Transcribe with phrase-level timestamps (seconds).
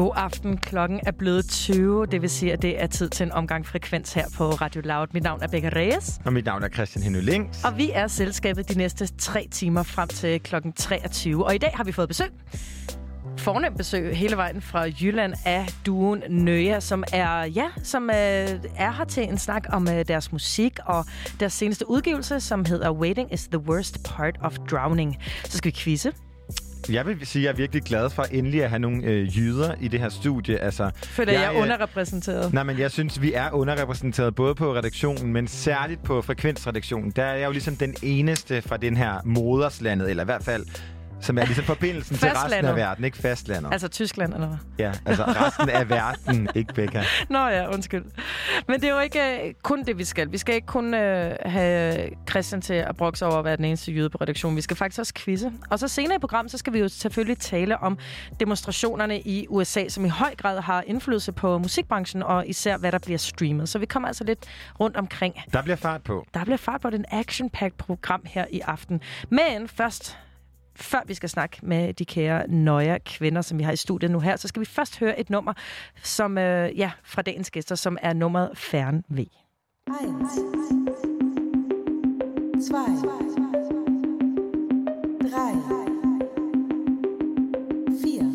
[0.00, 0.56] God aften.
[0.56, 2.06] Klokken er blevet 20.
[2.06, 5.06] Det vil sige, at det er tid til en omgang frekvens her på Radio Loud.
[5.12, 7.64] Mit navn er Becca Reyes, Og mit navn er Christian Henny Links.
[7.64, 11.44] og vi er selskabet de næste tre timer frem til klokken 23.
[11.44, 12.30] Og i dag har vi fået besøg.
[13.36, 18.16] Fornemt besøg hele vejen fra Jylland af duen Nøja, som er ja, som øh,
[18.76, 21.04] er her til en snak om øh, deres musik og
[21.40, 25.16] deres seneste udgivelse, som hedder Waiting is the worst part of drowning.
[25.44, 26.12] Så skal vi quizze.
[26.88, 29.74] Jeg vil sige, at jeg er virkelig glad for endelig at have nogle øh, jyder
[29.80, 30.58] i det her studie.
[30.58, 32.52] Altså, Føler jeg, jeg er øh, underrepræsenteret.
[32.52, 37.10] Nej, men jeg synes, vi er underrepræsenteret både på redaktionen, men særligt på frekvensredaktionen.
[37.10, 40.66] Der er jeg jo ligesom den eneste fra den her moderslandet, eller i hvert fald
[41.20, 43.72] som er ligesom forbindelsen til resten af verden, ikke fastlandet.
[43.72, 44.58] Altså Tyskland, eller hvad?
[44.78, 47.04] Ja, altså resten af verden, ikke Becca.
[47.28, 48.04] Nå ja, undskyld.
[48.68, 50.32] Men det er jo ikke øh, kun det, vi skal.
[50.32, 53.92] Vi skal ikke kun øh, have Christian til at brokse over at være den eneste
[53.92, 54.56] jøde på redaktionen.
[54.56, 55.52] Vi skal faktisk også quizze.
[55.70, 57.98] Og så senere i programmet, så skal vi jo selvfølgelig tale om
[58.40, 62.98] demonstrationerne i USA, som i høj grad har indflydelse på musikbranchen, og især hvad der
[62.98, 63.68] bliver streamet.
[63.68, 64.38] Så vi kommer altså lidt
[64.80, 65.34] rundt omkring.
[65.52, 66.26] Der bliver fart på.
[66.34, 69.00] Der bliver fart på den action-packed program her i aften.
[69.30, 70.18] Men først,
[70.76, 74.20] før vi skal snakke med de kære nøje kvinder, som vi har i studiet nu
[74.20, 75.52] her, så skal vi først høre et nummer
[76.02, 79.18] som, øh, ja, fra dagens gæster, som er nummeret Fern V.
[79.18, 79.28] 1,
[82.68, 82.76] 2, 3,
[88.02, 88.30] 4.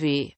[0.00, 0.30] Fernve.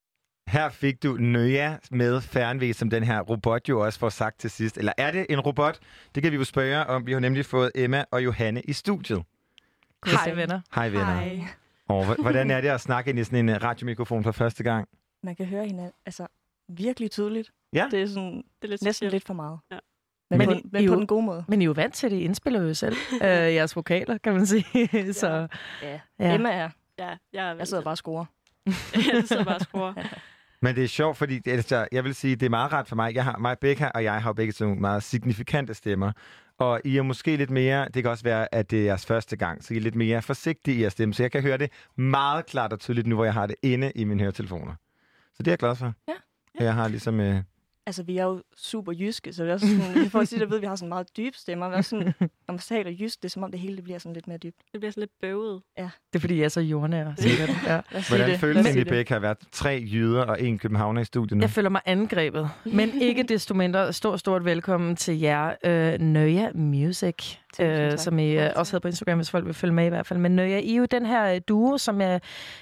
[0.46, 4.50] Her fik du Nøja med Fernve, som den her robot jo også får sagt til
[4.50, 4.78] sidst.
[4.78, 5.78] Eller er det en robot?
[6.14, 7.06] Det kan vi jo spørge om.
[7.06, 9.22] Vi har nemlig fået Emma og Johanne i studiet.
[10.06, 10.60] Hej venner.
[10.74, 11.14] Hej venner.
[11.20, 11.40] Hej.
[11.88, 14.88] Og hvordan er det at snakke ind i sådan en radiomikrofon for første gang?
[15.22, 16.26] Man kan høre hinanden altså,
[16.68, 17.50] virkelig tydeligt.
[17.72, 17.88] Ja.
[17.90, 19.12] Det er, sådan, Det er lidt næsten specielt.
[19.12, 19.58] lidt for meget.
[19.70, 19.78] Ja.
[20.30, 21.44] Men, Men men, I- på, men I på jo- den gode måde.
[21.48, 22.16] Men I er jo vant til det.
[22.16, 24.64] I indspiller jo selv øh, jeres vokaler, kan man sige.
[25.12, 25.28] Så,
[25.82, 25.88] Ja.
[25.88, 26.00] Ja.
[26.18, 26.34] ja.
[26.34, 26.70] Emma er.
[26.98, 28.24] Ja, jeg, er Jeg sidder bare og scorer.
[29.14, 29.92] jeg sidder bare og skruer.
[30.62, 33.14] Men det er sjovt, fordi altså, jeg vil sige, det er meget ret for mig.
[33.14, 36.12] Jeg har, mig, Becca og jeg har jo begge to meget signifikante stemmer.
[36.58, 39.36] Og I er måske lidt mere, det kan også være, at det er jeres første
[39.36, 41.14] gang, så I er lidt mere forsigtige i jeres stemme.
[41.14, 43.92] Så jeg kan høre det meget klart og tydeligt nu, hvor jeg har det inde
[43.94, 44.74] i mine høretelefoner.
[45.34, 45.92] Så det er jeg glad for.
[46.08, 46.14] Ja.
[46.58, 47.20] Og jeg har ligesom...
[47.20, 47.42] Øh,
[47.86, 50.50] Altså, vi er jo super jyske, så det er også sådan, for at sige det,
[50.50, 51.68] ved, at vi har sådan meget dybe stemmer.
[51.68, 53.98] Vi er sådan, når man taler jysk, det er som om det hele det bliver
[53.98, 54.56] sådan lidt mere dybt.
[54.72, 55.62] Det bliver sådan lidt bøvet.
[55.76, 55.84] det
[56.14, 57.50] er fordi, jeg er så jordnær, sikkert.
[57.66, 57.80] Ja.
[58.08, 58.40] Hvordan det.
[58.40, 61.42] føles det egentlig, Becca, at være tre jyder og en københavner i studiet nu?
[61.42, 62.50] Jeg føler mig angrebet.
[62.64, 68.30] Men ikke desto mindre, stort, stort velkommen til jer, øh, Nøja Music, øh, som I
[68.30, 70.18] øh, også havde på Instagram, hvis folk vil følge med i hvert fald.
[70.18, 72.20] Men Nøja, I er jo den her øh, duo, som øh,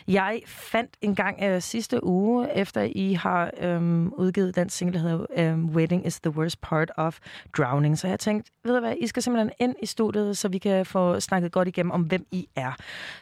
[0.09, 5.09] jeg fandt en gang øh, sidste uge, efter I har øh, udgivet den single, der
[5.09, 7.19] hedder øh, Wedding is the worst part of
[7.59, 7.99] drowning.
[7.99, 10.87] Så jeg tænkte, ved du hvad, I skal simpelthen ind i studiet, så vi kan
[10.87, 12.73] få snakket godt igennem om, hvem I er.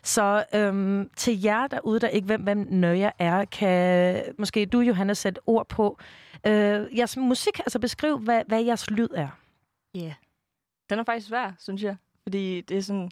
[0.02, 5.14] Så øhm, til jer derude, der ikke ved, hvem Nøja er, kan måske du, Johanna,
[5.14, 5.98] sætte ord på
[6.46, 9.28] øh, jeres musik, altså beskriv, hvad, hvad jeres lyd er.
[9.94, 10.00] Ja.
[10.00, 10.12] Yeah.
[10.90, 11.96] Den er faktisk svær, synes jeg.
[12.22, 13.10] Fordi det er sådan...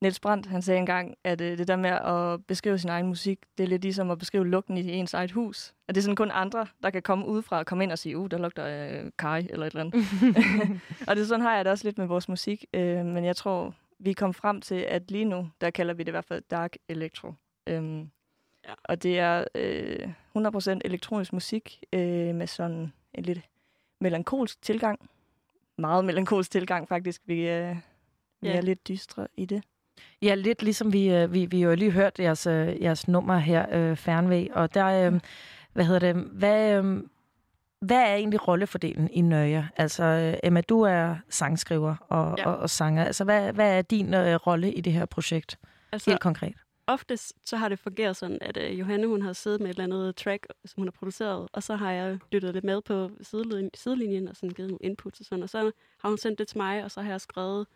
[0.00, 3.38] Niels Brandt, han sagde engang, at øh, det der med at beskrive sin egen musik,
[3.58, 5.74] det er lidt ligesom at beskrive lugten i ens eget hus.
[5.88, 8.18] At det er sådan kun andre, der kan komme udefra og komme ind og sige,
[8.18, 10.04] uh, der lugter øh, kaj eller et eller andet.
[11.08, 12.64] og det sådan har jeg det også lidt med vores musik.
[12.74, 16.08] Øh, men jeg tror, vi kom frem til, at lige nu, der kalder vi det
[16.08, 17.32] i hvert fald dark electro.
[17.66, 18.10] Øhm,
[18.68, 18.74] Ja.
[18.84, 23.40] Og det er øh, 100% elektronisk musik øh, med sådan en lidt
[24.00, 25.10] melankolsk tilgang.
[25.78, 27.22] Meget melankolsk tilgang, faktisk.
[27.26, 27.76] Vi, øh,
[28.40, 28.56] vi Ja.
[28.56, 29.62] er lidt dystre i det.
[30.22, 33.66] Ja, lidt ligesom vi, øh, vi, vi jo lige hørt jeres, øh, jeres nummer her,
[33.72, 35.20] øh, Fernvæg, og der, øh,
[35.72, 37.02] hvad hedder det, hvad, øh,
[37.80, 39.68] hvad er egentlig rollefordelen i Nøje?
[39.76, 42.46] Altså, øh, Emma, du er sangskriver og, Ja.
[42.48, 43.04] og, og sanger.
[43.04, 45.58] Altså, hvad, hvad er din øh, rolle i det her projekt,
[45.92, 46.54] Altså, helt konkret?
[46.86, 49.84] Oftest så har det fungeret sådan, at øh, Johanne hun har siddet med et eller
[49.84, 53.70] andet track, som hun har produceret, og så har jeg lyttet lidt med på sidelinjen,
[53.74, 56.58] sidelinjen og sådan givet nogle inputs og sådan, og så har hun sendt det til
[56.58, 57.66] mig, og så har jeg skrevet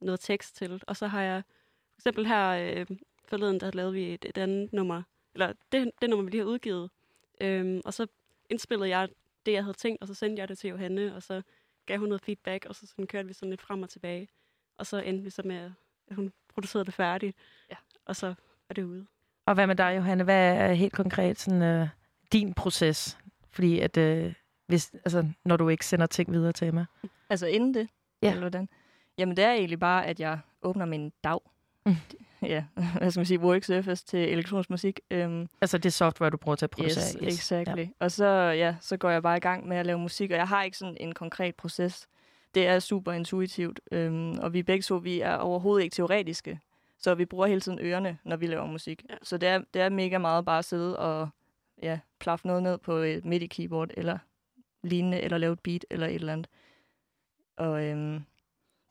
[0.00, 1.42] noget tekst til, og så har jeg
[1.94, 2.86] for eksempel her øh,
[3.24, 5.02] forleden, der lavede vi et, et andet nummer,
[5.34, 6.90] eller det, det nummer, vi lige har udgivet,
[7.40, 8.06] øhm, og så
[8.50, 9.08] indspillede jeg
[9.46, 11.42] det, jeg havde tænkt, og så sendte jeg det til Johanne, og så
[11.86, 14.28] gav hun noget feedback, og så sådan kørte vi sådan lidt frem og tilbage,
[14.78, 15.70] og så endte vi så med,
[16.08, 17.36] at hun producerede det færdigt,
[17.70, 17.76] Ja.
[18.04, 18.34] og så
[18.70, 19.06] er det ude.
[19.46, 20.24] Og hvad med dig, Johanne?
[20.24, 21.88] Hvad er helt konkret sådan, øh,
[22.32, 23.18] din proces?
[23.50, 24.32] Fordi at, øh,
[24.66, 26.86] hvis, altså, når du ikke sender ting videre til Emma.
[27.30, 27.88] Altså inden det?
[28.22, 28.28] Ja.
[28.28, 28.68] Eller hvordan?
[29.18, 31.38] Jamen, det er egentlig bare, at jeg åbner min dag.
[31.86, 31.94] Mm.
[32.42, 32.64] ja,
[32.98, 35.00] hvad skal man sige, worksurface til elektronisk musik.
[35.10, 37.04] Øhm, Altså det software, du bruger til at producere.
[37.24, 37.80] Yes, exactly.
[37.80, 37.88] Ja.
[38.00, 40.48] Og så, ja, så går jeg bare i gang med at lave musik, og jeg
[40.48, 42.06] har ikke sådan en konkret proces.
[42.54, 46.60] Det er super intuitivt, øhm, og vi begge to, vi er overhovedet ikke teoretiske,
[47.00, 49.02] så vi bruger hele tiden ørerne, når vi laver musik.
[49.10, 49.14] Ja.
[49.22, 51.28] Så det er, det er mega meget bare at sidde og
[51.82, 54.18] ja, plaffe noget ned på et MIDI-keyboard, eller
[54.82, 56.48] lignende, eller lave et beat, eller et eller andet.
[57.56, 58.20] Og øhm,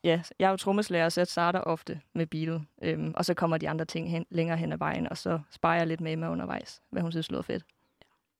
[0.04, 3.58] ja, jeg er jo trommeslager, så jeg starter ofte med beatet, øhm, og så kommer
[3.58, 6.32] de andre ting hen, længere hen ad vejen, og så sparer jeg lidt med Emma
[6.32, 7.64] undervejs, hvad hun synes lyder fedt.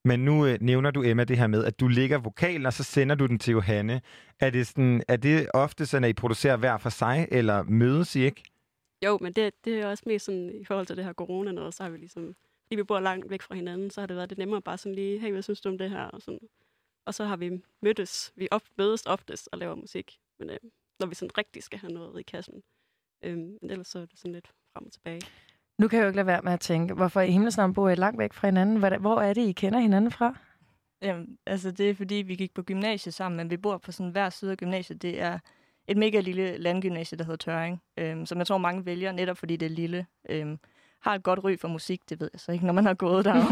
[0.06, 2.84] Men nu øh, nævner du, Emma, det her med, at du lægger vokalen, og så
[2.84, 4.02] sender du den til Johanne.
[4.40, 8.16] Er det, sådan, er det ofte sådan, at I producerer hver for sig, eller mødes
[8.16, 8.44] I ikke?
[9.06, 11.74] Jo, men det, det er også mest sådan, i forhold til det her corona noget,
[11.74, 12.36] så har vi ligesom,
[12.68, 14.96] fordi vi bor langt væk fra hinanden, så har det været lidt nemmere bare sådan
[14.96, 16.04] lige, hey, hvad synes du om det her?
[16.04, 16.40] Og, sådan.
[17.06, 20.58] og så har vi mødtes, vi op, mødes oftest og laver musik, men øh,
[21.00, 22.64] når vi sådan rigtig skal have noget i kassen.
[23.24, 25.22] Øhm, men ellers så er det sådan lidt frem og tilbage.
[25.78, 27.90] Nu kan jeg jo ikke lade være med at tænke, hvorfor i himlens navn bor
[27.90, 28.78] I langt væk fra hinanden?
[28.80, 30.38] Hvad- Hvor er det, I kender hinanden fra?
[31.02, 34.12] Jamen, altså det er fordi, vi gik på gymnasiet sammen, men vi bor på sådan
[34.12, 35.02] hver side af gymnasiet.
[35.02, 35.40] Det er
[35.90, 39.56] et mega lille landgymnasie, der hedder Tøring, øhm, som jeg tror mange vælger, netop fordi
[39.56, 40.06] det er lille.
[40.30, 40.60] Øhm,
[41.02, 43.26] har et godt ry for musik, det ved jeg så ikke, når man har gået
[43.26, 43.36] der.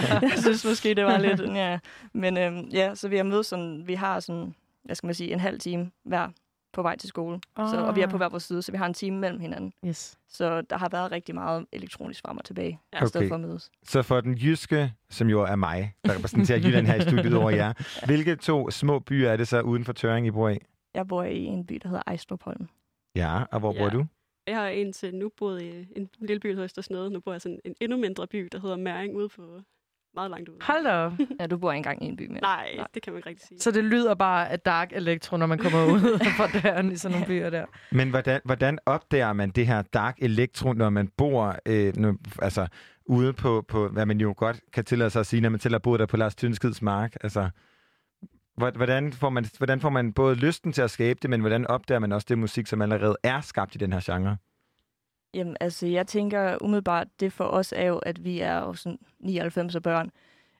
[0.22, 1.78] jeg synes måske, det var lidt, ja.
[2.12, 4.54] Men øhm, ja, så vi har mødt sådan, vi har sådan,
[4.84, 6.28] hvad skal man sige, en halv time hver
[6.72, 7.40] på vej til skole.
[7.56, 9.72] Så, og vi er på hver vores side, så vi har en time mellem hinanden.
[9.86, 10.18] Yes.
[10.28, 12.98] Så der har været rigtig meget elektronisk frem og tilbage, Ja.
[12.98, 13.04] ja.
[13.04, 13.28] i stedet Okay.
[13.28, 13.70] for at mødes.
[13.84, 17.50] Så for den jyske, som jo er mig, der repræsenterer Jylland her i studiet over
[17.50, 17.72] jer,
[18.06, 20.58] hvilke to små byer er det så uden for Tøring, I bor i?
[20.94, 22.68] Jeg bor i en by, der hedder Ejstrupholm.
[23.16, 23.78] Ja, og hvor Ja.
[23.78, 24.06] bor du?
[24.46, 27.10] Jeg har indtil nu boet i en lille by, der hedder Østersnede.
[27.10, 29.60] Nu bor jeg i sådan en endnu mindre by, der hedder Mæring, ude på
[30.14, 30.58] meget langt ude.
[30.62, 31.12] Hold da op.
[31.40, 32.40] Ja, du bor ikke engang i en by mere.
[32.40, 32.86] Nej, Nej.
[32.94, 33.60] det kan man ikke rigtig sige.
[33.60, 37.12] Så det lyder bare af dark electro, når man kommer ud fra døren i sådan
[37.12, 37.64] nogle byer der.
[37.92, 42.66] Men hvordan, hvordan opdager man det her dark elektro, når man bor øh, nu, altså,
[43.06, 45.74] ude på, på, hvad man jo godt kan tillade sig at sige, når man til
[45.74, 47.14] at bo der på Lars Tynskids mark?
[47.20, 47.50] Altså,
[48.60, 51.98] hvordan får, man, hvordan får man både lysten til at skabe det, men hvordan opdager
[51.98, 54.36] man også det musik, som allerede er skabt i den her genre?
[55.34, 58.98] Jamen, altså, jeg tænker umiddelbart, det for os er jo, at vi er jo sådan
[59.20, 60.10] 99 af børn.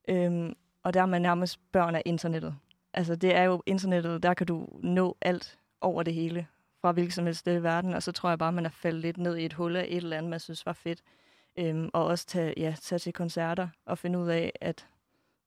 [0.09, 2.54] Øhm, og der er man nærmest børn af internettet.
[2.95, 6.47] Altså, det er jo internettet, der kan du nå alt over det hele,
[6.80, 7.95] fra hvilket som helst sted i verden.
[7.95, 9.97] Og så tror jeg bare, man er faldet lidt ned i et hul af et
[9.97, 11.02] eller andet, man synes var fedt.
[11.59, 14.87] Øhm, og også tage, ja, tage til koncerter og finde ud af, at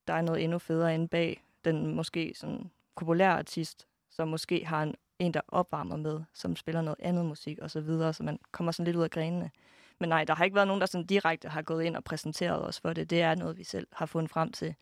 [0.08, 4.84] der er noget endnu federe inde bag den måske sådan populære artist, som måske har
[4.84, 8.40] en, en der opvarmer med, som spiller noget andet musik og så videre, så man
[8.52, 9.52] kommer sådan lidt ud af grenene.
[10.00, 12.68] Men nej, der har ikke været nogen, der sådan direkte har gået ind og præsenteret
[12.68, 13.10] os for det.
[13.10, 14.76] Det er noget, vi selv har fundet frem til.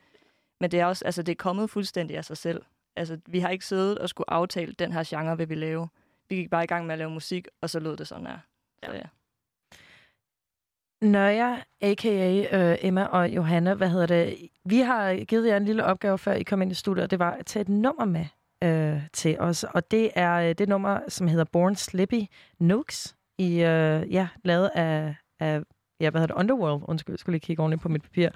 [0.59, 2.63] Men det er også, altså det er kommet fuldstændig af sig selv.
[2.95, 5.89] Altså, vi har ikke siddet og skulle aftale, den her genre vil vi lave.
[6.29, 8.39] Vi gik bare i gang med at lave musik, og så lød det sådan her.
[8.85, 9.03] Så ja.
[11.01, 12.71] Nøja, a.k.a.
[12.71, 14.49] Øh, Emma og Johanna, hvad hedder det?
[14.65, 17.19] Vi har givet jer en lille opgave, før I kom ind i studiet, og det
[17.19, 18.25] var at tage et nummer med
[18.63, 19.63] øh, til os.
[19.63, 22.21] Og det er øh, det nummer, som hedder Born Slippy
[22.59, 25.61] Nooks, i, øh, ja, lavet af, af
[25.99, 26.39] ja, hvad hedder det?
[26.39, 26.83] Underworld.
[26.87, 28.29] Undskyld, jeg skulle lige kigge ordentligt på mit papir.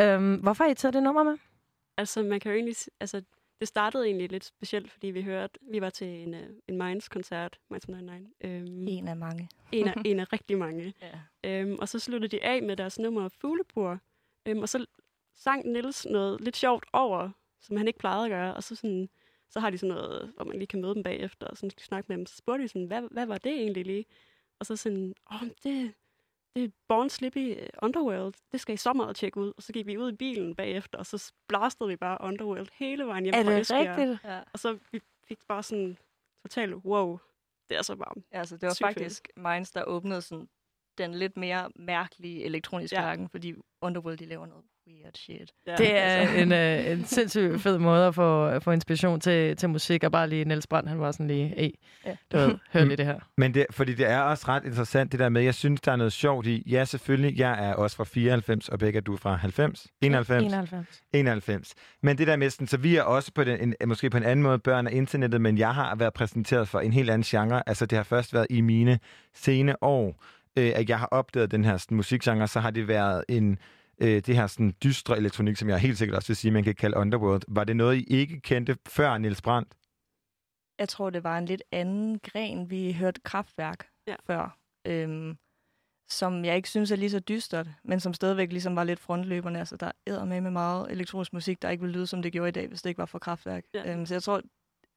[0.00, 1.36] Øhm, hvorfor har I taget det nummer med?
[1.98, 2.76] Altså, man kan jo egentlig...
[3.00, 3.22] Altså,
[3.60, 5.58] det startede egentlig lidt specielt, fordi vi hørte...
[5.70, 8.28] Vi var til en, uh, en Minds-koncert, Minds 99.
[8.40, 9.48] Øhm, En af mange.
[9.72, 10.94] en, af, en af rigtig mange.
[11.02, 11.20] Ja.
[11.44, 13.98] Øhm, og så sluttede de af med deres nummer Fuglebur.
[14.46, 14.86] Øhm, og så
[15.36, 18.54] sang Nils noget lidt sjovt over, som han ikke plejede at gøre.
[18.54, 19.08] Og så, sådan,
[19.50, 21.82] så har de sådan noget, hvor man lige kan møde dem bagefter og sådan skal
[21.84, 22.26] snakke med dem.
[22.26, 24.04] Så spurgte de sådan, hvad, hvad var det egentlig lige?
[24.58, 25.94] Og så sådan, åh, det,
[26.56, 28.34] det er Born Slippy øh, Underworld.
[28.52, 29.52] Det skal I så meget tjekke ud.
[29.56, 33.06] Og så gik vi ud i bilen bagefter, og så blastede vi bare Underworld hele
[33.06, 33.98] vejen hjem er fra det Esbjerg.
[33.98, 34.24] rigtigt?
[34.24, 34.40] Ja.
[34.52, 35.98] Og så vi fik bare sådan
[36.42, 37.18] totalt, wow,
[37.68, 38.24] det er så varmt.
[38.30, 38.94] Altså, det var Sygt fedt.
[38.98, 40.48] faktisk Minds, der åbnede sådan
[40.98, 43.02] den lidt mere mærkelige elektroniske Ja.
[43.02, 43.08] ja.
[43.08, 44.64] verden, fordi Underworld, de laver noget
[45.02, 45.50] weird shit.
[45.66, 46.36] Ja, Det er altså.
[46.36, 50.28] en, øh, en sindssygt fed måde at få, få inspiration til, til musik, og bare
[50.28, 51.70] lige Niels Brandt, han var sådan lige, hey,
[52.06, 52.16] Ja.
[52.32, 53.18] du ved, hør lige det her.
[53.36, 55.96] Men det, fordi det er også ret interessant, det der med, jeg synes, der er
[55.96, 56.62] noget sjovt i.
[56.70, 59.86] Ja, selvfølgelig, jeg er også fra 94, og begge er du fra 90?
[60.02, 60.44] 91?
[60.44, 61.02] 91.
[61.12, 61.74] 91.
[62.02, 64.22] Men det der med, sådan, så vi er også på den, en, måske på en
[64.24, 67.62] anden måde børn af internettet, men jeg har været præsenteret for en helt anden genre.
[67.68, 68.98] Altså, det har først været i mine
[69.34, 70.24] sene år,
[70.58, 73.58] øh, at jeg har opdaget den her sådan, musikgenre, så har det været en
[74.00, 76.74] øh, det her sådan, dystre elektronik, som jeg helt sikkert også vil sige, man kan
[76.74, 77.42] kalde Underworld.
[77.48, 79.74] Var det noget, I ikke kendte før Niels Brandt?
[80.78, 82.70] Jeg tror, det var en lidt anden gren.
[82.70, 84.14] Vi hørte Kraftværk Ja.
[84.26, 85.36] før, øhm,
[86.08, 89.58] som jeg ikke synes er lige så dystert, men som stadigvæk ligesom var lidt frontløberne.
[89.58, 92.48] Altså, der er med med meget elektronisk musik, der ikke ville lyde, som det gjorde
[92.48, 93.64] i dag, hvis det ikke var for Kraftværk.
[93.74, 93.92] Ja.
[93.92, 94.42] Øhm, så jeg tror,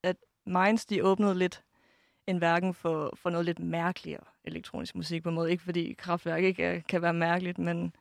[0.03, 1.63] at Minds, de åbnede lidt
[2.27, 5.51] en verden for, for noget lidt mærkeligere elektronisk musik på en måde.
[5.51, 7.95] Ikke fordi kraftværk ikke er, kan være mærkeligt, men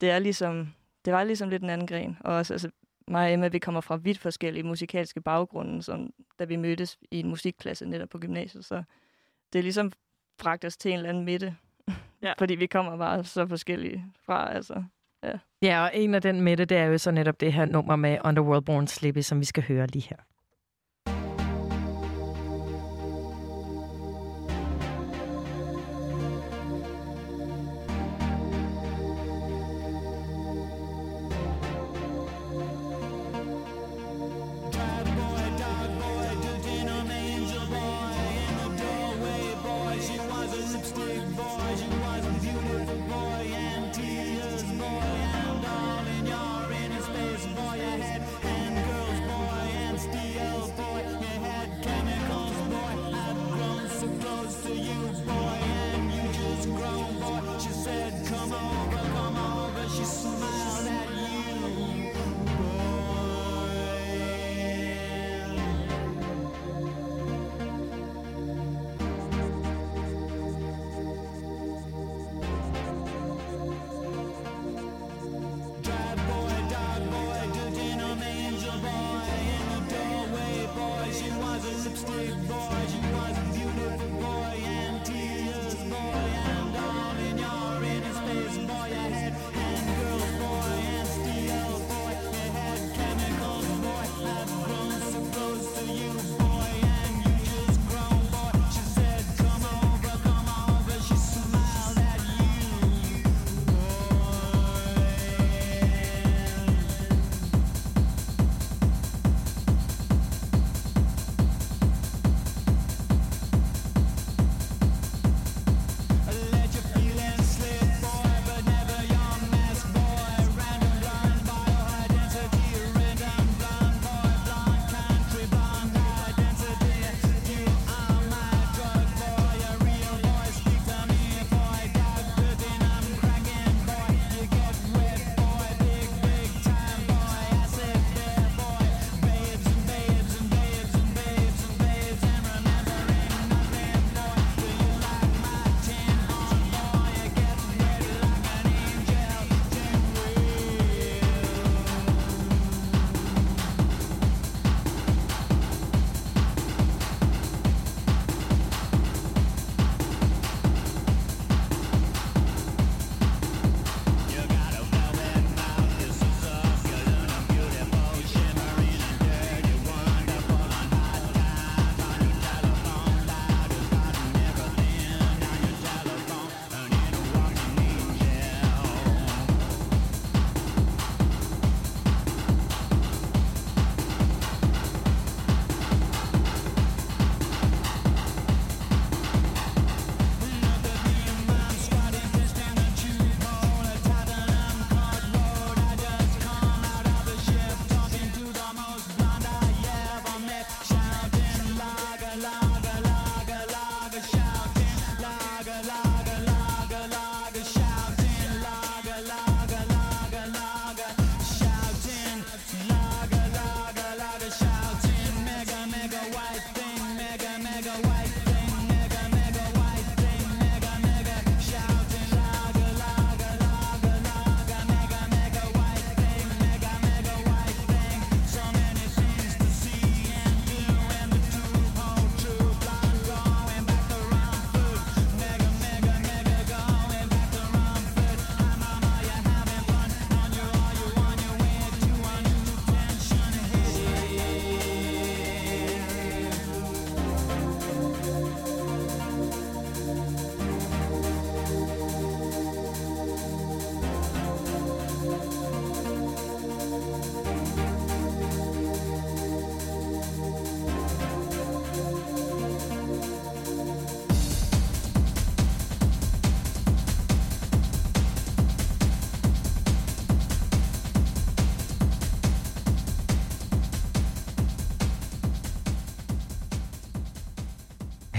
[0.00, 0.74] det er ligesom,
[1.04, 2.18] det var ligesom lidt en anden gren.
[2.20, 2.70] Og også, altså,
[3.08, 7.20] mig og Emma, vi kommer fra vidt forskellige musikalske baggrunde, som, da vi mødtes i
[7.20, 8.64] en musikklasse netop på gymnasiet.
[8.64, 8.82] Så
[9.52, 9.92] det er ligesom
[10.38, 11.56] bragt os til en eller anden midte.
[12.22, 12.32] Ja.
[12.38, 14.84] Fordi vi kommer bare så forskellige fra, altså.
[15.62, 18.18] Ja, og en af den midte, det er jo så netop det her nummer med
[18.24, 20.16] Underworld Born Slippy, som vi skal høre lige her.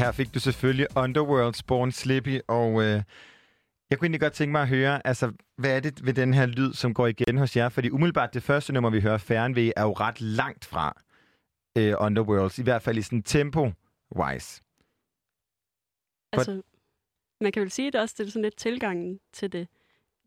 [0.08, 3.02] Her fik du selvfølgelig Underworld's Born Slippy, og øh,
[3.90, 6.46] jeg kunne egentlig godt tænke mig at høre, altså, hvad er det ved den her
[6.46, 7.70] lyd, som går igen hos jer?
[7.70, 11.02] Fordi umiddelbart det første nummer, vi hører, Fernweh, er jo ret langt fra
[11.78, 14.62] øh, Underworlds, i hvert fald i sådan tempo-wise.
[16.34, 16.62] Altså,
[17.42, 19.68] man kan vel sige, at det også det er sådan lidt tilgangen til det.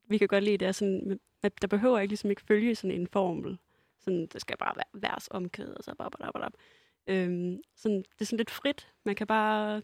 [0.08, 3.00] Vi kan godt lide, det er sådan, at der behøver ikke ligesom ikke følge sådan
[3.00, 3.58] en formel.
[4.00, 6.50] Sådan, det skal bare være vers omkæde, og så bare, bare, bare, bare.
[7.10, 8.88] Øhm, sådan, det er sådan lidt frit.
[9.04, 9.82] Man kan bare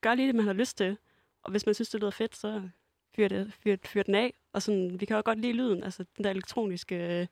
[0.00, 0.96] gøre lige det, man har lyst til.
[1.42, 2.62] Og hvis man synes, det lyder fedt, så
[3.16, 4.34] fyr, det, fyr, fyr den af.
[4.52, 7.26] Og sådan, vi kan jo godt lide lyden, altså den der elektroniske øh,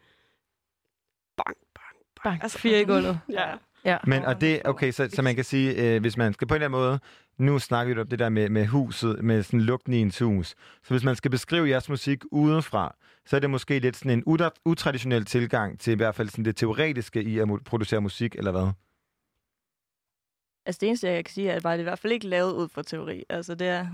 [1.36, 3.20] bang, bang, Bang, Altså, fire i gulvet.
[3.28, 3.54] Ja.
[3.84, 3.98] Ja.
[4.06, 6.62] Men, og det, okay, så, så man kan sige, øh, hvis man skal på en
[6.62, 6.98] eller anden måde,
[7.38, 10.48] nu snakker vi om det der med, med huset, med sådan lugten i ens hus.
[10.82, 12.94] Så hvis man skal beskrive jeres musik udenfra,
[13.26, 16.44] så er det måske lidt sådan en utra- utraditionel tilgang til i hvert fald sådan
[16.44, 18.72] det teoretiske i at producere musik, eller hvad?
[20.66, 22.26] Altså det eneste, jeg kan sige, er, at bare, det er i hvert fald ikke
[22.26, 23.24] lavet ud fra teori.
[23.28, 23.86] Altså det er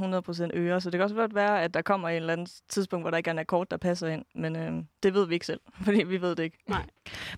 [0.52, 3.02] 100% øre, så det kan også godt være, at der kommer et eller andet tidspunkt,
[3.02, 4.24] hvor der ikke er en akkord, der passer ind.
[4.34, 6.58] Men øh, det ved vi ikke selv, fordi vi ved det ikke.
[6.68, 6.82] Nej.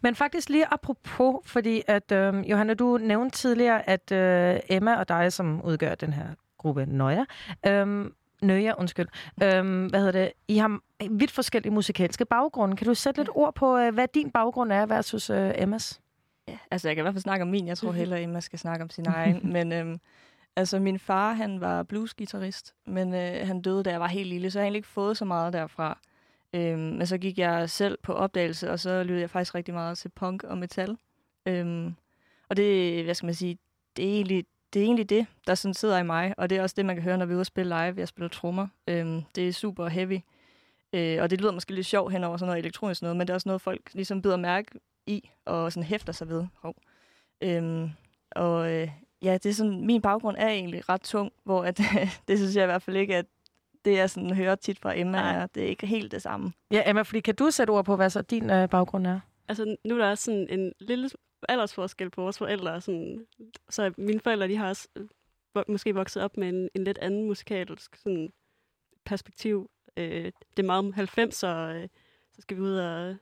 [0.03, 5.09] Men faktisk lige apropos, fordi at, øh, Johanna, du nævnte tidligere, at øh, Emma og
[5.09, 6.27] dig, som udgør den her
[6.59, 7.25] gruppe Nøja,
[7.67, 8.11] øh,
[8.43, 9.09] Nøja, undskyld,
[9.43, 10.79] øh, hvad hedder det, I har
[11.11, 12.77] vidt forskellige musikalske baggrunde.
[12.77, 16.01] Kan du sætte lidt ord på, øh, hvad din baggrund er versus øh, Emmas?
[16.49, 17.69] Ja, altså jeg kan i hvert fald snakke om min.
[17.69, 19.41] Jeg tror hellere, Emma skal snakke om sin egen.
[19.53, 20.01] Men øhm,
[20.57, 24.51] altså min far, han var bluesgitarrist, men øh, han døde, da jeg var helt lille,
[24.51, 25.99] så jeg har egentlig ikke fået så meget derfra.
[26.55, 29.99] Øhm, men så gik jeg selv på opdagelse, og så lyttede jeg faktisk rigtig meget
[29.99, 30.97] til punk og metal.
[31.47, 31.95] Øhm,
[32.49, 33.59] og det, hvad skal man sige,
[33.97, 36.63] det er egentlig det, er egentlig det der sådan sidder i mig, og det er
[36.63, 37.95] også det, man kan høre, når vi er ude og spille live.
[37.97, 38.67] Jeg spiller trommer.
[38.87, 40.21] Øhm, det er super heavy.
[40.93, 43.33] Øh, og det lyder måske lidt sjovt hen over sådan noget elektronisk noget, men det
[43.33, 44.71] er også noget, folk ligesom bider mærke
[45.09, 46.47] i, og sådan hæfter sig ved.
[46.55, 46.75] Hov.
[47.41, 47.91] Øhm,
[48.31, 48.89] og øh,
[49.23, 51.81] ja, det er sådan, min baggrund er egentlig ret tung, hvor at,
[52.29, 53.27] det synes jeg i hvert fald ikke, at
[53.85, 55.37] det jeg sådan hører tit fra Emma, Nej.
[55.43, 56.53] er, det er ikke helt det samme.
[56.71, 59.21] Ja, Emma, fordi kan du sætte ord på, hvad så din øh, baggrund er?
[59.49, 61.11] Altså, nu er der også sådan en lille
[61.49, 62.81] aldersforskel på vores forældre.
[62.81, 63.27] Sådan,
[63.69, 67.25] så mine forældre, de har også øh, måske vokset op med en, en lidt anden
[67.25, 68.33] musikalsk sådan,
[69.05, 69.71] perspektiv.
[69.97, 71.89] Øh, det er meget 90'er, øh,
[72.33, 73.17] så skal vi ud og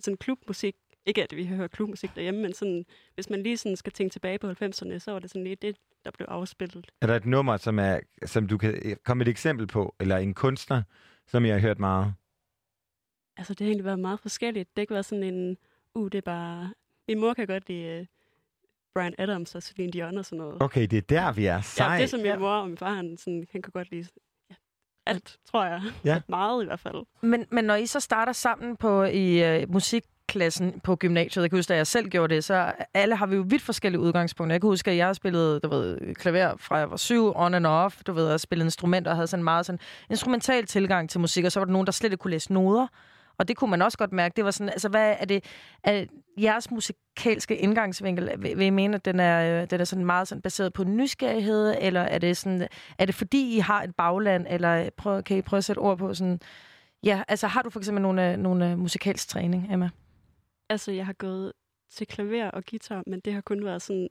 [0.00, 0.76] sådan klubmusik.
[1.06, 2.84] Ikke at vi hører klubmusik derhjemme, men sådan,
[3.14, 5.76] hvis man lige sådan skal tænke tilbage på 90'erne, så var det sådan lige det,
[6.04, 6.86] der blev afspillet.
[7.00, 10.16] Er der et nummer, som, er, som du kan komme med et eksempel på, eller
[10.16, 10.82] en kunstner,
[11.26, 12.14] som jeg har hørt meget?
[13.36, 14.68] Altså, det har egentlig været meget forskelligt.
[14.68, 15.56] Det har ikke været sådan en,
[15.94, 16.74] uh, det er bare...
[17.08, 18.06] Min mor kan godt lide uh,
[18.94, 20.62] Brian Adams og Celine Dion og sådan noget.
[20.62, 21.60] Okay, det er der, vi er.
[21.60, 21.86] Sej.
[21.86, 24.08] Ja, det er som min mor og min far, han, sådan, han kan godt lide
[24.50, 24.54] ja,
[25.06, 25.82] alt, tror jeg.
[26.04, 26.20] Ja.
[26.28, 27.06] Meget i hvert fald.
[27.22, 29.70] Men, men når I så starter sammen på i øh,
[30.30, 33.36] klassen på gymnasiet, jeg kan huske, da jeg selv gjorde det, så alle har vi
[33.36, 34.54] jo vidt forskellige udgangspunkter.
[34.54, 37.66] Jeg kan huske, at jeg spillede, du ved, klaver fra jeg var syv, on and
[37.66, 39.78] off, du ved, at spillede instrumenter og havde sådan meget sådan
[40.10, 42.86] instrumental tilgang til musik, og så var der nogen, der slet ikke kunne læse noder.
[43.38, 44.36] Og det kunne man også godt mærke.
[44.36, 45.44] Det var sådan, altså hvad er det,
[45.84, 46.04] er
[46.40, 50.28] jeres musikalske indgangsvinkel, vil, vil I mene, at den er, øh, den er sådan meget
[50.28, 54.46] sådan baseret på nysgerrighed, eller er det sådan, er det fordi I har et bagland,
[54.50, 56.40] eller prøv, kan I prøve at sætte ord på sådan,
[57.04, 59.90] Ja, altså har du for eksempel nogle, øh, nogle øh, musikalsk træning, Emma?
[60.70, 61.52] Altså, jeg har gået
[61.88, 64.08] til klaver og guitar, men det har kun været sådan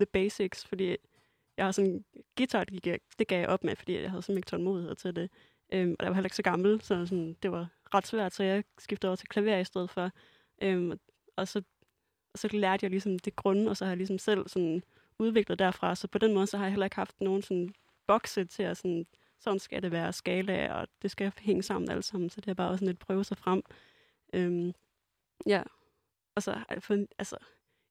[0.00, 0.96] the basics, fordi
[1.56, 2.04] jeg har sådan,
[2.36, 4.94] guitar, det, gik jeg, det gav jeg op med, fordi jeg havde simpelthen ikke tålmodighed
[4.94, 5.30] til det.
[5.72, 8.42] Øhm, og jeg var heller ikke så gammel, så sådan, det var ret svært, så
[8.42, 10.10] jeg skiftede over til klaver i stedet for.
[10.62, 11.00] Øhm,
[11.36, 11.62] og, så,
[12.32, 14.82] og så lærte jeg ligesom det grunde, og så har jeg ligesom selv sådan
[15.18, 15.94] udviklet derfra.
[15.94, 17.74] Så på den måde, så har jeg heller ikke haft nogen sådan
[18.06, 19.06] bokse til at sådan,
[19.38, 22.30] sådan skal det være skala, og det skal hænge sammen alt sammen.
[22.30, 23.62] Så det er bare også sådan lidt prøve sig frem.
[24.32, 24.72] Øhm,
[25.46, 25.62] ja,
[26.36, 27.36] og så har jeg fået altså,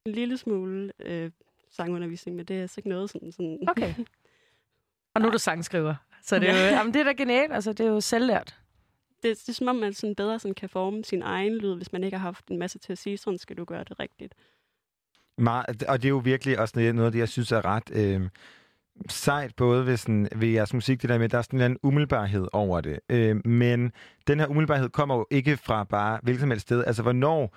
[0.05, 1.31] en lille smule øh,
[1.69, 3.31] sangundervisning, men det er altså ikke noget sådan...
[3.31, 3.95] sådan Okay.
[5.15, 5.95] Og nu er du sangskriver.
[6.23, 7.53] Så det er jo, jamen, det er da genialt.
[7.53, 8.59] Altså, det er jo selvlært.
[9.23, 11.91] det, det er som om, man sådan bedre sådan kan forme sin egen lyd, hvis
[11.91, 14.35] man ikke har haft en masse til at sige, sådan skal du gøre det rigtigt.
[15.37, 17.91] Meget, og det er jo virkelig også noget noget af det, jeg synes er ret
[17.93, 18.29] øh,
[19.09, 21.61] sejt, både ved, sådan, ved jeres musik, det der med, at der er sådan en
[21.61, 22.99] eller anden umiddelbarhed over det.
[23.09, 23.91] Øh, men
[24.27, 26.83] den her umiddelbarhed kommer jo ikke fra bare hvilket som helst sted.
[26.87, 27.55] Altså, hvornår,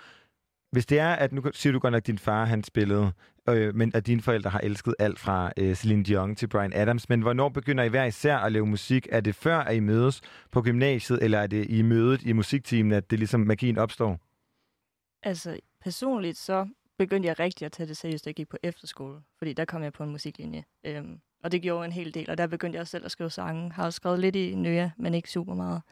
[0.73, 3.13] hvis det er, at nu siger du godt nok, at din far han spillede,
[3.49, 7.09] øh, men at dine forældre har elsket alt fra øh, Celine Dion til Brian Adams,
[7.09, 9.07] men hvornår begynder I hver især at lave musik?
[9.11, 10.21] Er det før, at I mødes
[10.53, 14.21] på gymnasiet, eller er det i mødet i musikteamen, at det ligesom magien opstår?
[15.23, 19.21] Altså, personligt så begyndte jeg rigtig at tage det seriøst, da jeg gik på efterskole.
[19.39, 20.65] Fordi der kom jeg på en musiklinje.
[20.85, 23.73] Øhm, og det gjorde en hel del, og der begyndte jeg selv at skrive sange.
[23.73, 25.83] Har også skrevet lidt i nye, men ikke super meget.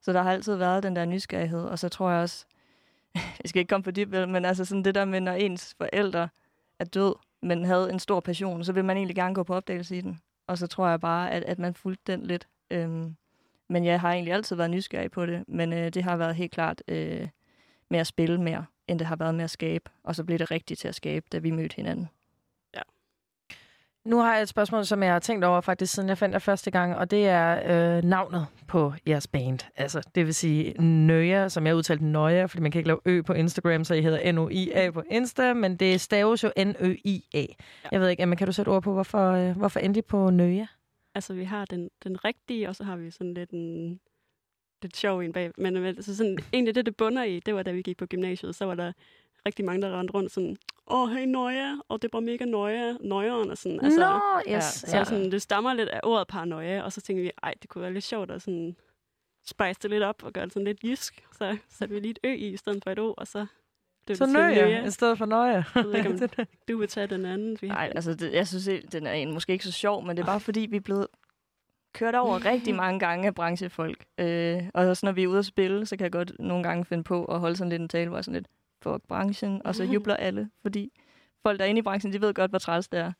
[0.00, 2.46] Så der har altid været den der nysgerrighed, og så tror jeg også,
[3.14, 6.28] jeg skal ikke komme for dybt, men altså sådan det der med, når ens forældre
[6.78, 9.96] er død, men havde en stor passion, så vil man egentlig gerne gå på opdagelse
[9.96, 10.20] i den.
[10.46, 12.48] Og så tror jeg bare, at, at man fulgte den lidt.
[12.70, 13.16] Øhm,
[13.68, 16.52] men jeg har egentlig altid været nysgerrig på det, men øh, det har været helt
[16.52, 17.28] klart øh,
[17.90, 19.90] med at spille mere, end det har været med at skabe.
[20.04, 22.08] Og så blev det rigtigt til at skabe, da vi mødte hinanden.
[24.04, 26.38] Nu har jeg et spørgsmål, som jeg har tænkt over faktisk, siden jeg fandt jer
[26.38, 29.58] første gang, og det er øh, navnet på jeres band.
[29.76, 33.22] Altså, det vil sige Nøja, som jeg udtalte Nøja, fordi man kan ikke lave Ø
[33.22, 37.38] på Instagram, så I hedder N-O-I-A på Insta, men det staves jo N-Ø-I-A.
[37.38, 37.46] Ja.
[37.92, 40.30] Jeg ved ikke, men kan du sætte ord på, hvorfor, øh, hvorfor endte I på
[40.30, 40.66] Nøja?
[41.14, 44.00] Altså, vi har den, den rigtige, og så har vi sådan lidt en
[44.82, 45.52] lidt sjov en bag.
[45.58, 48.06] Men, men altså sådan, egentlig det, det bunder i, det var da vi gik på
[48.06, 48.92] gymnasiet, så var der
[49.46, 53.50] rigtig mange, der rendte rundt sådan, åh, hey, nøje, og det var mega nøje, nøjeren,
[53.50, 53.84] og sådan.
[53.84, 54.46] Altså, Nå, yes.
[54.52, 55.04] Ja, så ja.
[55.04, 57.92] Sådan, det stammer lidt af ordet paranoia, og så tænkte vi, ej, det kunne være
[57.92, 58.76] lidt sjovt at sådan
[59.46, 61.24] spice det lidt op og gøre det sådan lidt jysk.
[61.38, 63.46] Så satte vi lige et ø i, i stedet for et o, og så
[64.08, 65.64] det så nøje, i stedet for nøje.
[65.74, 66.18] Jeg ved ikke, om
[66.68, 67.58] du vil tage den anden.
[67.62, 70.26] Nej, altså, det, jeg synes, den er en, måske ikke så sjov, men det er
[70.26, 71.06] bare fordi, vi er blevet
[71.94, 74.04] kørt over rigtig mange gange af branchefolk.
[74.18, 76.84] Øh, og også når vi er ude at spille, så kan jeg godt nogle gange
[76.84, 78.48] finde på at holde sådan lidt en tale, hvor jeg sådan lidt,
[78.84, 80.92] fuck branchen, og så jubler alle, fordi
[81.42, 83.12] folk, der er inde i branchen, de ved godt, hvor træls det er.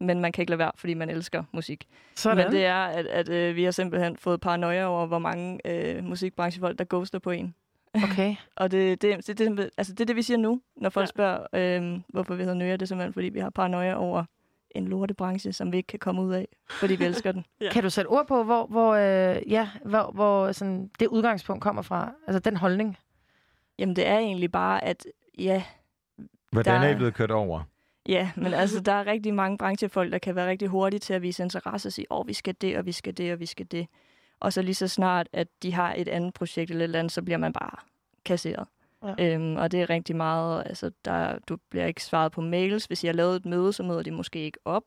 [0.00, 1.86] Men man kan ikke lade være, fordi man elsker musik.
[2.14, 2.36] Sådan.
[2.36, 6.04] Men det er, at, at øh, vi har simpelthen fået paranoia over, hvor mange øh,
[6.04, 7.54] musikbranchefolk, der ghoster på en.
[8.12, 8.34] Okay.
[8.56, 11.06] og det, det, det, det, altså det er det, vi siger nu, når folk ja.
[11.06, 12.72] spørger, øh, hvorfor vi hedder Nøje.
[12.72, 14.24] Det er simpelthen, fordi vi har paranoia over
[14.70, 17.44] en lortebranche, som vi ikke kan komme ud af, fordi vi elsker den.
[17.60, 17.70] ja.
[17.72, 21.82] Kan du sætte ord på, hvor, hvor, øh, ja, hvor, hvor sådan, det udgangspunkt kommer
[21.82, 22.12] fra?
[22.26, 22.98] Altså den holdning?
[23.80, 25.06] Jamen det er egentlig bare, at
[25.38, 25.62] ja...
[26.52, 27.62] Hvordan der, er I blevet kørt over?
[28.08, 31.22] Ja, men altså, der er rigtig mange branchefolk, der kan være rigtig hurtige til at
[31.22, 33.46] vise interesse og sige, åh, oh, vi skal det, og vi skal det, og vi
[33.46, 33.86] skal det.
[34.40, 37.12] Og så lige så snart, at de har et andet projekt eller et eller andet,
[37.12, 37.76] så bliver man bare
[38.24, 38.66] kasseret.
[39.04, 39.34] Ja.
[39.34, 42.84] Øhm, og det er rigtig meget, altså, der, du bliver ikke svaret på mails.
[42.84, 44.84] Hvis I har lavet et møde, så møder de måske ikke op.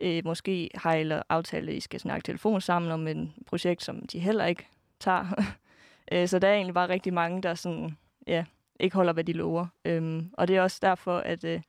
[0.00, 4.06] Øh, måske har I aftalt, at I skal snakke telefon sammen om et projekt, som
[4.06, 4.66] de heller ikke
[5.00, 5.44] tager.
[6.12, 7.96] øh, så der er egentlig bare rigtig mange, der sådan,
[8.28, 8.44] ja,
[8.80, 9.66] ikke holder, hvad de lover.
[9.84, 11.60] Øhm, og det er også derfor, at øh,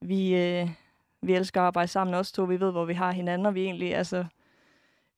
[0.00, 0.68] vi, øh,
[1.22, 2.44] vi elsker at arbejde sammen også to.
[2.44, 4.24] Vi ved, hvor vi har hinanden, og vi egentlig, altså,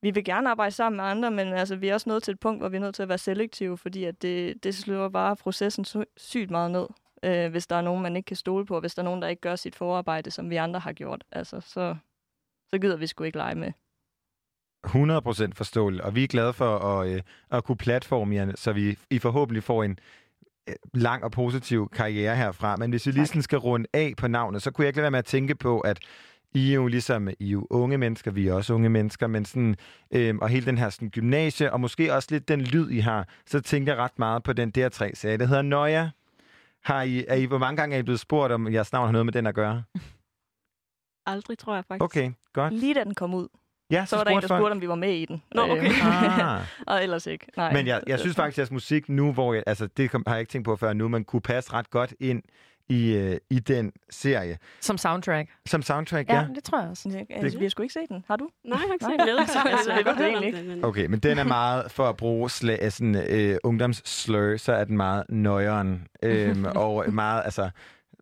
[0.03, 2.41] vi vil gerne arbejde sammen med andre, men altså, vi er også nået til et
[2.41, 5.37] punkt, hvor vi er nødt til at være selektive, fordi at det, det slår bare
[5.37, 6.87] processen sygt meget ned,
[7.23, 9.23] øh, hvis der er nogen, man ikke kan stole på, og hvis der er nogen,
[9.23, 11.25] der ikke gør sit forarbejde, som vi andre har gjort.
[11.33, 11.97] Altså, så,
[12.69, 13.73] så gider vi sgu ikke lege med.
[14.87, 18.99] 100% forståeligt, og vi er glade for at, øh, at kunne platforme jer, så vi
[19.11, 19.99] I forhåbentlig får en
[20.95, 22.77] lang og positiv karriere herfra.
[22.77, 25.03] Men hvis vi lige sådan skal runde af på navnet, så kunne jeg ikke lade
[25.03, 25.99] være med at tænke på, at
[26.55, 29.45] i er jo ligesom, I er jo unge mennesker, vi er også unge mennesker, men
[29.45, 29.77] sådan,
[30.11, 33.29] øh, og hele den her sådan, gymnasie, og måske også lidt den lyd, I har,
[33.47, 35.37] så tænker jeg ret meget på den der tre serie.
[35.37, 36.11] Det hedder Nøja.
[36.85, 39.13] Har I, er I, hvor mange gange er I blevet spurgt, om jeres navn har
[39.13, 39.83] noget med den at gøre?
[41.27, 42.05] Aldrig, tror jeg faktisk.
[42.05, 42.75] Okay, godt.
[42.75, 43.49] Lige da den kom ud.
[43.93, 45.43] Ja, så, så var der en, der spurgte, om vi var med i den.
[45.55, 45.91] Nå, okay.
[46.03, 46.61] ah.
[46.87, 47.47] og ellers ikke.
[47.57, 47.73] Nej.
[47.73, 50.41] Men jeg, jeg synes faktisk, at jeres musik nu, hvor jeg, altså det har jeg
[50.41, 52.43] ikke tænkt på før nu, men kunne passe ret godt ind
[52.89, 54.59] i, øh, i den serie.
[54.81, 55.51] Som soundtrack?
[55.67, 56.41] Som soundtrack, ja.
[56.41, 57.09] Ja, det tror jeg også.
[57.09, 58.25] Det, altså, vi har sgu ikke set den.
[58.29, 58.49] Har du?
[58.65, 59.29] Nej, jeg har ikke set den.
[59.29, 60.87] Jeg altså, det var det egentlig ikke.
[60.87, 64.97] Okay, men den er meget, for at bruge sla, sådan, øh, ungdomsslur, så er den
[64.97, 66.07] meget nøjeren.
[66.23, 67.71] Øhm, og meget, altså,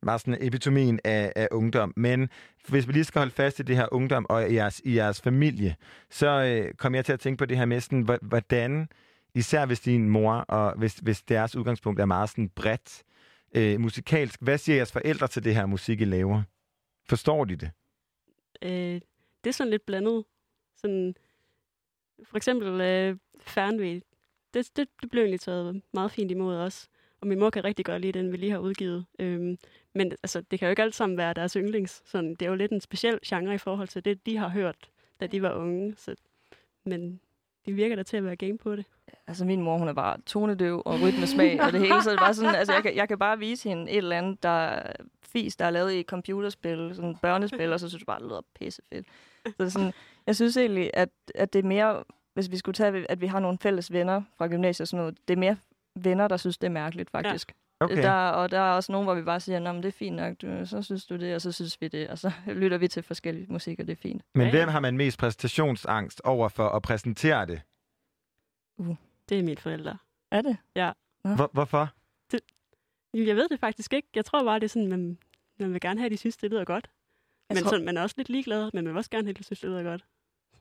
[0.03, 1.93] meget sådan epitomien af, af ungdom.
[1.97, 2.29] Men
[2.69, 5.21] hvis vi lige skal holde fast i det her ungdom og i jeres, i jeres
[5.21, 5.77] familie,
[6.11, 8.89] så øh, kommer jeg til at tænke på det her med sådan, hvordan,
[9.35, 13.03] især hvis din mor og hvis, hvis deres udgangspunkt er meget sådan bredt,
[13.55, 14.43] øh, musikalsk.
[14.43, 16.43] Hvad siger jeres forældre til det her musik, I laver?
[17.09, 17.71] Forstår de det?
[18.63, 19.01] Øh,
[19.45, 20.25] det er sådan lidt blandet.
[20.77, 21.15] Sådan,
[22.25, 24.01] for eksempel øh, Fernweh,
[24.55, 26.89] det, det, det blev egentlig taget meget fint imod os.
[27.21, 29.07] Og min mor kan rigtig godt lide den, vi lige har udgivet.
[29.19, 29.59] Øhm,
[29.95, 32.03] men altså, det kan jo ikke alt sammen være deres yndlings.
[32.05, 34.77] Sådan, det er jo lidt en speciel genre i forhold til det, de har hørt,
[35.21, 35.95] da de var unge.
[35.97, 36.15] Så,
[36.85, 37.21] men
[37.67, 38.85] de virker da til at være game på det.
[39.27, 42.03] Altså min mor, hun er bare tonedøv og rytmesmag og det hele.
[42.03, 44.19] Så det er bare sådan, altså jeg kan, jeg kan bare vise hende et eller
[44.19, 44.83] andet, der
[45.23, 48.41] fis, der er lavet i computerspil, sådan børnespil, og så synes jeg bare, det lyder
[48.59, 49.07] pissefedt.
[49.47, 49.93] Så det er sådan,
[50.27, 52.05] jeg synes egentlig, at, at det er mere,
[52.35, 55.29] hvis vi skulle tage, at vi har nogle fælles venner fra gymnasiet og sådan noget,
[55.29, 55.57] det er mere
[56.05, 57.49] venner, der synes, det er mærkeligt faktisk.
[57.49, 57.85] Ja.
[57.85, 58.03] Okay.
[58.03, 60.35] Der, og der er også nogen, hvor vi bare siger, at det er fint nok,
[60.43, 63.03] du, så synes du det, og så synes vi det, og så lytter vi til
[63.03, 64.23] forskellige musik, og det er fint.
[64.35, 64.51] Men ja, ja.
[64.51, 67.63] hvem har man mest præstationsangst over for at præsentere det?
[68.79, 68.97] Uh.
[69.29, 69.99] Det er mine forældre.
[70.31, 70.57] Er det?
[70.77, 70.93] Ja.
[71.23, 71.89] Hvor, hvorfor?
[72.33, 72.41] Det,
[73.15, 74.09] jeg ved det faktisk ikke.
[74.15, 75.19] Jeg tror bare, det er sådan, man,
[75.59, 76.91] man vil gerne have, at de synes, det lyder godt.
[77.49, 77.71] Jeg men tror...
[77.71, 79.61] sådan, man er også lidt ligeglad, men man vil også gerne have, at de synes,
[79.61, 80.05] det lyder godt.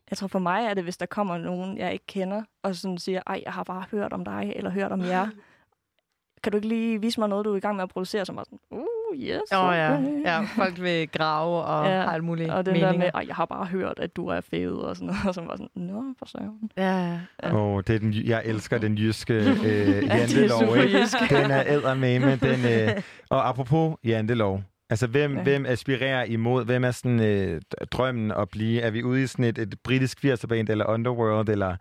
[0.09, 2.97] Jeg tror for mig er det, hvis der kommer nogen, jeg ikke kender, og sådan
[2.97, 5.27] siger, ej, jeg har bare hørt om dig, eller hørt om jer.
[6.43, 8.37] kan du ikke lige vise mig noget, du er i gang med at producere, som
[8.37, 9.41] er sådan, uh, yes.
[9.53, 9.91] Åh oh, ja.
[10.25, 12.01] ja, folk vil grave og ja.
[12.01, 12.91] har alt muligt Og meninger.
[12.91, 15.41] der med, jeg har bare hørt, at du er fed og sådan noget, og så
[15.41, 16.71] var sådan, nå, for søren.
[16.77, 17.55] Ja, ja.
[17.55, 19.33] Oh, det er den, jeg elsker den jyske
[19.65, 20.75] øh, jantelov.
[20.75, 21.29] ja, jysk.
[21.29, 22.35] Den er eddermame.
[22.35, 25.43] Den, øh, og apropos jantelov, Altså, hvem, Ja.
[25.43, 26.65] hvem aspirerer imod?
[26.65, 28.81] Hvem er sådan øh, drømmen at blive?
[28.81, 31.77] Er vi ude i sådan et, et britisk 80'er-band eller Underworld, eller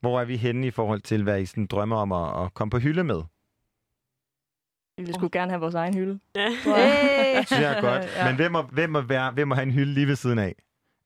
[0.00, 2.70] hvor er vi henne i forhold til, hvad I sådan drømmer om at, at komme
[2.70, 3.22] på hylde med?
[4.98, 6.20] Vi sgu gerne have vores egen hylde.
[6.36, 6.48] Ja.
[6.48, 7.38] Hey!
[7.38, 8.04] Det synes jeg er godt.
[8.16, 8.26] Ja.
[8.26, 10.54] Men hvem må, hvem, må være, hvem må have en hylde lige ved siden af?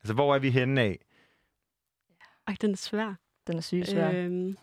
[0.01, 0.99] Altså, hvor er vi henne af?
[2.47, 3.14] Ej, den er svær.
[3.47, 4.11] Den er sygt svær.
[4.11, 4.57] Øh, Øhm,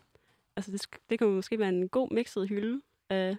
[0.55, 3.37] altså, det, det kan måske være en god mixet hylde af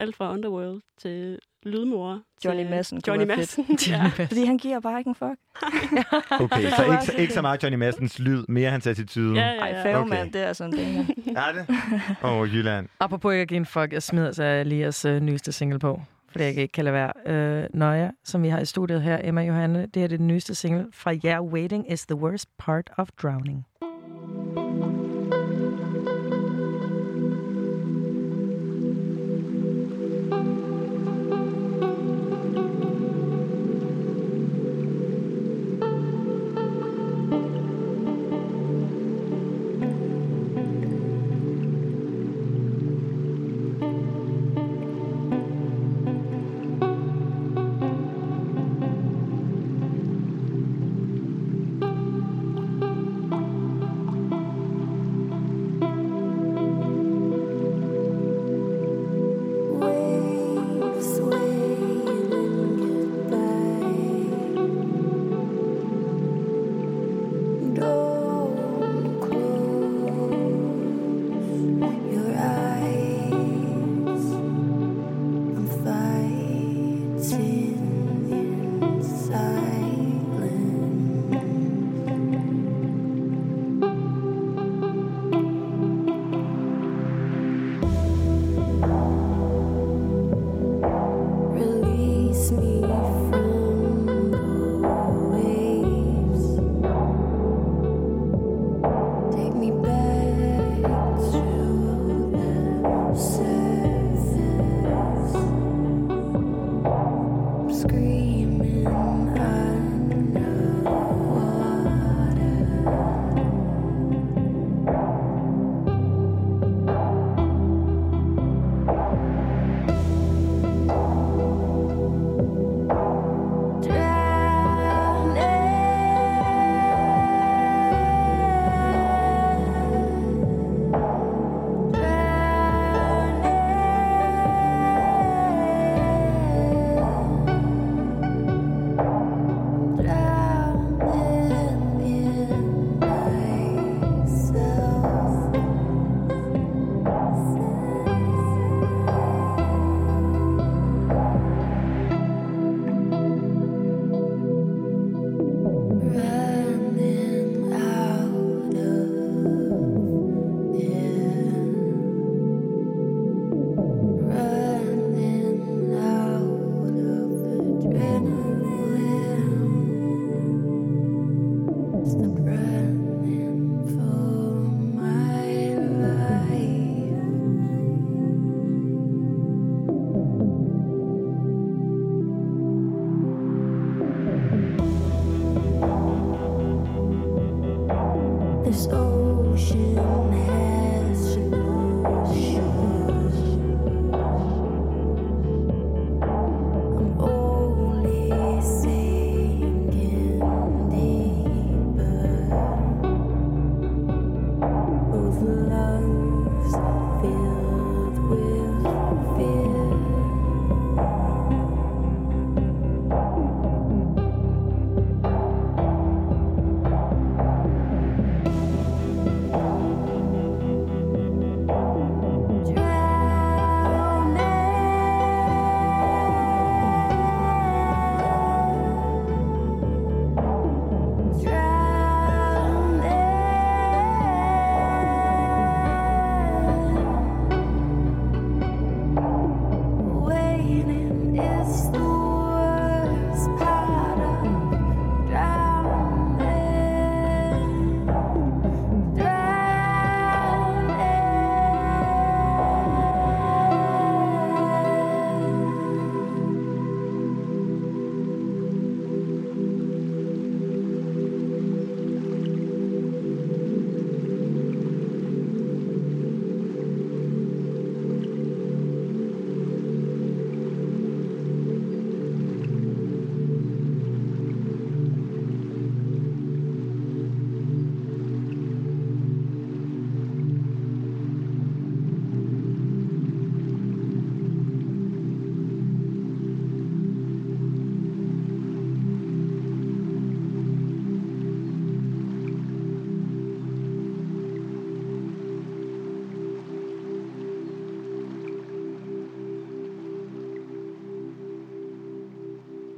[0.00, 2.20] alt fra Underworld til Lydmor.
[2.44, 3.64] Johnny Madsen Johnny Madsen.
[3.88, 4.10] Ja.
[4.14, 5.38] Fordi han giver bare ikke en fuck.
[6.40, 9.40] Okay, så ikke, så ikke så meget Johnny Madsens lyd, mere hans attitude.
[9.40, 9.84] Ja, ja, Ej, ja.
[9.84, 10.32] færgemand, Okay.
[10.32, 11.10] det er sådan ting.
[11.36, 11.66] Er det?
[12.24, 12.88] Åh, oh, Jylland.
[13.00, 16.00] Apropos ikke at give en fuck, jeg smider så Elias øh, nyeste single på.
[16.30, 17.12] Fordi jeg ikke kan lade være.
[17.62, 20.86] Øh, Nøja, som vi har i studiet her, Emma Johanne, det er det nyeste single
[20.92, 23.66] fra Yeah, Waiting is the Worst Part of Drowning.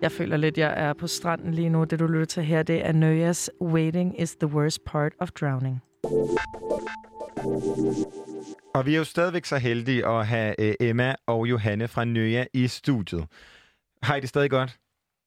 [0.05, 1.84] Jeg føler lidt, jeg er på stranden lige nu.
[1.84, 5.80] Det, du lytter til her, det er Nøjas Waiting is the worst part of drowning.
[8.74, 12.44] Og vi er jo stadigvæk så heldige at have øh, Emma og Johanne fra Nøja
[12.55, 13.26] i studiet.
[14.02, 14.78] Har I det stadig godt?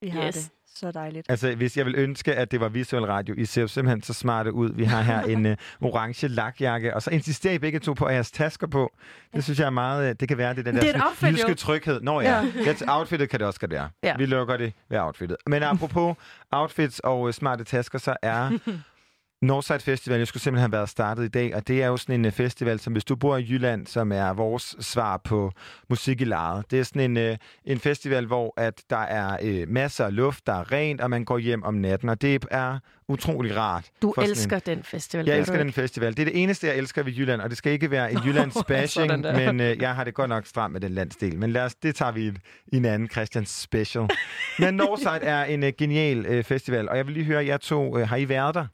[0.02, 0.36] Vi har Yes.
[0.36, 1.26] det så dejligt.
[1.30, 4.14] Altså, hvis jeg vil ønske, at det var visuel radio, I ser jo simpelthen så
[4.14, 4.74] smarte ud.
[4.74, 8.14] Vi har her en øh, orange lakjakke, og så insisterer I begge to på at
[8.14, 8.94] jeres tasker på.
[9.36, 10.10] Det synes jeg er meget...
[10.10, 12.02] Øh, det kan være, det den Det der er outfit, jyske tryghed.
[12.02, 12.98] Nå ja, ja.
[12.98, 13.90] outfittet kan det også godt være.
[14.04, 14.18] Ja.
[14.18, 15.38] Vi lukker det ved outfittet.
[15.48, 16.16] Men apropos
[16.52, 18.50] outfits og øh, smarte tasker, så er
[19.42, 22.16] Northside Festival, jeg skulle simpelthen have været startet i dag, og det er jo sådan
[22.16, 25.52] en øh, festival, som hvis du bor i Jylland, som er vores svar på
[25.90, 26.72] musik i lejet.
[26.72, 30.48] Det er sådan en, øh, en festival, hvor at der er øh, masser af luft,
[30.48, 32.80] der er rent, og man går hjem om natten, og det er
[33.10, 33.86] utrolig rart.
[34.02, 35.26] Du sådan en- elsker den festival.
[35.26, 36.12] jeg elsker den festival.
[36.18, 38.58] Det er det eneste, jeg elsker ved Jylland, og det skal ikke være en Jyllands
[38.68, 41.38] bashing, men øh, jeg har det godt nok stramt med den landsdel.
[41.38, 42.34] Men lad os, det tager vi
[42.68, 44.08] i en anden Christians special.
[44.60, 47.98] men Northside er en øh, genial øh, festival, og jeg vil lige høre jer to,
[47.98, 48.66] øh, har I været der?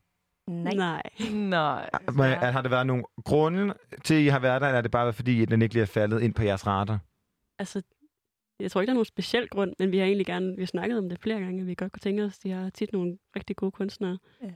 [0.48, 0.74] Nej.
[0.74, 1.02] Nej.
[1.32, 1.89] Nej.
[2.14, 3.74] Men, har der været nogle grunde
[4.04, 5.82] til, at I har været der, eller er det bare fordi, at den ikke lige
[5.82, 7.00] er faldet ind på jeres radar?
[7.60, 7.82] Altså,
[8.60, 10.68] jeg tror ikke, der er nogen speciel grund, men vi har egentlig gerne, vi har
[10.68, 13.18] snakket om det flere gange, at vi godt kunne tænke os, de har tit nogle
[13.36, 14.18] rigtig gode kunstnere.
[14.41, 14.52] Ja.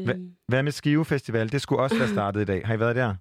[0.00, 1.52] Øhm, Hvad med Skive Festival?
[1.52, 2.66] Det skulle også være startet i dag.
[2.66, 3.14] Har I været der?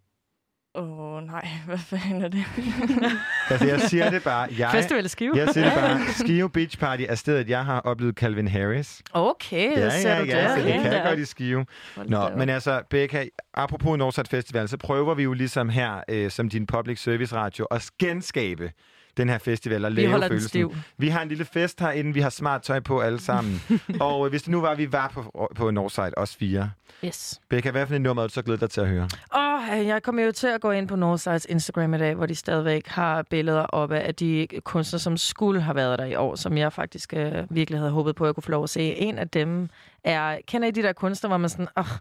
[0.75, 1.47] Åh, oh, nej.
[1.65, 2.43] Hvad fanden er det?
[3.49, 4.47] Altså, jeg siger det bare.
[4.57, 5.37] Jeg, Festival Skive?
[5.37, 5.99] jeg siger det bare.
[6.19, 9.01] Skive Beach Party er stedet, jeg har oplevet Calvin Harris.
[9.13, 10.55] Okay, Ja, ser ja, du ja, der.
[10.57, 11.07] så det kan Ja.
[11.09, 11.65] godt i Skive.
[12.05, 16.49] Nå, men altså, Becca, apropos Northside Festival, så prøver vi jo ligesom her, øh, som
[16.49, 18.71] din public service radio, at genskabe
[19.17, 20.49] den her festival og Vi lave den følelsen.
[20.49, 20.75] stiv.
[20.97, 23.61] Vi har en lille fest herinde, vi har smart tøj på alle sammen.
[23.99, 26.71] og øh, hvis det nu var, at vi var på, på Northside, os fire.
[27.05, 27.41] Yes.
[27.49, 29.07] Becca, hvad for en nummer er du så glædet dig til at høre?
[29.35, 32.35] Åh, jeg kommer jo til at gå ind på Northsides Instagram i dag, hvor de
[32.35, 36.57] stadigvæk har billeder op af de kunstnere, som skulle have været der i år, som
[36.57, 38.81] jeg faktisk øh, virkelig havde håbet på, at jeg kunne få lov at se.
[38.81, 39.69] En af dem
[40.03, 41.99] er, kender I de der kunstnere, hvor man sådan, åh, er-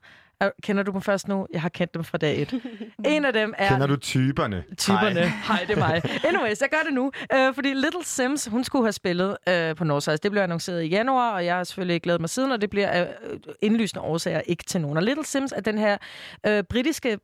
[0.63, 1.47] kender du dem først nu?
[1.53, 2.61] Jeg har kendt dem fra dag et.
[3.15, 3.69] en af dem er...
[3.69, 4.65] Kender du typerne?
[4.79, 5.21] Typerne.
[5.21, 5.29] Hej.
[5.47, 6.03] Hej, det er mig.
[6.25, 7.13] Anyways, jeg gør det nu.
[7.35, 10.17] Øh, fordi Little Sims, hun skulle have spillet øh, på Northside.
[10.17, 13.03] Det blev annonceret i januar, og jeg har selvfølgelig glædet mig siden, og det bliver
[13.03, 14.97] øh, indlysende årsager ikke til nogen.
[14.97, 15.97] Og Little Sims er den her
[16.47, 17.19] øh, britiske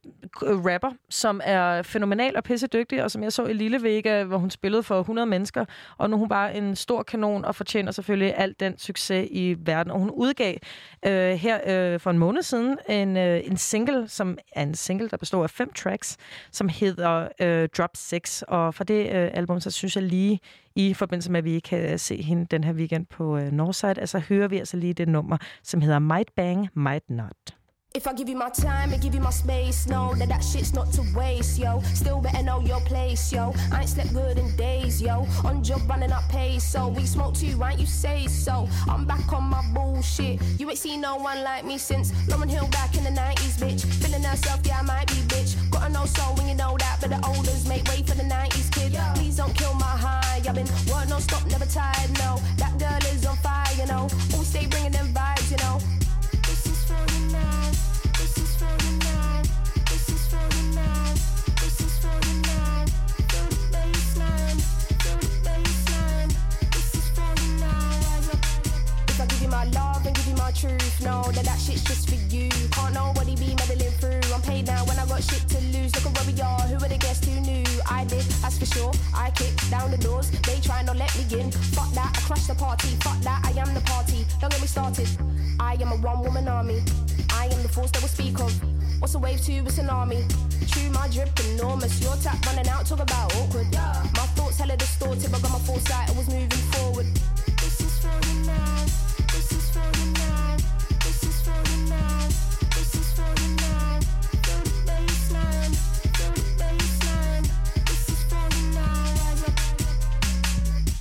[0.45, 4.39] øh, rapper, som er fænomenal og pissedygtig, og som jeg så i Lille Vega, hvor
[4.39, 5.65] hun spillede for 100 mennesker,
[5.99, 9.57] og nu er hun bare en stor kanon og fortjener selvfølgelig alt den succes i
[9.59, 9.93] verden.
[9.93, 10.55] Og hun udgav
[11.07, 15.09] øh, her øh, for en måned siden en, øh, en single, som er en single,
[15.09, 16.17] der består af fem tracks,
[16.53, 18.45] som hedder øh, Drop 6.
[18.49, 20.41] Og for det øh, album, så synes jeg lige,
[20.75, 23.53] i forbindelse med, at vi ikke kan øh, se hende den her weekend på øh,
[23.53, 27.55] Northside, altså hører vi altså lige det nummer, som hedder Might Bang, Might Not.
[27.95, 30.75] If I give you my time and give you my space, know that that shit's
[30.75, 31.81] not to waste, yo.
[31.95, 33.55] Still better know your place, yo.
[33.73, 35.27] I ain't slept good in days, yo.
[35.43, 37.79] On job running up pace, so we smoke too, right?
[37.79, 38.69] You say so.
[38.87, 40.39] I'm back on my bullshit.
[40.61, 43.87] You ain't seen no one like me since Lauren Hill back in the 90s, bitch.
[44.05, 45.57] Feeling herself, yeah, I might be, bitch.
[45.71, 48.71] Gotta know soul when you know that, but the olders make way for the 90s
[48.71, 48.93] kid.
[49.15, 50.43] Please don't kill my high.
[50.47, 52.39] I've been work non stop, never tired, no.
[52.59, 54.09] That girl is on fire, you know.
[54.35, 55.98] Always stay bringing them vibes, you know.
[70.49, 72.49] My truth, No, that that shit's just for you.
[72.73, 74.25] Can't nobody be meddling through.
[74.33, 75.93] I'm paid now when I got shit to lose.
[75.95, 76.61] Look at where we are.
[76.71, 77.65] Who would have guessed who knew?
[77.85, 78.93] I did, that's for sure.
[79.15, 80.31] I kicked down the doors.
[80.49, 81.51] They try not let me in.
[81.77, 82.89] Fuck that, I crushed the party.
[83.05, 84.25] Fuck that, I am the party.
[84.41, 85.09] Don't get me started.
[85.61, 86.81] I am a one woman army.
[87.31, 88.53] I am the force that we speak of.
[89.01, 90.21] What's a wave to a tsunami?
[90.73, 92.01] True, my drip enormous.
[92.01, 93.71] Your tap running out, talk about awkward.
[93.75, 96.09] My thoughts hella distorted, but got my foresight.
[96.09, 97.07] I was moving forward.
[97.61, 98.78] This is for you now.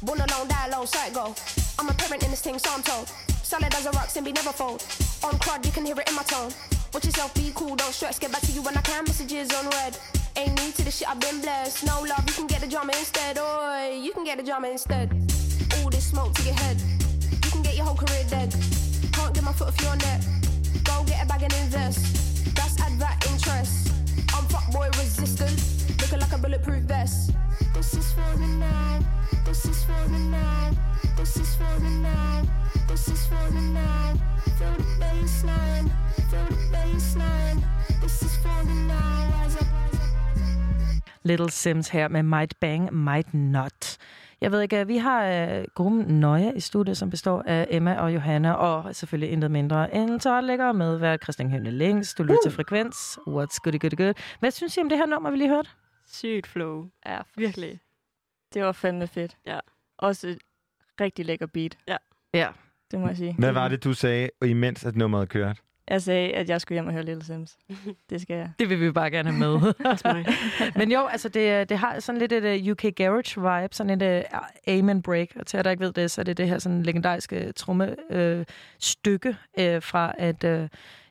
[0.08, 1.36] Born alone, die alone, sight go.
[1.78, 3.10] I'm a parent in this thing, so I'm told.
[3.43, 4.82] Solid as a rock, and be never fold.
[5.22, 6.49] On crud, you can hear it in my tone.
[6.93, 8.18] Watch yourself, be cool, don't stress.
[8.18, 9.03] Get back to you when I can.
[9.03, 9.97] Messages on red.
[10.38, 11.86] Ain't new to the shit, I've been blessed.
[11.86, 13.38] No love, you can get the drama instead.
[13.38, 15.12] Oi, you can get the drama instead.
[15.76, 16.78] All this smoke to your head.
[17.43, 18.55] You can get your whole career dead.
[19.12, 20.22] Can't get my foot off your neck.
[20.86, 22.55] Go get a bag and invest.
[22.55, 23.91] That's add that interest.
[24.34, 25.99] I'm fuckboy resistant.
[25.99, 27.32] Looking like a bulletproof vest.
[27.74, 29.16] This is for the now.
[29.58, 30.72] This is for you now.
[31.18, 32.43] This is for you now.
[32.89, 34.14] This is for you now.
[34.58, 35.88] Feel the baseline.
[36.30, 37.60] Feel the baseline.
[38.01, 39.43] This is for you now.
[39.43, 39.68] Rise up.
[41.24, 43.97] Little Sims her med Might Bang, Might Not.
[44.41, 48.14] Jeg ved ikke, vi har øh, gruppen Nøje i studiet, som består af Emma og
[48.14, 52.18] Johanna, og selvfølgelig intet mindre end tilrettelægger med hvad Christian Hønne Længst.
[52.18, 53.20] Du lytter til Frekvens.
[53.28, 54.14] What's goody goody good.
[54.39, 55.70] Hvad synes I om det her nummer, vi lige hørte?
[56.08, 56.86] Sygt flow.
[57.05, 57.80] Ja, Virkelig.
[58.54, 59.38] Det var fandme fedt.
[59.45, 59.60] Ja.
[59.98, 60.38] Også et
[61.02, 61.78] rigtig lækker beat,
[62.34, 62.48] Ja.
[62.91, 63.36] det må jeg sige.
[63.39, 65.60] Hvad var det, du sagde, imens at nummeret kørte?
[65.89, 67.58] Jeg sagde, at jeg skulle hjem og høre Little Sims.
[68.10, 68.52] Det skal jeg.
[68.60, 69.74] Det vil vi bare gerne have med.
[70.80, 74.26] Men jo, altså det, det har sådan lidt et uh, UK Garage vibe, sådan et
[74.34, 75.28] uh, aim and break.
[75.36, 77.95] Og til at der ikke ved det, så er det det her sådan legendariske tromme
[78.10, 78.43] uh,
[78.80, 80.68] stykke uh, fra uh, ja,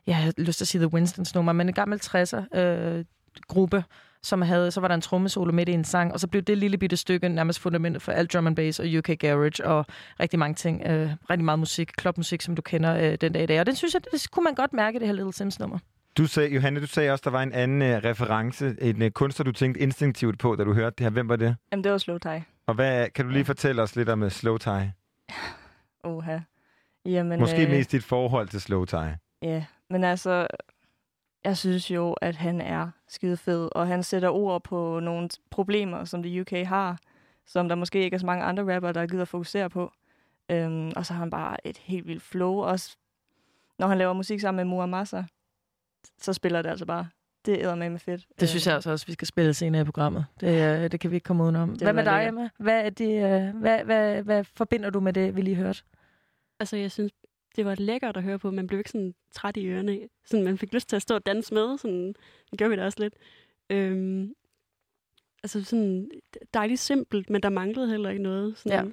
[0.07, 3.05] jeg har lyst til at sige The Winstons nummer, men en gammel 60'er uh,
[3.47, 3.83] gruppe,
[4.27, 6.57] som havde, så var der en trommesolo midt i en sang, og så blev det
[6.57, 9.85] lille bitte stykke nærmest fundamentet for alt drum and bass og UK Garage og
[10.19, 13.45] rigtig mange ting, uh, rigtig meget musik, klubmusik, som du kender uh, den dag i
[13.45, 13.59] dag.
[13.59, 15.79] Og den synes jeg, det, det kunne man godt mærke, det her Little Sims nummer.
[16.17, 19.43] Du sagde, Johanne, du sagde også, der var en anden uh, reference, en uh, kunstner,
[19.43, 21.09] du tænkte instinktivt på, da du hørte det her.
[21.09, 21.55] Hvem var det?
[21.71, 22.43] Jamen, det var Slow Tie.
[22.67, 24.93] Og hvad, kan du lige fortælle os lidt om uh, Slow Tie?
[26.03, 26.39] Oha.
[27.05, 29.17] Jamen, Måske øh, mest dit forhold til Slow Tie.
[29.41, 30.47] Ja, men altså,
[31.47, 36.05] jeg synes jo, at han er skide fed, og han sætter ord på nogle problemer,
[36.05, 36.99] som det UK har,
[37.45, 39.91] som der måske ikke er så mange andre rapper, der gider fokusere på.
[40.51, 42.53] Øhm, og så har han bare et helt vildt flow.
[42.53, 42.97] Også
[43.79, 45.23] når han laver musik sammen med Muamasa,
[46.17, 47.07] så spiller det altså bare.
[47.45, 48.27] Det æder med med fedt.
[48.39, 50.25] Det synes jeg altså også, vi skal spille senere i programmet.
[50.39, 51.69] Det, øh, det kan vi ikke komme udenom.
[51.69, 52.49] Det Hvad med dig, Emma?
[52.59, 55.83] Hvad, er det, øh, hvad, hvad, hvad forbinder du med det, vi lige hørte?
[56.59, 57.11] Altså, jeg synes,
[57.57, 58.51] det var lækkert at høre på.
[58.51, 59.99] Man blev ikke sådan træt i ørerne.
[60.25, 61.77] Sådan, man fik lyst til at stå og danse med.
[61.77, 62.07] Sådan,
[62.51, 63.13] det gjorde vi da også lidt.
[63.69, 64.33] Øhm,
[65.43, 66.11] altså sådan
[66.53, 68.57] dejligt simpelt, men der manglede heller ikke noget.
[68.57, 68.91] Sådan, Ja.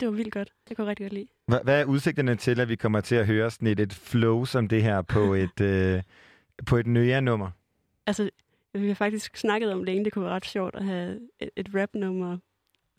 [0.00, 0.52] Det var vildt godt.
[0.68, 1.26] Det kunne jeg rigtig godt lide.
[1.52, 4.44] Hva- Hvad er udsigterne til, at vi kommer til at høre sådan et, et flow
[4.44, 6.02] som det her på et, øh,
[6.66, 7.50] på et Nøja-nummer?
[8.06, 8.30] Altså,
[8.74, 11.68] vi har faktisk snakket om længe, det kunne være ret sjovt at have et, et
[11.74, 12.38] rap-nummer,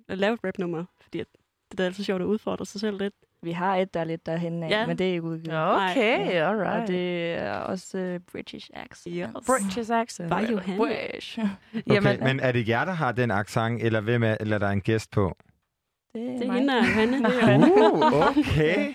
[0.08, 1.28] at lave et rap-nummer, fordi at
[1.72, 3.14] det er altid sjovt at udfordre sig selv lidt.
[3.48, 4.86] Vi har et, der er lidt derhen af, Ja.
[4.88, 5.58] men det er ikke udgivet.
[5.74, 6.82] Okay, Nej, alright.
[6.82, 9.16] Og det er også uh, British accent.
[9.16, 9.28] Yes.
[9.48, 10.30] British accent.
[10.30, 10.78] Bare Johanne.
[10.78, 11.40] British.
[11.74, 14.60] Okay, Jamen, men er det jer, der har den accent, eller hvem er, eller er
[14.60, 15.38] der en gæst på?
[16.14, 17.66] Det er, Det er hende og Johanne.
[17.66, 17.92] Er.
[17.94, 18.94] Uh, okay.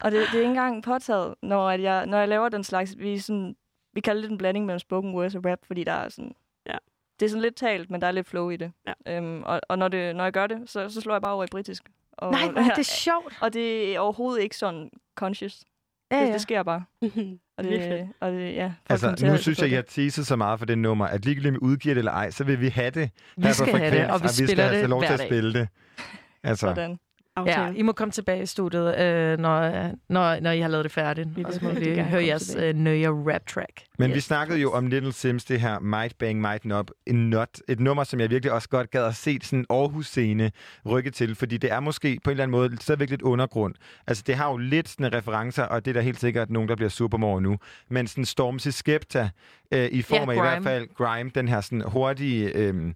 [0.00, 2.94] Og det, det er ikke engang påtaget, når, at jeg, når jeg laver den slags,
[2.98, 3.56] vi, er sådan,
[3.92, 6.32] vi kalder det en blanding mellem spoken words og rap, fordi der er sådan,
[6.66, 6.76] Ja.
[7.20, 8.72] det er sådan lidt talt, men der er lidt flow i det.
[8.86, 9.16] Ja.
[9.16, 11.44] Øhm, og og når, det, når jeg gør det, så, så slår jeg bare over
[11.44, 11.82] i britisk.
[12.18, 13.34] Og, Nej, hvor er det sjovt.
[13.40, 15.64] Og det er overhovedet ikke sådan conscious.
[16.12, 16.32] Ja, Det, ja.
[16.32, 16.84] det sker bare.
[17.58, 19.76] Og det, og det, ja, Altså, nu at synes jeg, det.
[19.76, 22.30] jeg teaser så meget for det nummer, at ligegyldigt om vi udgiver det eller ej,
[22.30, 24.80] så vil vi have det Vi skal have det, og vi vi skal spiller have
[24.80, 25.28] det lov hver til at dag.
[25.28, 25.68] spille det.
[26.44, 26.98] Altså, Sådan.
[27.36, 27.66] Aftale.
[27.66, 30.92] Ja, I må komme tilbage i studiet, øh, når, når, når I har lavet det
[30.92, 31.36] færdigt.
[31.36, 33.82] Vi og vil så må vi gerne høre jeres øh, nøje rap track.
[33.98, 34.14] Men yes.
[34.16, 37.80] vi snakkede jo om Little Sims, det her Might Bang, Might Not, en not, et
[37.80, 40.50] nummer, som jeg virkelig også godt gad at se sådan en Aarhus-scene
[40.86, 43.74] rykke til, fordi det er måske på en eller anden måde stadigvæk lidt undergrund.
[44.06, 46.76] Altså, det har jo lidt sådan referencer, og det er der helt sikkert nogen, der
[46.76, 47.58] bliver supermor nu,
[47.88, 49.30] men sådan Stormzy Skepta,
[49.72, 50.64] øh, i form Ja, af i hvert grime.
[50.64, 52.52] fald grime, den her sådan hurtige...
[52.56, 52.92] Øh,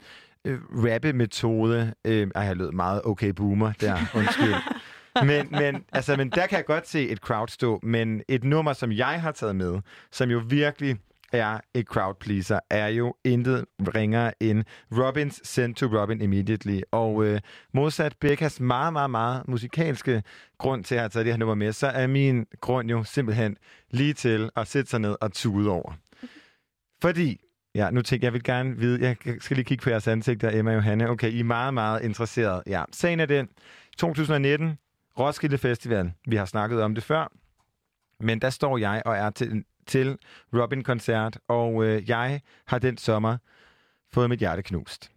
[0.48, 1.94] øh, rappe-metode.
[2.04, 4.54] Øh, ej, jeg lød meget okay boomer der, undskyld.
[5.26, 8.72] men, men, altså, men der kan jeg godt se et crowd stå, men et nummer,
[8.72, 9.80] som jeg har taget med,
[10.12, 10.96] som jo virkelig
[11.32, 16.80] er et crowd pleaser, er jo intet ringere end Robins Send to Robin Immediately.
[16.92, 17.40] Og øh,
[17.74, 20.22] modsat Beckas meget, meget, meget musikalske
[20.58, 23.56] grund til at have taget det her nummer med, så er min grund jo simpelthen
[23.90, 25.92] lige til at sætte sig ned og tude over.
[27.02, 27.40] Fordi
[27.78, 30.50] Ja, nu tænker jeg, jeg vil gerne vide, jeg skal lige kigge på jeres ansigter,
[30.58, 31.10] Emma og Johanne.
[31.10, 32.62] Okay, I er meget, meget interesseret.
[32.66, 33.48] Ja, sagen er den,
[33.98, 34.78] 2019,
[35.18, 36.12] Roskilde Festival.
[36.26, 37.32] Vi har snakket om det før,
[38.20, 40.18] men der står jeg og er til, til
[40.54, 43.38] Robin-koncert, og øh, jeg har den sommer
[44.12, 45.10] fået mit hjerte knust.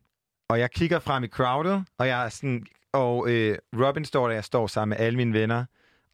[0.49, 4.33] Og jeg kigger frem i crowdet, og jeg er sådan, og øh, Robin står der,
[4.33, 5.65] jeg står sammen med alle mine venner,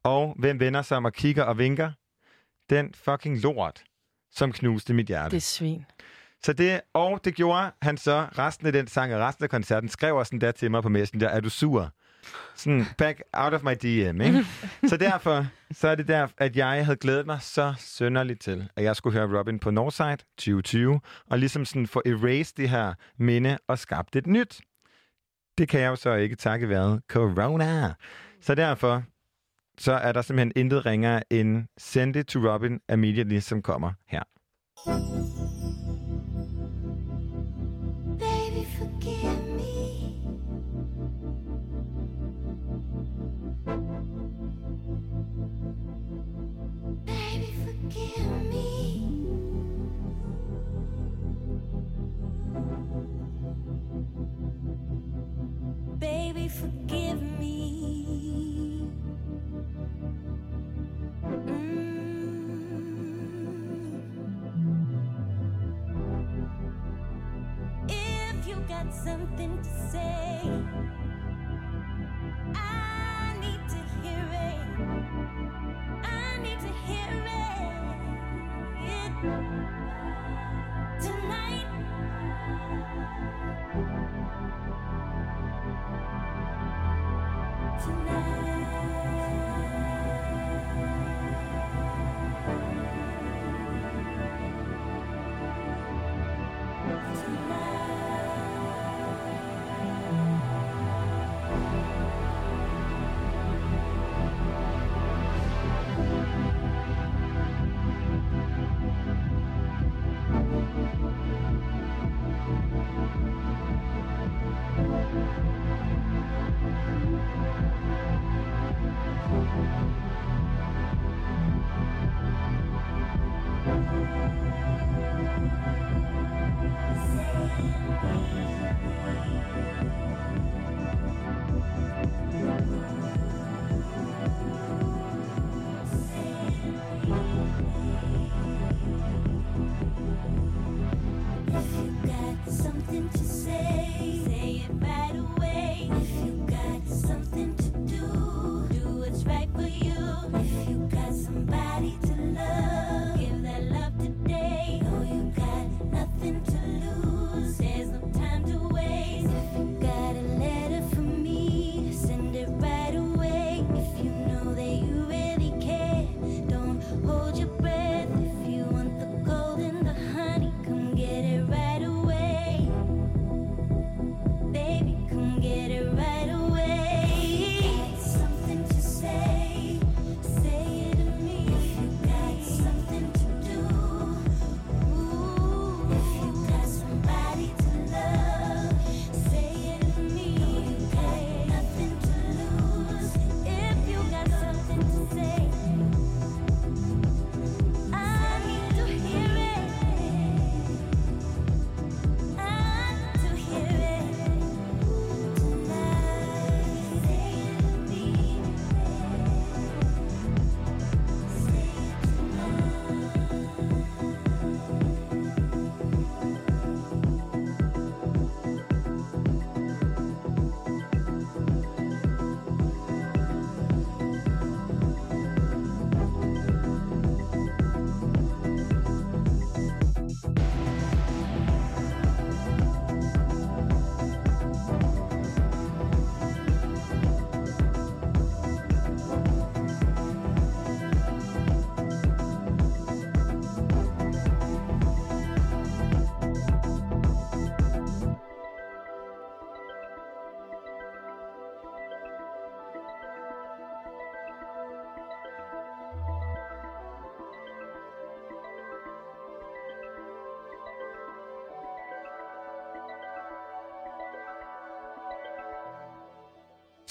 [0.02, 1.92] og hvem vender sig om og kigger og vinker?
[2.70, 3.82] Den fucking lort,
[4.30, 5.30] som knuste mit hjerte.
[5.30, 5.84] Det er svin.
[6.44, 9.88] Så det, og det gjorde han så resten af den sang og resten af koncerten,
[9.88, 11.92] skrev også en der til mig på Messenger, er du sur?
[12.54, 14.46] Sådan, back out of my DM, ikke?
[14.90, 18.84] så derfor, så er det der, at jeg havde glædet mig så sønderligt til, at
[18.84, 23.58] jeg skulle høre Robin på Northside 2020, og ligesom sådan få erased det her minde
[23.68, 24.60] og skabt et nyt.
[25.58, 27.94] Det kan jeg jo så ikke takke være corona.
[28.40, 29.02] Så derfor,
[29.78, 34.22] så er der simpelthen intet ringere end Send It to Robin Immediately, som kommer her.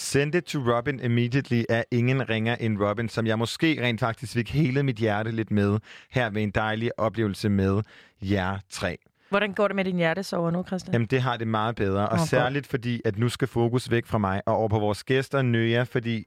[0.07, 4.33] Send it to Robin immediately er ingen ringer end Robin, som jeg måske rent faktisk
[4.33, 5.79] fik hele mit hjerte lidt med
[6.11, 7.83] her ved en dejlig oplevelse med
[8.21, 8.97] jer tre.
[9.29, 10.93] Hvordan går det med din hjertesover nu, Christian?
[10.93, 12.29] Jamen, det har det meget bedre, og godt.
[12.29, 15.83] særligt fordi, at nu skal fokus væk fra mig og over på vores gæster, Nøja,
[15.83, 16.25] fordi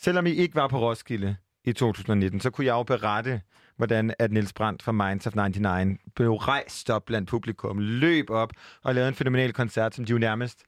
[0.00, 3.40] selvom I ikke var på Roskilde i 2019, så kunne jeg jo berette,
[3.76, 8.52] hvordan at Niels Brandt fra Minds of 99 blev rejst op blandt publikum, løb op
[8.82, 10.62] og lavede en fænomenal koncert, som de jo nærmest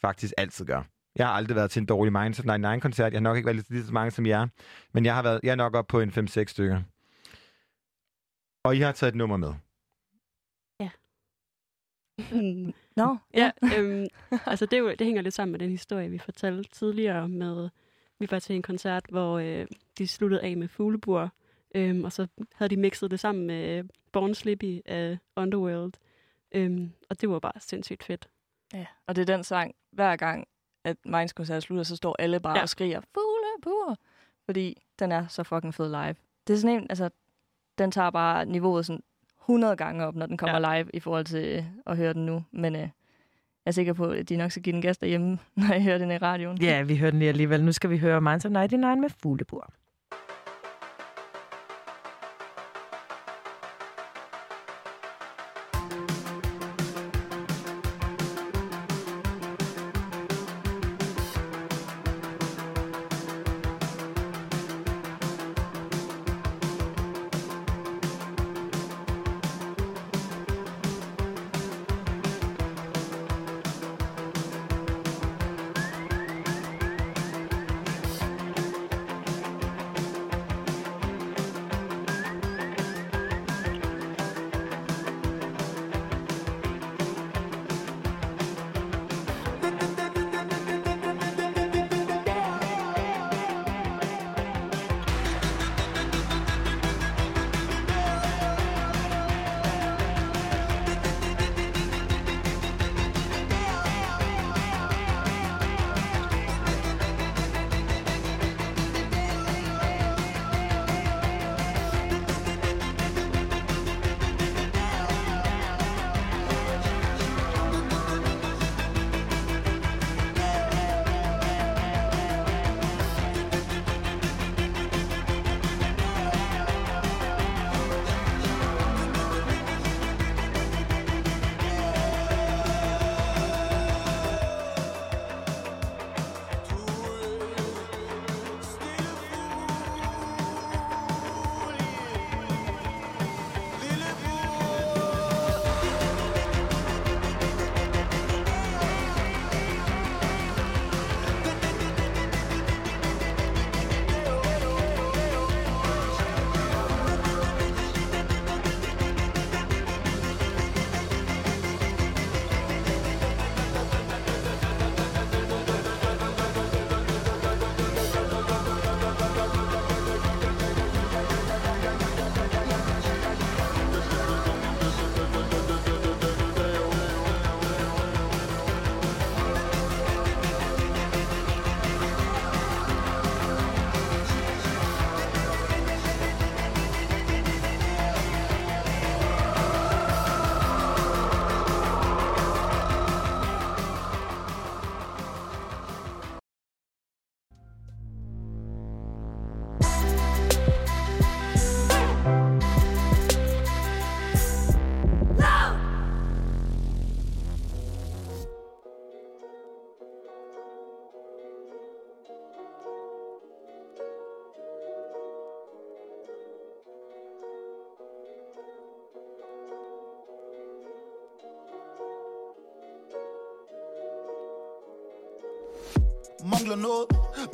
[0.00, 0.93] faktisk altid gør.
[1.16, 3.12] Jeg har aldrig været til en dårlig Minds of 99-koncert.
[3.12, 4.46] Jeg har nok ikke været lige så mange som jer,
[4.92, 6.82] men jeg har været, jeg er nok op på en 5-6 stykker.
[8.64, 9.54] Og I har taget et nummer med.
[12.96, 14.06] Nå, Ja, øhm,
[14.46, 17.68] altså det, jo, det hænger lidt sammen med den historie, vi fortalte tidligere med,
[18.18, 19.66] vi var til en koncert, hvor øh,
[19.98, 21.30] de sluttede af med fuglebur,
[21.74, 25.92] øhm, og så havde de mixet det sammen med Born Slippy af Underworld,
[26.54, 28.28] øhm, og det var bare sindssygt fedt.
[28.72, 30.48] Ja, og det er den sang, hver gang,
[30.84, 32.62] at Minds koncert slutter, så står alle bare Ja.
[32.62, 33.96] og skriger, fugle,
[34.44, 36.14] Fordi den er så fucking fed live.
[36.46, 37.10] Det er sådan en, altså,
[37.78, 39.02] den tager bare niveauet sådan
[39.42, 40.78] 100 gange op, når den kommer ja.
[40.78, 42.44] live, i forhold til øh, at høre den nu.
[42.52, 42.90] Men øh, jeg
[43.66, 46.10] er sikker på, at de nok skal give den gas derhjemme, når jeg hører den
[46.10, 46.62] i radioen.
[46.62, 47.64] Ja, vi hører den lige alligevel.
[47.64, 49.70] Nu skal vi høre Minds of 99 med Fuglebur.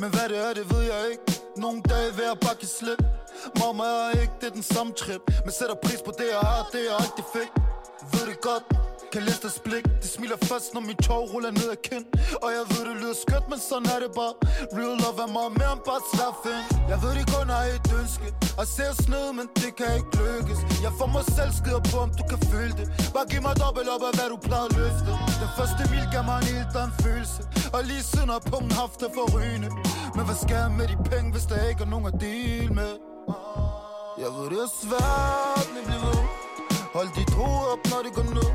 [0.01, 1.23] Men hvad det er, det ved jeg ikke.
[1.57, 3.03] Nogle dage vil jeg bare give slip.
[3.61, 5.23] Mamma er ikke, det er den samme trip.
[5.45, 7.51] Men sætter pris på det, jeg har, det jeg altid fik
[8.13, 8.65] Ved det godt,
[9.13, 12.07] kan læse deres blik De smiler først, når min tår ruller ned ad kind.
[12.45, 14.35] Og jeg ved, det lyder skønt, men sådan er det bare.
[14.77, 16.33] Real love er meget mere end bare svær
[16.93, 18.27] Jeg ved, de kun har et ønske.
[18.61, 20.61] Og ser sned, men det kan ikke lykkes.
[20.87, 22.87] Jeg får mig selv skider på, om du kan føle det.
[23.15, 25.11] Bare giv mig dobbelt op af, hvad du plejede at løfte.
[25.43, 27.41] Den første mil gav mig en helt anden følelse.
[27.77, 29.69] Og lige siden har pungen haft det for rygende
[30.17, 32.93] Men hvad skal jeg med de penge, hvis der ikke er nogen at dele med?
[34.23, 36.21] Jeg ved, det er svært, men bliv ved
[36.97, 38.51] Hold dit hoved op, når det går ned.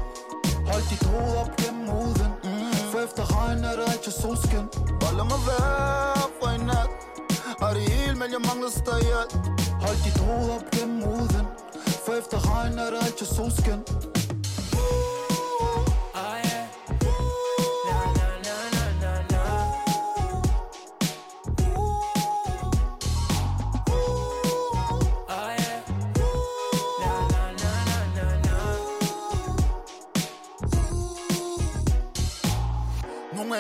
[0.71, 2.54] Hold dit hoved op gennem huden mm.
[2.91, 4.65] For efter regn er der altid solskin.
[5.01, 6.89] Bare lad mig være for en nat.
[7.61, 9.33] Har det hele, men jeg mangler stadig alt.
[9.83, 11.45] Hold dit hoved op gennem huden
[12.05, 13.81] For efter regn er der altid solskin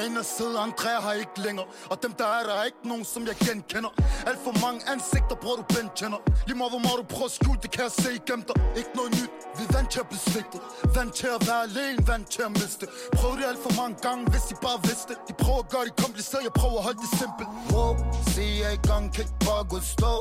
[0.05, 1.67] ene side, andre har ikke længere.
[1.91, 3.91] Og dem der er der er ikke nogen, som jeg genkender.
[4.29, 6.19] Alt for mange ansigter, bror du bentjener.
[6.47, 8.57] Lige meget hvor meget du prøver at skjule, det kan jeg se igennem dig.
[8.79, 10.61] Ikke noget nyt, vi er vant til at blive svigtet.
[10.95, 12.85] Vant til at være alene, vant til at miste.
[13.17, 15.13] Prøv det alt for mange gange, hvis de bare vidste.
[15.27, 17.49] De prøver at gøre det kompliceret, jeg prøver at holde det simpelt.
[17.73, 17.91] Wow,
[18.33, 20.13] se jeg i gang, kan ikke bare gå stå.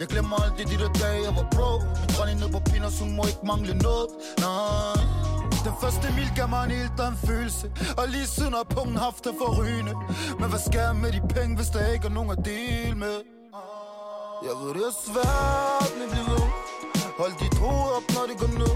[0.00, 1.70] Jeg glemmer aldrig de der dage, jeg var bro.
[2.00, 4.08] Min dronning ned på pinus, hun må ikke mangle noget.
[4.44, 5.19] Nej
[5.64, 7.66] den første mil gav mig en helt anden følelse.
[8.00, 9.94] Og lige siden har pungen haft det for rygende
[10.40, 13.16] Men hvad skal jeg med de penge, hvis der ikke er nogen at dele med?
[14.46, 16.46] Jeg ved, det er svært, men bliv ved.
[17.20, 18.74] Hold dit hoved op, når det går ned.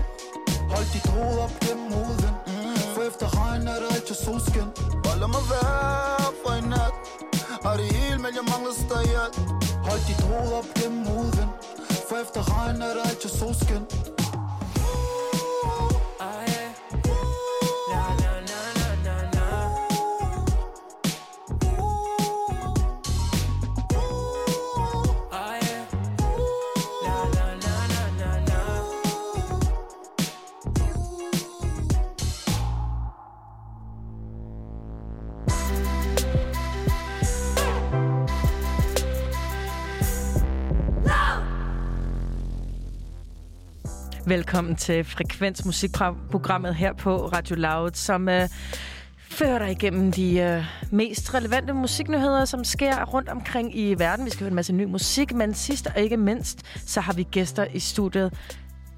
[0.74, 2.32] Hold dit hoved op gennem hovedet.
[2.46, 2.76] Mm.
[2.94, 4.68] For efter regn er der altid solskin.
[5.04, 6.94] Bare lad mig være for en nat.
[7.64, 9.36] Har det hele, men jeg mangler stadig alt.
[9.88, 11.48] Hold dit hoved op gennem hovedet.
[12.08, 13.84] For efter regn er der altid solskin.
[44.26, 48.48] Velkommen til Frekvens Musikprogrammet her på Radio Loud, som øh,
[49.18, 54.24] fører dig igennem de øh, mest relevante musiknyheder, som sker rundt omkring i verden.
[54.24, 57.22] Vi skal høre en masse ny musik, men sidst og ikke mindst, så har vi
[57.22, 58.32] gæster i studiet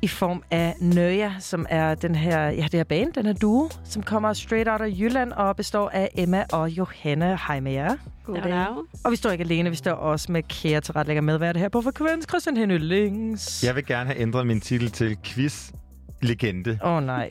[0.03, 3.69] i form af Nøja, som er den her, ja, det her band, den her duo,
[3.85, 7.39] som kommer straight out af Jylland og består af Emma og Johanne.
[7.47, 7.97] Hej med jer.
[8.25, 8.67] Goddag.
[9.05, 11.69] Og vi står ikke alene, vi står også med Kære til ret lægger medvært her
[11.69, 12.27] på Frekvens.
[12.29, 13.65] Christian Henny Lings.
[13.65, 16.79] Jeg vil gerne have ændret min titel til quiz-legende.
[16.85, 17.31] Åh oh, nej.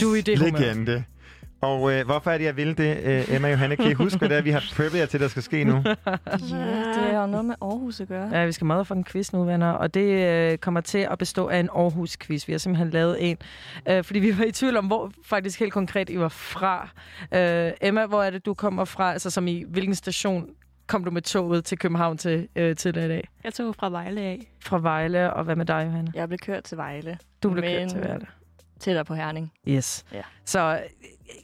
[0.00, 1.02] Du er i det humør.
[1.60, 3.76] Og øh, hvorfor er det, jeg vil det, øh, Emma Johanne?
[3.76, 5.72] Kan I huske, hvad det er, vi har preppet jer til, der skal ske nu?
[6.06, 6.12] Ja,
[6.94, 8.36] det er jo noget med Aarhus at gøre.
[8.38, 9.70] Ja, vi skal meget for en quiz nu, venner.
[9.70, 12.46] Og det øh, kommer til at bestå af en Aarhus-quiz.
[12.46, 13.36] Vi har simpelthen lavet en.
[13.88, 16.88] Øh, fordi vi var i tvivl om, hvor faktisk helt konkret I var fra.
[17.34, 19.12] Øh, Emma, hvor er det, du kommer fra?
[19.12, 20.46] Altså som i hvilken station
[20.86, 23.28] kom du med toget til København til, øh, til i dag?
[23.44, 24.52] Jeg tog fra Vejle af.
[24.64, 26.12] Fra Vejle, og hvad med dig, Johanne?
[26.14, 27.18] Jeg blev kørt til Vejle.
[27.42, 28.26] Du blev men kørt til Vejle.
[28.80, 29.52] Tættere på Herning.
[29.68, 30.04] Yes.
[30.12, 30.22] Ja.
[30.44, 30.80] Så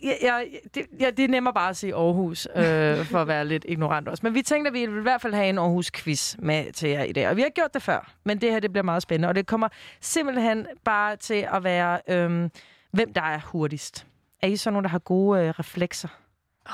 [0.03, 3.45] ja, ja, det, ja, det er nemmere bare at sige Aarhus, øh, for at være
[3.45, 4.20] lidt ignorant også.
[4.26, 7.03] Men vi tænkte, at vi vil i hvert fald have en Aarhus-quiz med til jer
[7.03, 7.28] i dag.
[7.28, 9.28] Og vi har gjort det før, men det her det bliver meget spændende.
[9.28, 9.68] Og det kommer
[10.01, 12.51] simpelthen bare til at være, øh,
[12.91, 14.07] hvem der er hurtigst.
[14.43, 16.09] Er I så nogen, der har gode øh, reflekser?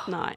[0.09, 0.35] Nej.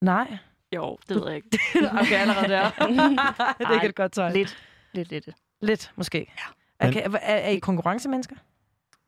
[0.00, 0.38] Nej?
[0.74, 1.58] Jo, det ved jeg ikke.
[2.00, 2.70] okay, allerede der.
[3.58, 4.32] det er ikke et godt tegn.
[4.32, 4.58] Lidt,
[4.92, 5.28] lidt, lidt.
[5.60, 6.32] Lidt, måske.
[6.80, 6.88] Ja.
[6.88, 8.36] Okay, er, er I konkurrencemennesker?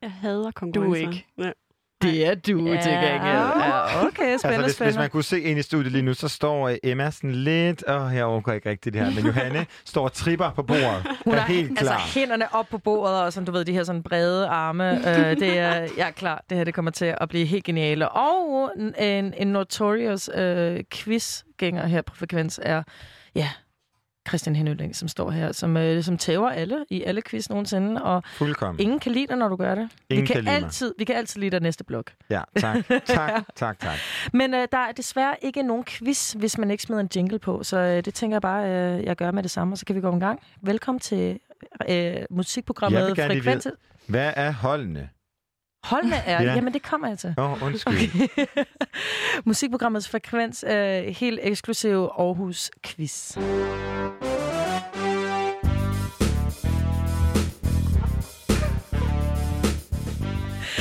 [0.02, 1.00] Jeg hader konkurrencer.
[1.00, 1.26] ikke.
[1.38, 1.50] Ja.
[2.02, 2.82] Det er du Ja.
[2.82, 3.22] til gengæld.
[3.22, 6.28] Ja, okay, spændende, altså, hvis, hvis man kunne se ind i studiet lige nu, så
[6.28, 7.84] står Emma sådan lidt...
[7.88, 9.10] Åh, oh, jeg overgår ikke rigtigt det her.
[9.14, 11.06] Men Johanne står og tripper på bordet.
[11.24, 11.92] Hun er har helt klar.
[11.92, 15.08] altså hænderne op på bordet, og sådan, du ved, de her sådan brede arme.
[15.08, 18.08] øh, det er, jeg er klar, det her det kommer til at blive helt geniale.
[18.08, 22.82] Og en, en notorious øh, quizgænger her på Frekvens er,
[23.34, 23.48] ja,
[24.28, 28.22] Christian Henøling, som står her, som, øh, som tæver alle i alle quiz nogensinde, og
[28.26, 28.80] Fuldkommen.
[28.80, 29.88] ingen kan lide dig, når du gør det.
[30.10, 32.12] Ingen vi, kan kan altid, vi kan altid lide dig næste blok.
[32.30, 32.76] Ja, tak.
[33.06, 33.96] Tak, tak, tak.
[34.32, 37.62] Men øh, der er desværre ikke nogen quiz, hvis man ikke smider en jingle på,
[37.64, 39.96] så øh, det tænker jeg bare, øh, jeg gør med det samme, og så kan
[39.96, 40.40] vi gå i gang.
[40.62, 41.38] Velkommen til
[41.88, 43.66] øh, musikprogrammet Jeg vil gerne lige Frekvens.
[44.06, 45.08] Hvad er holdene?
[45.88, 46.42] Holdene er...
[46.42, 46.54] Ja.
[46.54, 47.34] Jamen, det kommer jeg til.
[47.38, 47.94] Åh, oh, undskyld.
[47.94, 48.64] Okay.
[49.44, 53.36] Musikprogrammets frekvens, øh, helt eksklusiv Aarhus Quiz.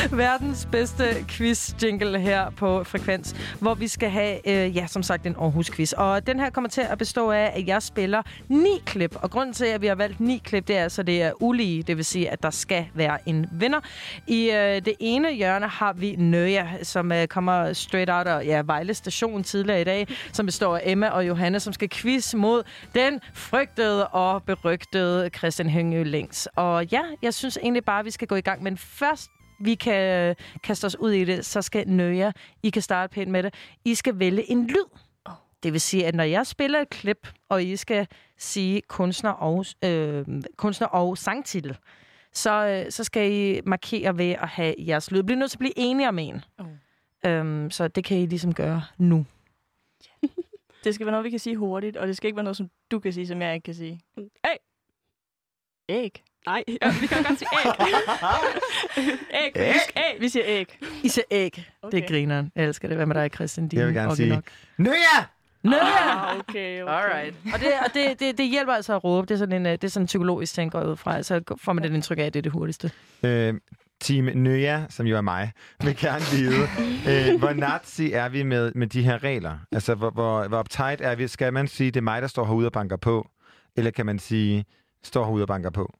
[0.11, 5.35] Verdens bedste quiz-jingle her på Frekvens, hvor vi skal have, øh, ja, som sagt, en
[5.35, 5.93] Aarhus-quiz.
[5.97, 9.15] Og den her kommer til at bestå af, at jeg spiller ni klip.
[9.15, 11.83] Og grunden til, at vi har valgt ni klip, det er altså, det er ulige.
[11.83, 13.79] Det vil sige, at der skal være en vinder.
[14.27, 18.61] I øh, det ene hjørne har vi Nøja, som øh, kommer straight out af ja,
[18.65, 22.63] Vejle Station tidligere i dag, som består af Emma og Johanne, som skal quiz mod
[22.95, 26.47] den frygtede og berygtede Christian Høngø Længs.
[26.55, 28.63] Og ja, jeg synes egentlig bare, at vi skal gå i gang.
[28.63, 32.31] Men først vi kan øh, kaste os ud i det, så skal Nøja,
[32.63, 33.53] I kan starte pænt med det,
[33.85, 34.85] I skal vælge en lyd.
[35.63, 39.65] Det vil sige, at når jeg spiller et klip, og I skal sige kunstner og,
[39.83, 41.77] øh, kunstner og sangtitel,
[42.33, 45.23] så, øh, så skal I markere ved at have jeres lyd.
[45.23, 46.41] Bliv nødt til at blive enige om en.
[46.57, 46.65] Oh.
[47.25, 49.25] Øhm, så det kan I ligesom gøre nu.
[50.83, 52.69] Det skal være noget, vi kan sige hurtigt, og det skal ikke være noget, som
[52.91, 54.01] du kan sige, som jeg ikke kan sige.
[54.17, 54.57] Æg!
[55.89, 56.23] Æg.
[56.47, 57.71] Nej, ja, vi kan godt sige æg.
[59.43, 59.51] Æg.
[59.55, 59.73] æg.
[59.73, 60.21] Vi, skal, æg.
[60.21, 60.79] vi siger æg.
[61.03, 61.65] I siger æg.
[61.81, 61.97] Okay.
[61.97, 62.51] Det er grineren.
[62.55, 62.97] Jeg elsker det.
[62.97, 63.67] Hvad med dig, Christian?
[63.67, 64.41] Din Jeg vil gerne sige,
[64.77, 64.97] Nøja!
[65.63, 65.81] Nøja!
[65.81, 66.93] Ah, okay, okay.
[66.93, 67.35] Alright.
[67.53, 69.27] Og, det, og det, det, det hjælper altså at råbe.
[69.27, 71.23] Det er sådan en, øh, det er sådan en psykologisk ting, går ud fra.
[71.23, 72.91] Så får man det indtryk af, at det er det hurtigste.
[73.23, 73.53] Øh,
[74.01, 75.51] Team Nøja, som jo er mig,
[75.83, 76.67] vil gerne vide,
[77.09, 79.57] øh, hvor nazi er vi med, med de her regler?
[79.71, 81.27] Altså, hvor, hvor, hvor uptight er vi?
[81.27, 83.29] Skal man sige, det er mig, der står herude og banker på?
[83.75, 84.65] Eller kan man sige,
[85.03, 85.93] står herude og banker på?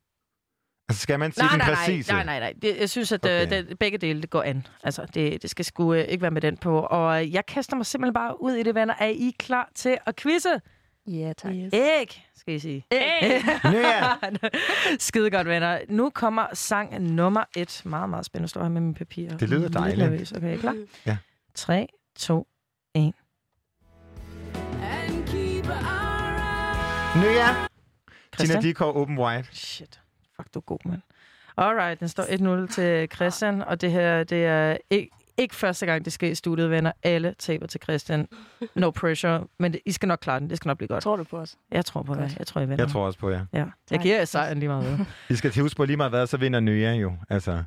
[0.89, 2.11] Altså, skal man sige Nej, den nej, præcise?
[2.11, 2.53] nej, nej, nej.
[2.61, 3.45] Det, jeg synes, at Okay.
[3.45, 3.65] okay.
[3.67, 4.67] det, begge dele det går an.
[4.83, 6.79] Altså, det, det skal sgu øh, ikke være med den på.
[6.79, 8.93] Og øh, jeg kaster mig simpelthen bare ud i det, venner.
[8.99, 10.61] Er I klar til at quizze?
[11.07, 11.53] Ja, tak.
[11.55, 11.73] Yes.
[11.73, 12.85] Æg, skal I sige.
[12.91, 13.41] Æg.
[14.99, 15.79] Skide godt, venner.
[15.89, 17.81] Nu kommer sang nummer et.
[17.85, 18.47] Meget, meget spændende.
[18.49, 19.37] Står her med mine papirer.
[19.37, 19.99] Det lyder Lidt dejligt.
[20.11, 20.31] nervøs.
[20.31, 20.75] Okay, er I klar?
[21.05, 21.17] Ja.
[21.55, 22.47] 3, 2,
[22.95, 23.13] 1.
[27.15, 27.45] Nøja!
[27.45, 28.61] Tina Christian?
[28.61, 29.45] Dikov, Open Wide.
[29.51, 29.99] Shit.
[30.41, 31.01] Fuck, du er god, mand.
[31.57, 32.23] Alright, den står
[32.65, 36.35] 1-0 til Christian, og det her, det er ikke, ikke første gang, det sker i
[36.35, 36.91] studiet, venner.
[37.03, 38.27] Alle taber til Christian.
[38.75, 40.49] No pressure, men det, I skal nok klare den.
[40.49, 41.03] Det skal nok blive godt.
[41.03, 41.55] Tror du på os?
[41.71, 42.35] Jeg tror på det.
[42.39, 42.83] Jeg tror, I vinder.
[42.85, 43.45] Jeg tror også på jer.
[43.53, 43.65] Ja.
[43.91, 44.99] Jeg giver jer sejren lige meget.
[44.99, 45.05] ved.
[45.29, 47.13] I skal til huske på lige meget hvad, så vinder Nøja jo.
[47.29, 47.63] Altså,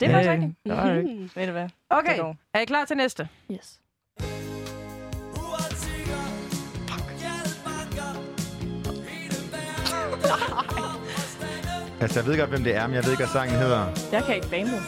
[0.00, 1.36] Det er faktisk rigtigt.
[1.36, 1.68] Ved du hvad?
[1.90, 2.18] Okay,
[2.54, 3.28] er I klar til næste?
[3.52, 3.80] Yes.
[12.00, 13.86] Altså, jeg ved godt, hvem det er, men jeg ved ikke, hvad sangen hedder.
[14.12, 14.80] Jeg kan ikke bandet.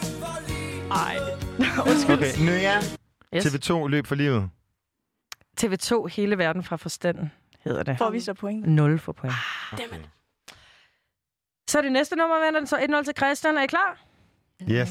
[0.91, 1.17] Ej.
[2.13, 2.77] Okay, Nøja.
[3.35, 3.45] Yes.
[3.45, 4.49] TV2 løb for livet.
[5.61, 7.97] TV2, hele verden fra forstanden, hedder det.
[7.97, 8.67] Får vi så point?
[8.67, 9.33] 0 for point.
[9.77, 10.09] Dammit.
[11.69, 12.65] Så er det næste nummer, venner.
[12.65, 13.57] Så 1-0 til Christian.
[13.57, 13.99] Er I klar?
[14.69, 14.89] Yes.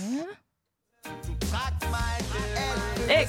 [3.11, 3.27] Æg.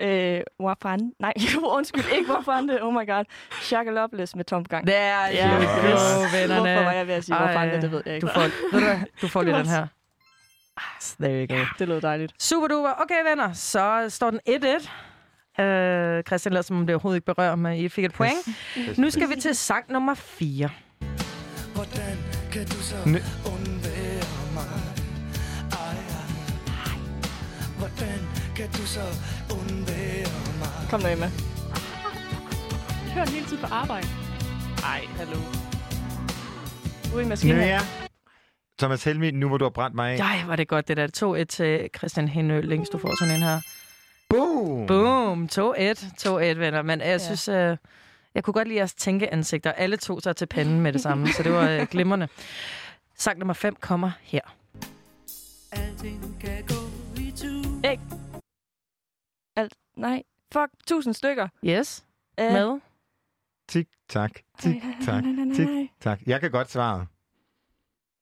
[0.00, 1.12] Øh, Wafan.
[1.20, 1.32] Nej,
[1.76, 2.82] undskyld, ikke Wafande.
[2.82, 3.24] Oh my god.
[3.62, 4.86] Shakalopolis med Tom Gang.
[4.86, 5.48] Der er Ja.
[5.48, 6.32] go, Yes.
[6.32, 6.60] vennerne.
[6.72, 7.82] Hvorfor var jeg ved at sige Ej, Wafande?
[7.82, 8.26] Det ved jeg ikke.
[8.26, 8.40] Du får,
[8.72, 9.86] ved du, du får lige den her.
[10.76, 10.82] Ah,
[11.20, 11.64] There you go.
[11.78, 12.42] Det lød dejligt.
[12.42, 12.92] Super duper.
[13.02, 13.52] Okay, venner.
[13.52, 15.62] Så står den 1-1.
[15.64, 17.78] Øh, Christian lader som om det overhovedet ikke berører mig.
[17.78, 18.36] I fik et point.
[18.98, 20.68] Nu skal vi til sang nummer 4.
[21.74, 22.18] Hvordan
[22.52, 24.24] kan du så undvære
[24.54, 24.64] mig?
[25.72, 25.96] Ej, ej.
[27.78, 28.18] Hvordan
[28.56, 29.00] kan du så?
[30.90, 31.30] Kom nu, Emma.
[33.04, 34.06] Jeg hører den hele tiden på arbejde.
[34.84, 35.36] Ej, hallo.
[37.12, 37.56] Du er i maskinen.
[37.56, 37.80] Nøja.
[38.78, 40.18] Thomas Helmi, nu hvor du har brændt mig af.
[40.18, 41.40] Ej, var det godt, det der.
[41.42, 42.60] 2-1 til Christian Henø.
[42.60, 43.60] Længst du får sådan en her.
[44.28, 44.86] Boom!
[44.86, 45.48] Boom.
[45.52, 45.58] 2-1.
[46.28, 46.82] 2-1, venner.
[46.82, 47.18] Men jeg Ja.
[47.18, 47.76] synes, øh,
[48.34, 49.72] jeg kunne godt lide jeres tænkeansigter.
[49.72, 52.28] Alle to sig til panden med det samme, så det var øh, glimrende.
[53.18, 54.40] Sang nummer 5 kommer her.
[55.72, 56.74] Alting kan gå
[59.96, 60.22] Nej.
[60.52, 60.68] Fuck.
[60.86, 61.48] Tusind stykker.
[61.64, 62.04] Yes.
[62.40, 62.80] Øh, Med.
[63.68, 64.30] Tik, tak,
[64.60, 65.24] tik, tak,
[65.54, 65.68] tik,
[66.00, 66.20] tak.
[66.26, 67.06] Jeg kan godt svare.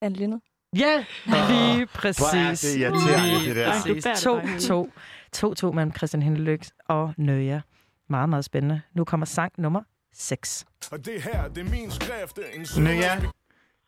[0.01, 0.41] Anne Lindet.
[0.77, 2.19] Ja, lige præcis.
[2.19, 3.71] Hvor er det irriterende, Lige det der.
[3.73, 4.05] præcis.
[4.05, 5.67] Bærer det 2-2.
[5.69, 7.61] 2-2 mellem Christian Hindelyk og Nøja.
[8.09, 8.81] Meget, meget spændende.
[8.95, 10.65] Nu kommer sang nummer 6.
[10.93, 12.39] Og det her, det er min skrift.
[12.79, 13.21] En Nøja.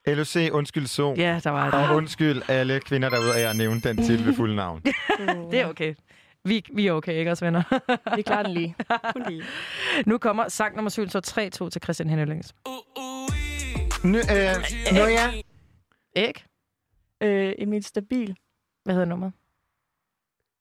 [0.07, 1.15] LOC, undskyld så.
[1.17, 1.95] Ja, der var Og det.
[1.95, 4.81] undskyld alle kvinder derude, at jeg nævnte den til ved fuld navn.
[5.51, 5.95] Det er okay.
[6.47, 7.63] Vi, vi er okay, ikke også, venner?
[8.17, 8.75] Vi klarer den lige.
[9.13, 9.43] Kun lige.
[10.07, 11.19] nu kommer sang nummer 7, så
[11.65, 12.45] 3-2 til Christian Hindelyk.
[14.05, 15.43] Nø, øh, Nøja.
[16.17, 16.45] Æg.
[17.23, 18.37] Øh, Emil Stabil.
[18.85, 19.33] Hvad hedder nummeret?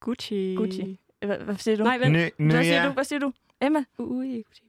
[0.01, 0.55] Gucci.
[0.57, 0.99] Gucci.
[1.25, 1.83] Hvad, hvad siger du?
[1.83, 2.11] Nej, vent.
[2.39, 2.91] Nø, Hvad siger du?
[2.93, 3.31] Hvad siger du?
[3.61, 3.83] Emma?
[3.97, 4.63] Ui, Gucci.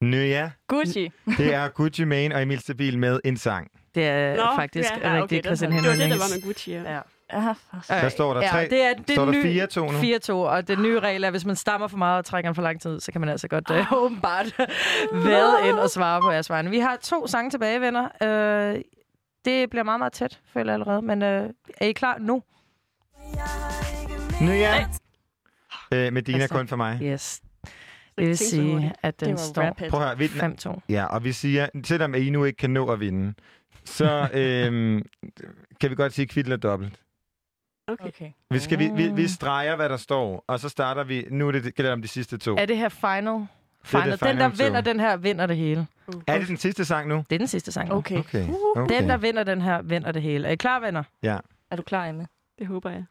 [0.00, 0.50] Nøja.
[0.66, 1.10] Gucci.
[1.38, 3.70] Det er Gucci Mane og Emil Stabil med en sang.
[3.94, 5.08] Det er Nå, faktisk ja.
[5.08, 6.94] ja, Ja, okay, Christian havde- Det var det, der var med Gucci, ja.
[6.94, 7.00] Ja.
[7.32, 8.56] Ja, for Der står der tre.
[8.56, 10.42] Ja, det er, det står er der ny, 4-2 nu?
[10.48, 12.54] 4-2, og den nye regel er, at hvis man stammer for meget og trækker den
[12.54, 14.58] for lang tid, så kan man altså godt øh, åbenbart
[15.26, 16.70] vade ind og svare på jeres vegne.
[16.70, 18.08] Vi har to sange tilbage, venner.
[18.22, 18.80] Øh,
[19.44, 21.02] det bliver meget, meget tæt, føler jeg allerede.
[21.02, 22.42] Men øh, er I klar nu?
[24.40, 24.86] Nu ja.
[25.92, 26.98] Øh, Medina Altså, kun for mig.
[27.02, 27.40] Yes.
[28.18, 30.80] Det vil sige, at den står rap Prøv at høre, vi, 5-2.
[30.88, 33.34] ja, og vi siger, selvom I nu ikke kan nå at vinde,
[33.84, 35.02] så øhm,
[35.80, 37.00] kan vi godt sige kvit eller dobbelt.
[37.88, 38.08] Okay.
[38.08, 38.30] Okay.
[38.50, 41.26] Vi, skal, vi, vi, vi streger, hvad der står, og så starter vi...
[41.30, 42.56] Nu er det, gælder det om de sidste to.
[42.56, 43.46] Er det her final?
[43.84, 44.10] final?
[44.10, 45.86] det den, der vinder den her, vinder det hele.
[46.26, 47.24] Er det den sidste sang nu?
[47.30, 47.88] Det er den sidste sang.
[47.88, 47.94] nu.
[47.94, 48.18] Okay.
[48.18, 48.48] Okay.
[48.76, 48.96] okay.
[48.96, 50.48] Den, der vinder den her, vinder det hele.
[50.48, 51.02] Er I klar, venner?
[51.22, 51.38] Ja.
[51.70, 52.26] Er du klar, Emma?
[52.58, 53.04] Det håber jeg.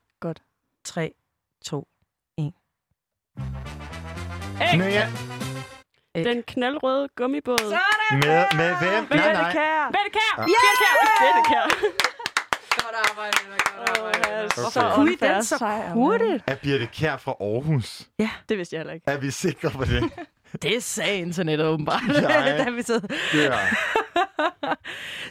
[0.86, 1.14] 3,
[1.66, 1.88] 2,
[4.78, 5.08] Nu ja.
[6.16, 6.26] Æg.
[6.26, 7.78] Den knaldrøde gummibåd.
[8.12, 9.20] Med, med hvem?
[9.20, 9.54] Nej, nej.
[9.88, 10.40] Bette Kær!
[10.40, 10.46] Ja.
[11.22, 12.08] Bette Kær!
[12.92, 14.46] Godt arbejde, godt arbejde.
[14.46, 14.72] Okay.
[14.72, 16.44] Så Ui, unfair den så hurtigt.
[16.48, 18.08] Er Birte Kær fra Aarhus?
[18.50, 19.04] Det vidste jeg heller ikke.
[19.10, 20.12] Er vi sikre på det?
[20.62, 22.58] Det sagde internettet åbenbart, Ja.
[22.64, 23.02] da vi sad.
[23.34, 23.58] Ja.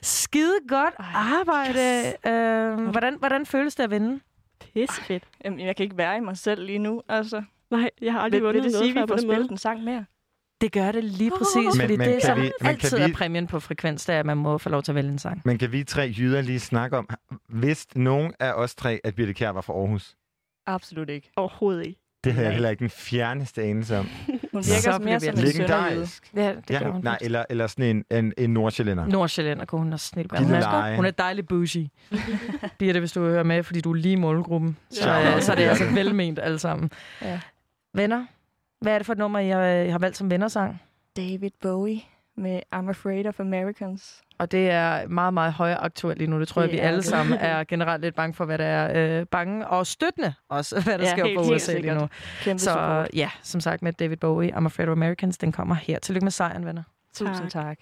[0.03, 2.13] Skide godt arbejde.
[2.27, 4.21] Øh, hvordan, hvordan føles det at vinde?
[4.75, 5.25] Pisse fedt.
[5.45, 7.03] Jamen, jeg kan ikke være i mig selv lige nu.
[7.09, 9.51] Altså, Nej, jeg har aldrig vil, vil vundet det noget sige, at vi får spillet
[9.51, 10.05] en sang mere?
[10.61, 13.13] Det gør det lige præcis, Men- fordi men det, kan som vi- altid vi- er
[13.15, 15.43] præmien på frekvens, det er, at man må få lov til at vælge en sang.
[15.45, 17.09] Men kan vi tre jyder lige snakke om,
[17.49, 20.15] vidste nogen af os tre, at Birte Kær var fra Aarhus?
[20.67, 21.31] Absolut ikke.
[21.37, 22.01] Overhovedet ikke.
[22.25, 24.09] Det havde jeg heller ikke den fjerneste anelse om.
[24.53, 25.45] Hun Så virker bliver mere som en.
[25.45, 26.31] Legendarisk.
[26.37, 27.01] Ja, det Ja, hun.
[27.05, 29.07] nej, eller, eller sådan en, en, en nordsjællænder.
[29.07, 30.27] Nordsjælland, og hun er snit.
[30.31, 30.93] Hun Gilleleje.
[30.93, 31.91] er, hun er dejlig bougie.
[32.79, 34.77] Birte, hvis du hører med, fordi du er lige i målgruppen.
[34.91, 35.41] Så, Ja.
[35.41, 36.91] så er det altså velment alle sammen.
[37.23, 37.41] Ja.
[37.95, 38.25] Venner,
[38.81, 40.83] hvad er det for et nummer, jeg, har valgt som vennersang?
[41.17, 42.01] David Bowie
[42.37, 44.23] med I'm Afraid of Americans.
[44.39, 46.41] Og det er meget, meget højaktuelt lige nu.
[46.41, 47.05] Det tror Det jeg, vi alle det.
[47.05, 49.21] sammen er generelt lidt bange for, hvad der er.
[49.21, 52.01] Øh, bange og støttende også, hvad der Ja, sker helt- på USA lige sikkert.
[52.01, 52.09] nu.
[52.43, 53.09] Kæmpe Så support.
[53.15, 55.99] ja, som sagt med David Bowie, I'm Afraid of Americans, den kommer her.
[55.99, 56.83] Tillykke med sejren, venner.
[57.15, 57.79] Tusind tak.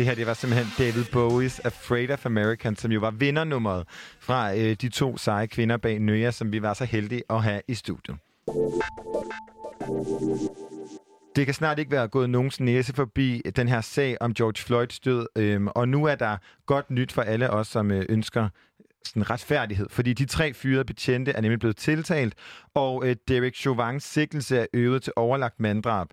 [0.00, 3.84] Det her, det var simpelthen David Bowies Afraid of American, som jo var vindernummeret
[4.20, 7.60] fra øh, de to seje kvinder bag Nøya, som vi var så heldige at have
[7.68, 8.16] i studiet.
[11.36, 15.00] Det kan snart ikke være gået nogens næse forbi den her sag om George Floyds
[15.00, 16.36] død, øhm, og nu er der
[16.66, 18.48] godt nyt for alle os, som øh, ønsker
[19.04, 22.34] sådan retfærdighed, fordi de tre fyrede betjente er nemlig blevet tiltalt,
[22.74, 26.08] og øh, Derek Chauvins sigtelse er øvet til overlagt manddrab.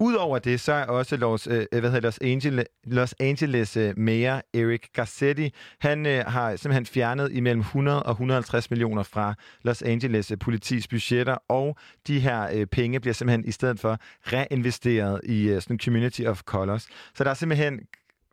[0.00, 3.98] Udover det, så er også Los, øh, øh, hvad hedder, Los, Angeles, Los Angeles øh,
[3.98, 5.50] mayor Eric Garcetti,
[5.80, 10.88] han øh, har simpelthen fjernet imellem 100 og 150 millioner fra Los Angeles øh, politis
[10.88, 11.76] budgetter, og
[12.06, 16.42] de her øh, penge bliver simpelthen i stedet for reinvesteret i øh, sådan community of
[16.42, 16.88] colors.
[17.14, 17.80] Så der er simpelthen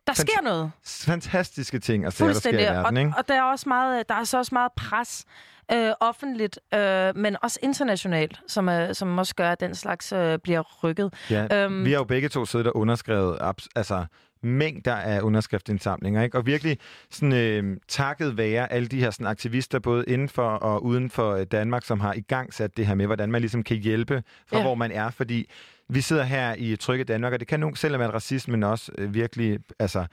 [0.06, 0.70] der sker noget.
[0.86, 3.10] fantastiske ting at se, der sker i verden, ikke?
[3.10, 5.24] Og, og der er også meget, der er så også meget pres
[5.72, 10.38] øh, offentligt, øh, men også internationalt, som, øh, som også gør, at den slags øh,
[10.38, 11.14] bliver rykket.
[11.30, 11.84] Ja, Øhm.
[11.84, 14.04] vi har jo begge to siddet og underskrevet abs- altså,
[14.42, 16.38] mængder af underskriftsindsamlinger, ikke?
[16.38, 16.78] Og virkelig
[17.10, 21.32] sådan, øh, takket være alle de her sådan, aktivister, både inden for og uden for
[21.34, 24.22] øh, Danmark, som har i gang sat det her med, hvordan man ligesom kan hjælpe
[24.46, 24.62] fra, ja.
[24.62, 25.10] hvor man er.
[25.10, 25.50] Fordi
[25.88, 29.14] vi sidder her i Trygge Danmark, og det kan nogen, selvom at racismen også øh,
[29.14, 30.06] virkelig, altså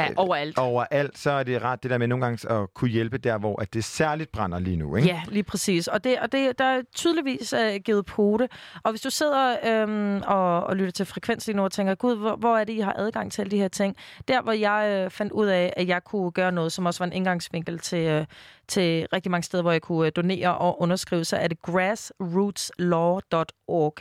[0.00, 0.58] Ja, overalt.
[0.58, 3.62] overalt, så er det ret det der med nogle gange at kunne hjælpe der, hvor
[3.62, 5.08] at det særligt brænder lige nu, ikke?
[5.08, 5.88] Ja, lige præcis.
[5.88, 8.48] Og, det, og det, der er tydeligvis uh, givet pote.
[8.84, 12.16] Og hvis du sidder øhm, og, og lytter til frekvens lige nu og tænker, gud,
[12.16, 13.96] hvor, hvor er det, I har adgang til alle de her ting?
[14.28, 17.06] Der, hvor jeg øh, fandt ud af, at jeg kunne gøre noget, som også var
[17.06, 18.26] en indgangsvinkel til, øh,
[18.68, 23.94] til rigtig mange steder, hvor jeg kunne øh, donere og underskrive, så er det grassrootslaw.org.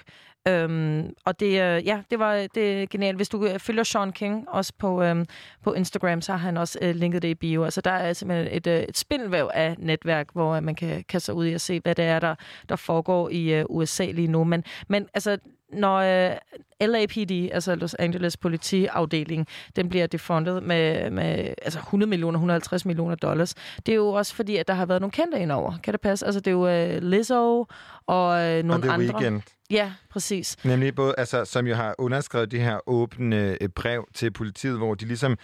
[0.47, 3.15] Øhm, og det, øh, ja, det var det er genialt.
[3.17, 5.25] Hvis du øh, følger Sean King også på, øhm,
[5.63, 7.63] på Instagram, så har han også øh, linket det i bio.
[7.63, 11.25] Altså, der er simpelthen et, øh, et spindelvæv af netværk, hvor øh, man kan kaste
[11.25, 12.35] sig ud i at se, hvad det er, der,
[12.69, 14.43] der foregår i øh, USA lige nu.
[14.43, 15.37] Men, men altså,
[15.73, 16.37] når øh,
[16.81, 23.15] LAPD, altså Los Angeles politiafdeling, den bliver defundet med, med altså 100 millioner, 150 millioner
[23.15, 25.73] dollars, det er jo også fordi, at der har været nogle kendte indover.
[25.83, 26.25] Kan det passe?
[26.25, 27.65] Altså, det er jo øh, Lizzo
[28.07, 29.15] og øh, nogle og The andre.
[29.15, 29.41] Weeknd.
[29.69, 30.57] Ja, præcis.
[30.63, 34.95] Nemlig både, altså, som jo har underskrevet det her åbne øh, brev til politiet, hvor
[34.95, 35.37] de ligesom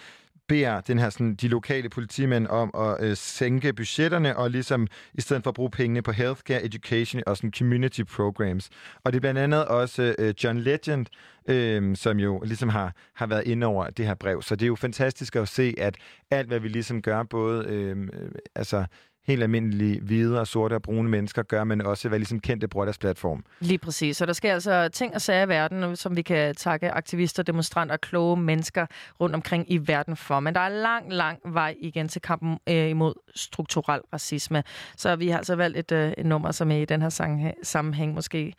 [0.48, 5.22] beder den her, sådan, de lokale politimænd om at øh, sænke budgetterne og ligesom i
[5.22, 8.70] stedet for at bruge pengene på healthcare, education og sådan community programs.
[9.04, 11.06] Og det er blandt andet også øh, John Legend,
[11.48, 14.42] øh, som jo ligesom har, har været inde over det her brev.
[14.42, 15.96] Så det er jo fantastisk at se, at
[16.32, 18.86] alt, hvad vi ligesom gør, både øhm, øh, altså
[19.28, 22.86] helt almindelige hvide og sorte og brune mennesker gør, men også hvad ligesom kendte bruger
[22.86, 23.46] deres platform.
[23.60, 24.18] Lige præcis.
[24.18, 27.94] Så der sker altså ting og sager i verden, som vi kan takke aktivister, demonstranter
[27.96, 28.86] og kloge mennesker
[29.20, 30.40] rundt omkring i verden for.
[30.40, 34.64] Men der er lang, lang vej igen til kampen øh, imod strukturel racisme.
[34.98, 38.14] Så vi har altså valgt et, øh, et nummer, som i den her sang, sammenhæng
[38.14, 38.54] måske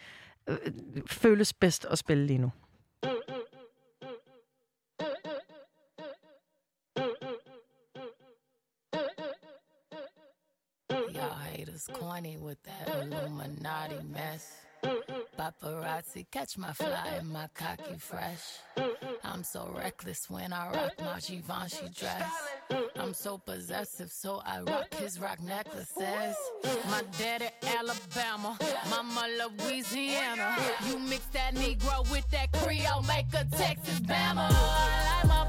[0.48, 0.56] øh,
[1.06, 2.50] føles bedst at spille lige nu.
[11.64, 14.52] Haters corny with that Illuminati mess.
[15.38, 18.58] Paparazzi catch my fly and my cocky fresh.
[19.24, 22.30] I'm so reckless when I rock my Givenchy dress.
[22.96, 26.36] I'm so possessive, so I rock his rock necklaces.
[26.90, 28.58] My daddy Alabama,
[28.90, 30.56] mama Louisiana.
[30.86, 34.48] You mix that Negro with that Creole, make a Texas Bama.
[34.50, 35.43] I like my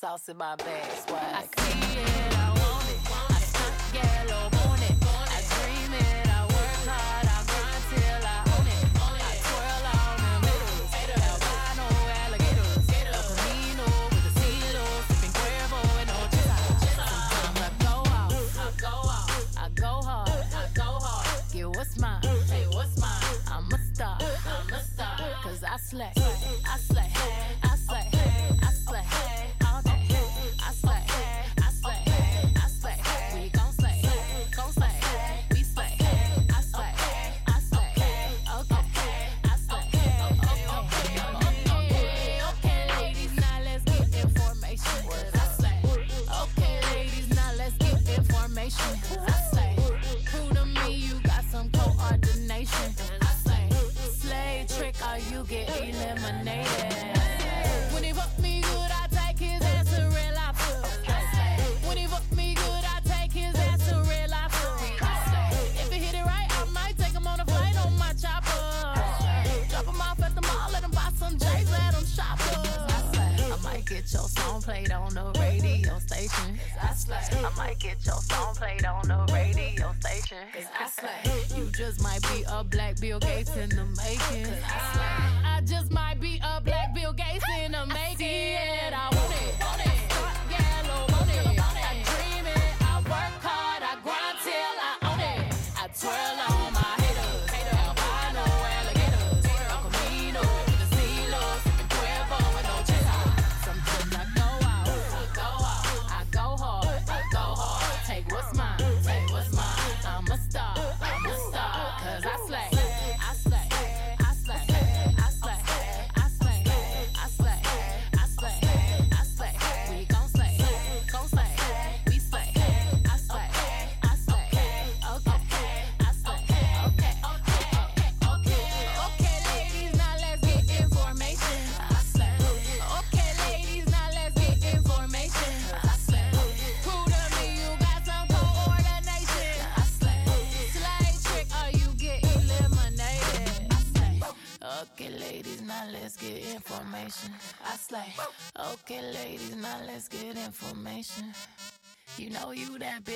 [0.00, 1.22] sauce in my bag, swag.
[1.24, 3.00] I see it, I want it.
[3.30, 4.96] I stunt yellow, want it.
[5.00, 8.92] I dream it, I work hard, I grind till I own it.
[8.92, 10.44] I twirl on them
[10.92, 11.86] haters, albino
[12.20, 12.84] alligators.
[12.92, 16.56] El Camino with the CeeLo, sipping Cuervo and Ochesa.
[16.92, 21.40] Sometimes I go out, I go out, I go hard, I go hard.
[21.52, 22.20] Get what's mine,
[22.52, 23.36] hey, what's mine?
[23.48, 25.16] I'm a star, I'm a star.
[25.42, 26.12] Cause I slay,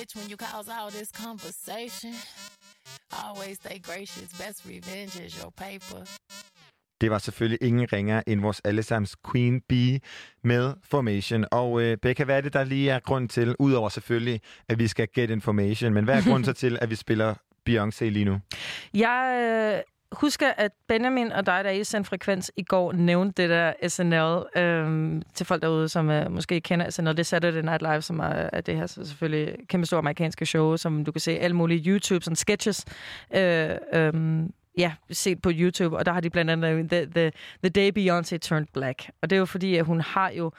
[0.01, 2.13] bitch when you cause all this conversation.
[3.23, 4.27] Always stay gracious.
[4.43, 6.05] Best revenge is your paper.
[7.01, 9.99] Det var selvfølgelig ingen ringer end vores allesammens Queen Bee
[10.43, 11.45] med Formation.
[11.51, 14.87] Og øh, Becca, hvad er det, der lige er grund til, udover selvfølgelig, at vi
[14.87, 17.33] skal get information, men hvad er grunden så til, at vi spiller
[17.69, 18.39] Beyoncé lige nu?
[18.93, 19.37] Jeg
[19.77, 23.49] øh, husker, at Benjamin og dig, der er i Send Frekvens i går, nævnte det
[23.49, 27.07] der SNL øhm, til folk derude, som øh, måske ikke kender SNL.
[27.07, 30.45] Det er Saturday Night Live, som er, er det her så selvfølgelig kæmpe store amerikanske
[30.45, 32.85] show, som du kan se alle mulige YouTube, sådan sketches.
[33.35, 37.31] Øh, øhm, ja, set på YouTube, og der har de blandt andet The, the,
[37.63, 39.09] the Day Beyoncé Turned Black.
[39.21, 40.51] Og det er jo fordi, at hun har jo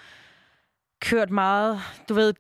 [1.02, 2.34] kørt meget, du ved,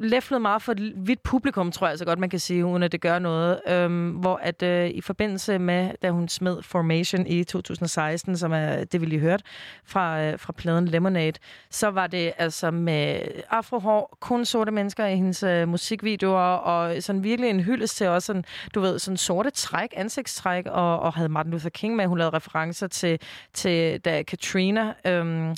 [0.00, 2.92] læflet meget for et vidt publikum, tror jeg så godt, man kan sige, uden at
[2.92, 3.60] det gør noget.
[3.68, 8.84] Øhm, hvor at øh, i forbindelse med, da hun smed Formation i 2016, som er
[8.84, 9.44] det, vi lige hørte
[9.84, 11.38] fra, øh, fra pladen Lemonade,
[11.70, 17.24] så var det altså med afrohår, kun sorte mennesker i hendes øh, musikvideoer, og sådan
[17.24, 18.44] virkelig en hyldest til også sådan,
[18.74, 22.06] du ved, sådan sorte træk, ansigtstræk, og, og havde Martin Luther King med.
[22.06, 23.18] Hun lavede referencer til,
[23.52, 25.54] til da Katrina Øh,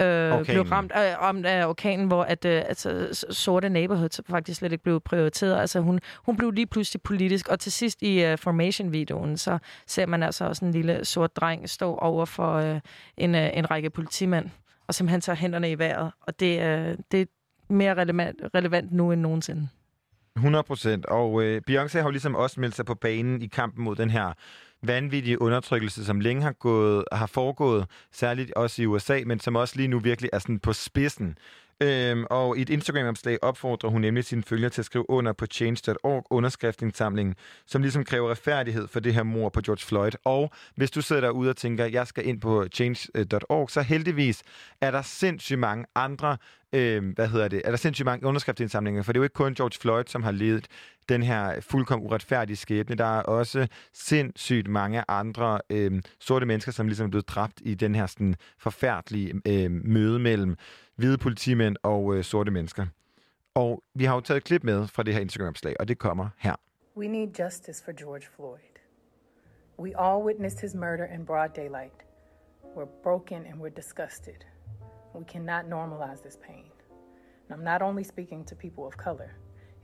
[0.00, 0.44] øh, Orkanen.
[0.44, 4.84] blev ramt af, ramt af orkanen, hvor at, øh, altså, sorte neighborhoods faktisk slet ikke
[4.84, 5.60] blev prioriteret.
[5.60, 10.06] Altså, hun, hun blev lige pludselig politisk, og til sidst i uh, Formation-videoen, så ser
[10.06, 12.80] man altså også en lille sort dreng stå over for uh,
[13.16, 14.50] en, uh, en række politimænd,
[14.86, 16.12] og simpelthen tager hænderne i vejret.
[16.20, 17.26] Og det, uh, det er
[17.68, 19.68] mere relevant, relevant nu end nogensinde.
[20.36, 21.06] 100 procent.
[21.06, 24.10] Og øh, Beyoncé har jo ligesom også meldt sig på banen i kampen mod den
[24.10, 24.32] her
[24.86, 29.76] vanvittige undertrykkelse, som længe har, gået, har foregået, særligt også i USA, men som også
[29.76, 31.38] lige nu virkelig er sådan på spidsen.
[31.80, 35.46] Øhm, og i et Instagram-opslag opfordrer hun nemlig sine følgere til at skrive under på
[35.46, 37.34] change.org underskriftsindsamlingen,
[37.66, 40.12] som ligesom kræver retfærdighed for det her mor på George Floyd.
[40.24, 44.42] Og hvis du sidder derude og tænker, jeg skal ind på change.org, så heldigvis
[44.80, 46.36] er der sindssygt mange andre
[46.74, 49.54] øh, hvad hedder det, er der sindssygt mange underskriftsindsamlinger, for det er jo ikke kun
[49.54, 50.66] George Floyd, som har ledet
[51.08, 52.96] den her fuldkommen uretfærdige skæbne.
[52.96, 57.74] Der er også sindssygt mange andre øh, sorte mennesker, som ligesom er blevet dræbt i
[57.74, 60.56] den her sådan, forfærdelige øh, møde mellem
[60.96, 62.86] hvide politimænd og øh, sorte mennesker.
[63.54, 66.28] Og vi har jo taget et klip med fra det her Instagram-slag, og det kommer
[66.38, 66.56] her.
[66.96, 68.74] We need justice for George Floyd.
[69.78, 72.04] We all witnessed his murder in broad daylight.
[72.76, 74.44] We're broken and we're disgusted.
[75.14, 76.64] We cannot normalize this pain.
[77.44, 79.30] And I'm not only speaking to people of color.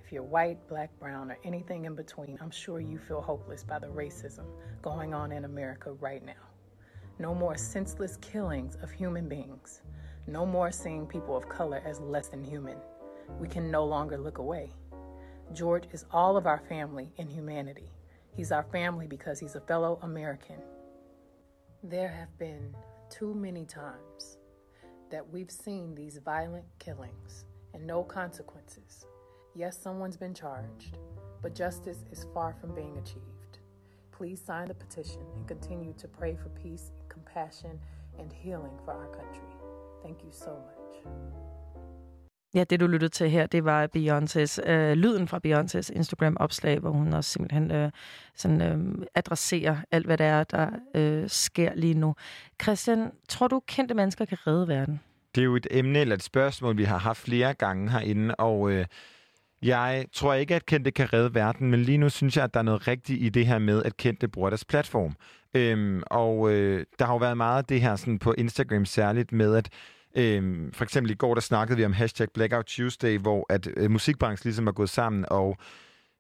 [0.05, 3.79] If you're white, black, brown, or anything in between, I'm sure you feel hopeless by
[3.79, 4.45] the racism
[4.83, 6.45] going on in America right now.
[7.19, 9.83] No more senseless killings of human beings.
[10.31, 12.77] No more seeing people of color as less than human.
[13.41, 14.71] We can no longer look away.
[15.53, 17.91] George is all of our family in humanity.
[18.37, 20.63] He's our family because he's a fellow American.
[21.83, 22.77] There have been
[23.09, 24.37] too many times
[25.11, 27.45] that we've seen these violent killings
[27.75, 29.07] and no consequences.
[29.57, 30.97] Yes, someone's been charged,
[31.43, 33.59] but justice is far from being achieved.
[34.13, 37.81] Please sign the petition and continue to pray for peace, compassion,
[38.17, 39.49] and healing for our country.
[40.05, 40.81] Thank you so much.
[42.55, 46.91] Ja, det du lyttede til her, det var Beyoncé's, øh, lyden fra Beyoncés Instagram-opslag, hvor
[46.91, 47.91] hun også simpelthen øh,
[48.35, 52.15] sådan, øh, adresserer alt, hvad det er, der øh, sker lige nu.
[52.63, 55.01] Christian, tror du, kendte mennesker kan redde verden?
[55.35, 58.71] Det er jo et emne eller et spørgsmål, vi har haft flere gange herinde, og
[58.71, 58.87] øh,
[59.63, 62.61] jeg tror ikke, at kendte kan redde verden, men lige nu synes jeg, at der
[62.61, 65.15] er noget rigtigt i det her med, at kendte bruger deres platform.
[65.55, 69.33] Øhm, og øh, der har jo været meget af det her sådan på Instagram særligt
[69.33, 69.71] med, at
[70.17, 73.91] Øhm, for eksempel i går, der snakkede vi om hashtag Blackout Tuesday, hvor at øh,
[73.91, 75.57] musikbranchen ligesom er gået sammen, og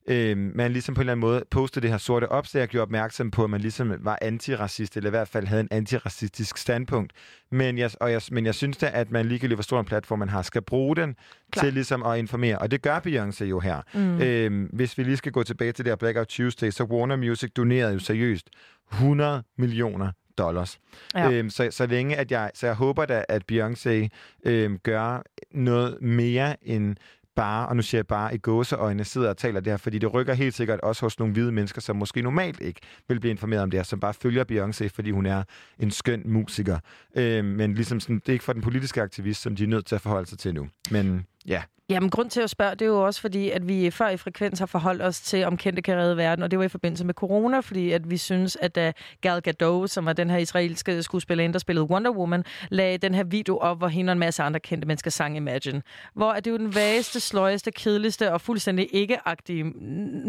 [0.08, 2.82] øh, man ligesom på en eller anden måde postede det her sorte opslag og gjorde
[2.82, 7.12] opmærksom på, at man ligesom var antiracist, eller i hvert fald havde en antiracistisk standpunkt.
[7.50, 10.18] Men jeg, og jeg, men jeg synes da, at man ligegyldigt, hvor stor en platform
[10.18, 11.16] man har, skal bruge den
[11.52, 11.62] Klar.
[11.62, 12.58] til ligesom at informere.
[12.58, 13.82] Og det gør Beyoncé jo her.
[13.94, 14.20] Mm.
[14.20, 17.50] Øhm, hvis vi lige skal gå tilbage til det her Blackout Tuesday, så Warner Music
[17.56, 18.50] donerede jo seriøst
[18.92, 20.78] 100 millioner dollars.
[21.14, 21.30] Ja.
[21.30, 24.08] Øhm, så, så længe at jeg, så jeg håber da, at Beyoncé
[24.44, 26.96] øhm, gør noget mere end
[27.40, 30.14] bare, og nu siger jeg bare i gåseøjne, sidder og taler det her, fordi det
[30.14, 33.62] rykker helt sikkert også hos nogle hvide mennesker, som måske normalt ikke vil blive informeret
[33.62, 35.42] om det her, som bare følger Beyoncé, fordi hun er
[35.78, 36.78] en skøn musiker.
[37.16, 39.86] Øh, men ligesom sådan, det er ikke for den politiske aktivist, som de er nødt
[39.86, 40.68] til at forholde sig til nu.
[40.90, 44.08] Men ja, Jamen, grund til at spørge, det er jo også fordi, at vi før
[44.08, 46.68] i Frekvens har forholdt os til, om kendte kan redde verden, og det var i
[46.68, 50.38] forbindelse med corona, fordi at vi synes, at da Gal Gadot, som var den her
[50.38, 54.18] israelske skuespillerinde, der spillede Wonder Woman, lagde den her video op, hvor hende og en
[54.18, 55.82] masse andre kendte mennesker sang Imagine.
[56.14, 59.64] Hvor er det jo den vageste, sløjeste, kedeligste og fuldstændig ikke-agtige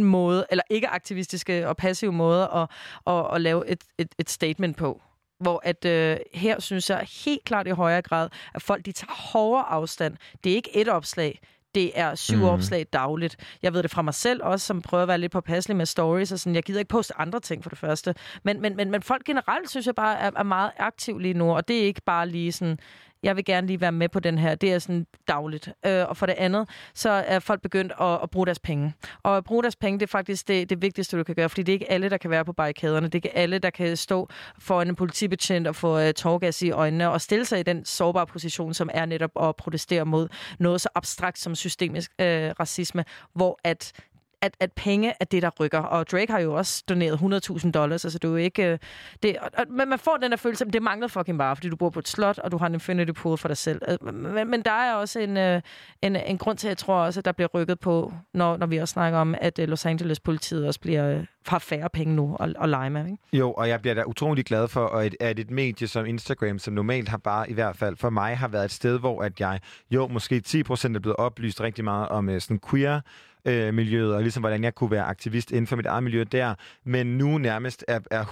[0.04, 2.68] måde, eller ikke-aktivistiske og passive måde at,
[3.08, 5.02] at, at lave et, et, et statement på
[5.42, 9.14] hvor at øh, her synes jeg helt klart i højere grad, at folk de tager
[9.32, 10.18] hårdere afstand.
[10.44, 11.40] Det er ikke et opslag,
[11.76, 12.44] det er syv mm.
[12.44, 13.58] opslag dagligt.
[13.62, 16.32] Jeg ved det fra mig selv også, som prøver at være lidt påpasselig med stories,
[16.32, 18.16] og sådan, jeg gider ikke poste andre ting for det første.
[18.44, 21.56] Men, men, men, men folk generelt, synes jeg bare, er, er meget aktive lige nu,
[21.56, 22.80] og det er ikke bare lige sådan,
[23.24, 24.56] jeg vil gerne lige være med på den her.
[24.56, 25.70] Det er sådan dagligt.
[25.86, 28.94] Øh, og for det andet, så er folk begyndt at, at bruge deres penge.
[29.24, 31.64] Og at bruge deres penge, det er faktisk det, det vigtigste, du kan gøre, fordi
[31.64, 33.06] det er ikke alle, der kan være på barrikaderne.
[33.06, 34.30] Det er ikke alle, der kan stå
[34.60, 38.28] foran en politibetjent og få øh, tårgas i øjnene og stille sig i den sårbare
[38.28, 40.28] position, som er netop at protestere mod
[40.60, 43.94] noget så abstrakt som systemisk øh, racisme, hvor at
[44.42, 45.80] at, at penge er det, der rykker.
[45.80, 48.72] Og Drake har jo også doneret 100.000 dollars, altså det er jo ikke...
[48.72, 48.78] Øh,
[49.24, 51.76] det, og, men man får den der følelse, at det mangler fucking bare, fordi du
[51.76, 53.82] bor på et slot, og du har en infinity pool for dig selv.
[53.88, 55.62] Øh, men, men der er også en, øh,
[56.02, 58.66] en, en grund til, at jeg tror også, at der bliver rykket på, når, når
[58.66, 62.70] vi også snakker om, at Los Angeles-politiet også bliver, har færre penge nu at, at
[62.70, 63.06] lege med.
[63.06, 63.18] Ikke?
[63.34, 66.74] Jo, og jeg bliver da utrolig glad for, at, at et medie som Instagram, som
[66.74, 69.60] normalt har bare, i hvert fald for mig, har været et sted, hvor at jeg,
[69.92, 73.02] jo, måske 10% er blevet oplyst rigtig meget om sådan queer
[73.46, 76.56] øh, miljøet, og ligesom hvordan jeg kunne være aktivist inden for mit eget miljø der,
[76.86, 78.24] men nu nærmest er, er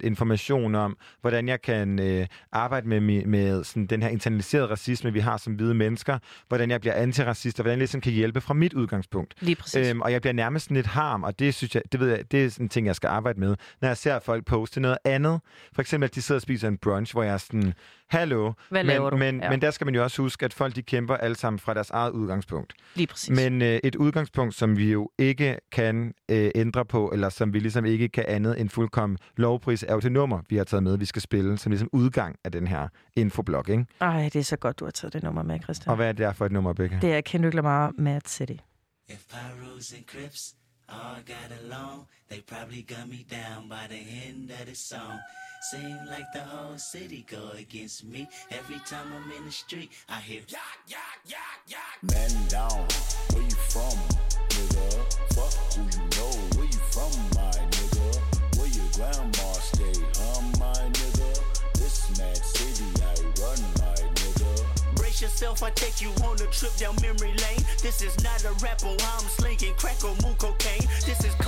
[0.00, 5.12] 100% information om, hvordan jeg kan øh, arbejde med, med sådan, den her internaliserede racisme,
[5.12, 8.40] vi har som hvide mennesker, hvordan jeg bliver antiracist, og hvordan jeg ligesom kan hjælpe
[8.40, 9.34] fra mit udgangspunkt.
[9.40, 9.88] Lige præcis.
[9.88, 12.32] Øhm, og jeg bliver nærmest sådan lidt harm, og det synes jeg, det ved jeg,
[12.32, 14.98] det er sådan en ting, jeg skal arbejde med, når jeg ser folk poste noget
[15.04, 15.40] andet.
[15.72, 17.74] For eksempel, at de sidder og spiser en brunch, hvor jeg er sådan,
[18.10, 19.16] hallo, Hvad men, laver du?
[19.16, 19.50] men, Ja.
[19.50, 21.90] men der skal man jo også huske, at folk de kæmper alle sammen fra deres
[21.90, 22.74] eget udgangspunkt.
[22.94, 23.30] Lige præcis.
[23.30, 27.58] Men øh, et udgangspunkt, som vi jo ikke kan øh, ændre på, eller som vi
[27.58, 30.98] ligesom ikke kan andet end fuldkommen lovpris, er jo det nummer, vi har taget med,
[30.98, 33.86] vi skal spille, som ligesom udgang af den her infoblog, ikke?
[34.00, 35.90] Ej, det er så godt, du har taget det nummer med, Christian.
[35.90, 36.98] Og hvad er det der for et nummer, Becca?
[37.02, 38.52] Det er Kendrick Lamar, Mad City.
[39.10, 40.54] If Pyrus and Crips
[40.90, 45.18] all got along, they probably gun me down by the end of the song.
[45.60, 48.28] Seem like the whole city go against me.
[48.50, 52.02] Every time I'm in the street, I hear yak, yak, yak, yak.
[52.02, 52.86] Man down,
[53.32, 53.98] where you from,
[54.50, 55.14] nigga?
[55.34, 58.56] Fuck who you know, where you from, my nigga?
[58.56, 61.72] Where your grandma stay, huh, my nigga?
[61.74, 64.96] This mad city I run, my nigga.
[64.96, 67.64] Brace yourself, I take you on a trip down memory lane.
[67.82, 70.36] This is not a rapper, I'm slinking crack or moon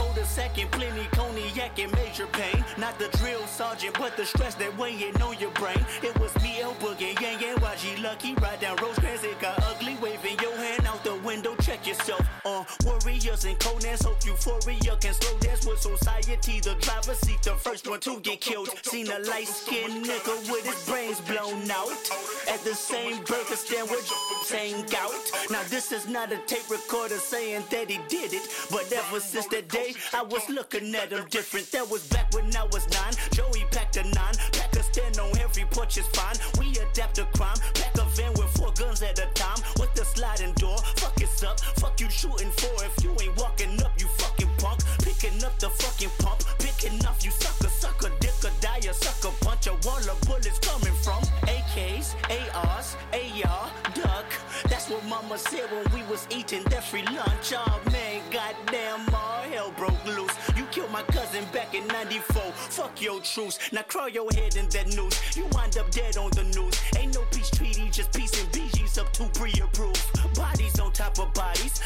[0.00, 2.64] coda second, plenty cognac and major pain.
[2.78, 5.84] Not the drill sergeant, but the stress that weighing on your brain.
[6.02, 8.34] It was me, El Boogie, Yang Yang, YG Lucky.
[8.34, 9.69] Ride down Rosecrans, it uh, got
[11.90, 12.26] yourself.
[12.44, 16.60] Uh, warriors and Conan's hope euphoria can slow dance with society.
[16.60, 18.68] The driver seat, the first one to get killed.
[18.82, 21.90] Seen a light skinned nigga with his brains blown out.
[22.48, 24.06] At the same burger stand with
[24.44, 25.24] saying out.
[25.50, 28.48] Now this is not a tape recorder saying that he did it.
[28.70, 31.70] But ever since that day, I was looking at him different.
[31.72, 33.14] That was back when I was nine.
[33.32, 34.34] Joey packed a nine.
[34.52, 36.36] Pack a stand on every porch is fine.
[36.58, 37.58] We adapt to crime.
[37.74, 37.89] Pack
[42.20, 42.84] shooting for.
[42.84, 44.80] If you ain't walking up, you fucking punk.
[45.02, 46.40] Picking up the fucking pump.
[46.58, 49.66] Picking off you sucker, sucker, dick or die, a sucker punch.
[49.66, 52.14] A wall of bullets coming from AKs,
[52.54, 54.26] ARs, AR, duck.
[54.68, 57.52] That's what mama said when we was eating that free lunch.
[57.54, 60.34] Oh man, goddamn, all hell broke loose.
[60.56, 62.42] You killed my cousin back in 94.
[62.52, 63.58] Fuck your truce.
[63.72, 65.36] Now crawl your head in that noose.
[65.36, 66.74] You wind up dead on the news.
[66.98, 69.70] Ain't no peace treaty, just peace and BG's up to pre-approved.
[69.70, 69.99] Bodies on
[71.14, 71.80] top of bodies,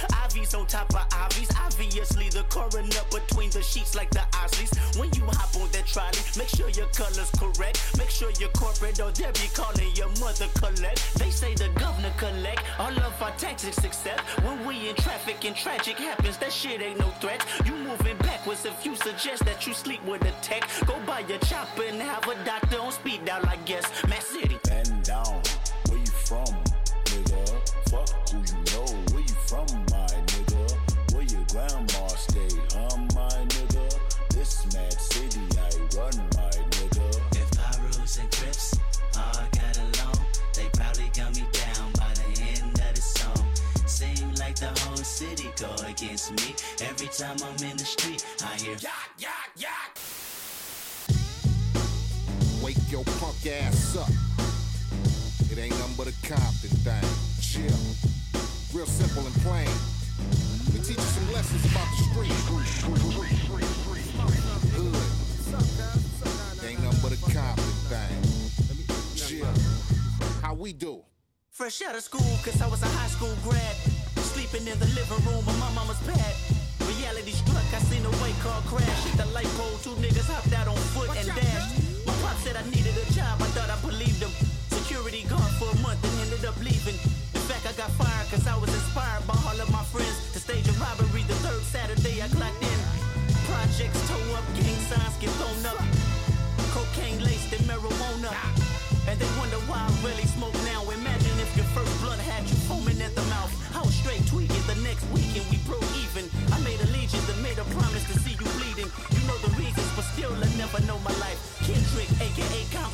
[0.55, 1.51] on top of Ivy's.
[1.65, 4.73] Obviously, the coroner between the sheets like the Osleys.
[4.99, 7.81] When you hop on that trolley, make sure your color's correct.
[7.97, 11.15] Make sure you're corporate or they'll be calling your mother collect.
[11.15, 15.57] They say the governor collect all of our taxes except when we in traffic and
[15.57, 16.37] tragic happens.
[16.39, 17.45] That shit ain't no threat.
[17.65, 20.69] You moving backwards if you suggest that you sleep with a tech.
[20.87, 23.85] Go buy your chopper and have a doctor on speed dial, I guess.
[24.09, 24.59] Matt City.
[46.05, 46.55] Go against me.
[46.86, 49.98] Every time I'm in the street, I hear yak, yak, yak.
[52.62, 54.09] Wake your punk ass up.
[55.51, 57.05] It ain't nothing but a Compton thing.
[57.40, 57.78] Chill.
[58.72, 59.68] Real simple and plain.
[60.72, 62.32] We teach you some lessons about the street.
[64.74, 64.97] Hood.
[66.59, 68.14] It ain't nothing but a Compton thing.
[69.14, 69.48] Chill.
[70.43, 71.02] How we do?
[71.51, 74.03] Fresh out of school, cause I was a high school grad.
[74.35, 76.35] Sleeping in the living room of my mama's pad.
[76.90, 79.06] Reality struck, I seen a white car crash.
[79.06, 81.78] Hit the light pole, two niggas hopped out on foot and dashed.
[82.02, 84.35] My pop said I needed a job, I thought I believed him.
[84.74, 86.98] Security guard for a month and ended up leaving.
[87.31, 90.43] In fact, I got fired cause I was inspired by all of my friends to
[90.43, 92.78] stage a robbery the third Saturday I clocked in.
[93.47, 95.94] Projects tow up, gang signs get thrown up.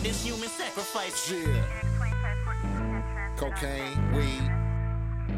[0.01, 1.31] Compton's human sacrifice.
[1.31, 1.63] Yeah.
[3.37, 4.51] Cocaine, weed.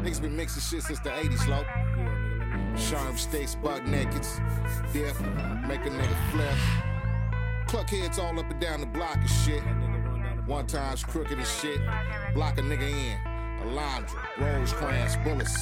[0.01, 1.65] Niggas been mixing shit since the 80s, low.
[2.77, 4.39] Sharp stakes, buck nakeds.
[4.93, 5.19] Death,
[5.67, 7.67] make a nigga flip.
[7.67, 9.63] Cluck heads all up and down the block and shit.
[10.45, 11.81] One time's crooked as shit.
[12.33, 13.32] Block a nigga in.
[13.63, 15.55] Alondra, Rosecrans, bullets.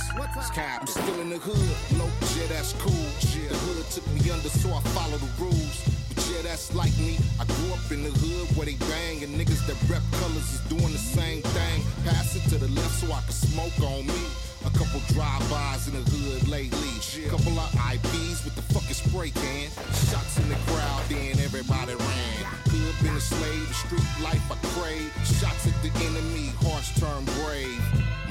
[0.47, 1.99] Sky, I'm still in the hood.
[1.99, 3.05] Low, yeah, that's cool.
[3.29, 3.49] Yeah.
[3.49, 5.85] The hood took me under, so I follow the rules.
[6.09, 7.19] But yeah, that's like me.
[7.39, 10.61] I grew up in the hood where they bang, and niggas that rep colors is
[10.65, 11.83] doing the same thing.
[12.03, 14.21] Pass it to the left so I can smoke on me.
[14.65, 16.89] A couple drive-bys in the hood lately.
[17.29, 19.69] Couple of IPs with the fucking spray can.
[20.09, 22.60] Shots in the crowd, then everybody ran.
[23.01, 25.11] Been a slave, street life I crave.
[25.25, 27.81] Shots at the enemy, hearts turn brave.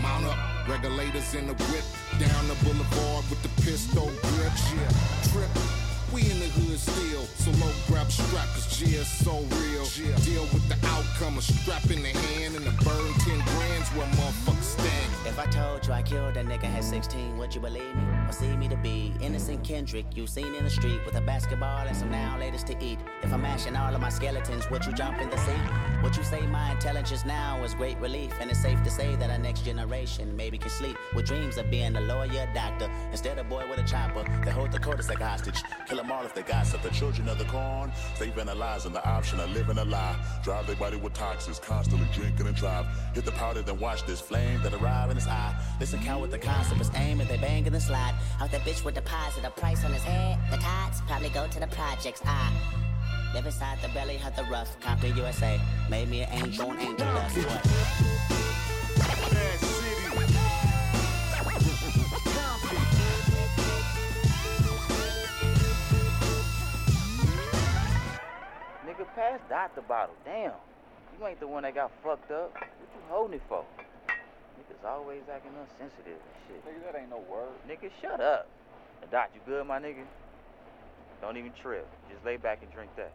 [0.00, 0.38] Mount up,
[0.68, 1.84] regulators in the whip.
[2.20, 4.52] Down the boulevard with the pistol grip.
[4.72, 5.89] Yeah, trip.
[6.12, 9.84] We in the hood still, so low grab strap, cause yeah, it's so real.
[10.24, 14.06] Deal with the outcome, a strap in the hand and a burn 10 grands where
[14.18, 15.12] motherfuckers stand.
[15.24, 18.02] If I told you I killed a nigga at 16, would you believe me?
[18.26, 21.86] Or see me to be innocent Kendrick you seen in the street with a basketball
[21.86, 22.98] and some now latest to eat?
[23.22, 25.60] If I'm mashing all of my skeletons, would you jump in the sea?
[26.02, 28.32] Would you say my intelligence now is great relief?
[28.40, 31.70] And it's safe to say that our next generation maybe can sleep with dreams of
[31.70, 35.20] being a lawyer, doctor, instead of boy with a chopper that hold the coders like
[35.20, 35.62] hostage.
[35.86, 36.82] Kill them all if they gossip.
[36.82, 40.16] The children of the corn, they vandalizing the option of living a lie.
[40.42, 42.86] Drive their body with toxins, constantly drinking and drive.
[43.14, 45.54] Hit the powder, then watch this flame that arrive in his eye.
[45.78, 48.14] Listen, count with the concept is aim and they bang in the slide.
[48.40, 50.38] Out that bitch would deposit a price on his head.
[50.50, 52.22] The tots probably go to the projects.
[52.24, 52.52] I
[53.34, 54.78] live inside the belly of the rough.
[54.80, 55.60] Compton, USA.
[55.88, 57.36] Made me an angel on angel dust.
[69.14, 70.14] Pass Dot the bottle.
[70.24, 70.52] Damn.
[71.12, 72.48] You ain't the one that got fucked up.
[72.54, 73.64] What you holding it for?
[74.56, 76.60] Niggas always acting unsensitive and shit.
[76.66, 77.54] Nigga, that ain't no word.
[77.68, 78.44] Nigga, shut up.
[79.10, 80.04] Dot, you good, my nigga?
[81.22, 81.86] Don't even trip.
[82.10, 83.12] Just lay back and drink that.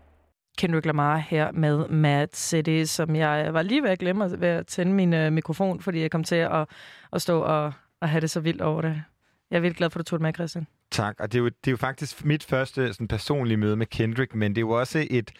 [0.57, 4.67] Kendrick Lamar her med Mad City, som jeg var lige ved at glemme ved at
[4.67, 6.67] tænde min uh, mikrofon, fordi jeg kom til at,
[7.13, 9.03] at stå og, og have det så vildt over det.
[9.51, 10.67] Jeg er vildt glad for, at du tog det med, Christian.
[10.91, 13.85] Tak, og det er, jo, det er jo faktisk mit første sådan, personlige møde med
[13.85, 15.31] Kendrick, men det er jo også et...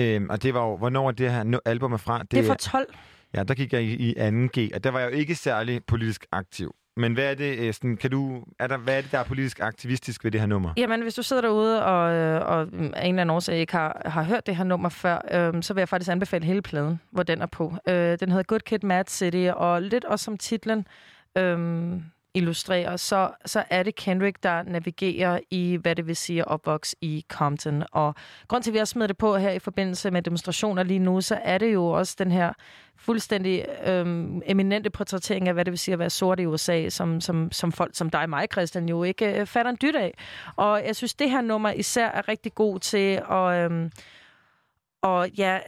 [0.00, 2.22] Øhm, og det var jo, hvornår er det her album er fra?
[2.22, 2.94] Det er fra 12.
[3.34, 6.26] Ja, der gik jeg i, i 2G, og der var jeg jo ikke særlig politisk
[6.32, 6.74] aktiv.
[6.96, 9.24] Men hvad er det, øh, sådan, kan du, er der, hvad er det, der er
[9.24, 10.72] politisk aktivistisk ved det her nummer?
[10.76, 14.02] Jamen, hvis du sidder derude og, øh, og af en eller anden årsag ikke har,
[14.04, 17.22] har hørt det her nummer før, øh, så vil jeg faktisk anbefale hele pladen, hvor
[17.22, 17.74] den er på.
[17.88, 20.86] Øh, den hedder Good Kid, Mad City, og lidt også som titlen,
[21.38, 21.92] øh,
[22.34, 26.96] illustrerer, så, så er det Kendrick, der navigerer i, hvad det vil sige at opvokse
[27.00, 27.82] i Compton.
[27.92, 28.14] Og
[28.48, 31.20] grund til, at vi har smidt det på her i forbindelse med demonstrationer lige nu,
[31.20, 32.52] så er det jo også den her
[32.96, 37.20] fuldstændig øhm, eminente portrættering af, hvad det vil sige at være sort i USA, som,
[37.20, 40.14] som, som folk som dig og mig, Christian, jo ikke øh, fatter en dyt af.
[40.56, 43.90] Og jeg synes, det her nummer især er rigtig god til at øhm,
[45.02, 45.58] og, ja,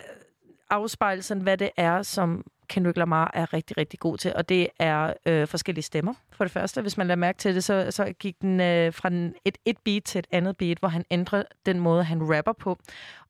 [0.70, 4.68] afspejle sådan, hvad det er, som Kendrick Lamar er rigtig, rigtig god til, og det
[4.78, 6.14] er øh, forskellige stemmer.
[6.32, 9.08] For det første, hvis man lader mærke til det, så, så gik den øh, fra
[9.08, 12.52] den, et, et beat til et andet beat, hvor han ændrer den måde, han rapper
[12.52, 12.78] på.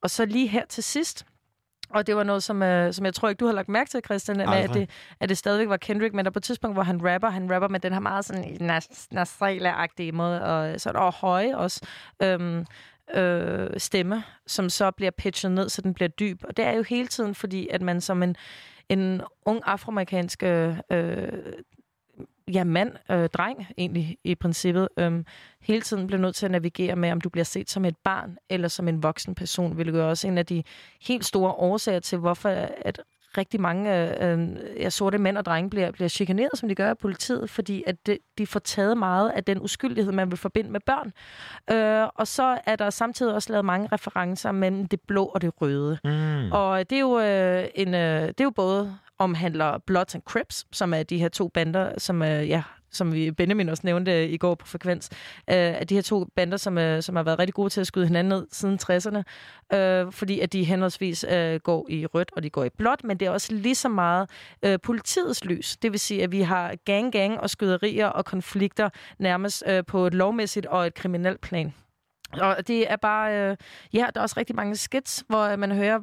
[0.02, 1.26] Og så lige her til sidst,
[1.90, 4.00] og det var noget, som, øh, som jeg tror ikke, du har lagt mærke til,
[4.04, 4.90] Christian, med, at det,
[5.20, 7.68] at det stadigvæk var Kendrick, men der på et tidspunkt, hvor han rapper, han rapper
[7.68, 11.80] med den her meget sådan nas- nasala-agtige måde, og sådan og høje også.
[12.22, 12.66] Øhm,
[13.14, 16.44] øh, stemme, som så bliver pitchet ned, så den bliver dyb.
[16.44, 18.36] Og det er jo hele tiden, fordi at man som en,
[18.88, 20.76] en ung afroamerikansk øh,
[22.52, 25.24] ja, mand, øh, dreng egentlig i princippet, øh,
[25.60, 28.36] hele tiden bliver nødt til at navigere med, om du bliver set som et barn
[28.50, 30.62] eller som en voksen person, hvilket er også en af de
[31.02, 33.02] helt store årsager til, hvorfor at
[33.38, 33.90] rigtig mange
[34.24, 37.82] øh, ja, sorte mænd og drenge bliver, bliver chikaneret, som de gør af politiet, fordi
[37.86, 41.12] at de, de får taget meget af den uskyldighed, man vil forbinde med børn.
[41.76, 45.52] Øh, og så er der samtidig også lavet mange referencer mellem det blå og det
[45.60, 45.98] røde.
[46.04, 46.52] Mm.
[46.52, 50.66] Og det er jo, øh, en, øh, det er jo både omhandler Bloods and Crips,
[50.72, 54.30] som er de her to bander, som øh, ja, som vi Benjamin også nævnte øh,
[54.30, 55.10] i går på Frekvens,
[55.50, 57.86] øh, at de her to bander, som, øh, som har været rigtig gode til at
[57.86, 59.22] skyde hinanden ned siden 60'erne,
[59.76, 63.16] øh, fordi at de henholdsvis øh, går i rødt og de går i blåt, men
[63.20, 64.30] det er også lige så meget
[64.62, 65.76] øh, politiets lys.
[65.76, 68.88] Det vil sige, at vi har gang-gang og skyderier og konflikter
[69.18, 71.74] nærmest øh, på et lovmæssigt og et kriminelt plan.
[72.32, 73.56] Og det er bare, øh,
[73.92, 75.98] ja, der er også rigtig mange skits, hvor man hører,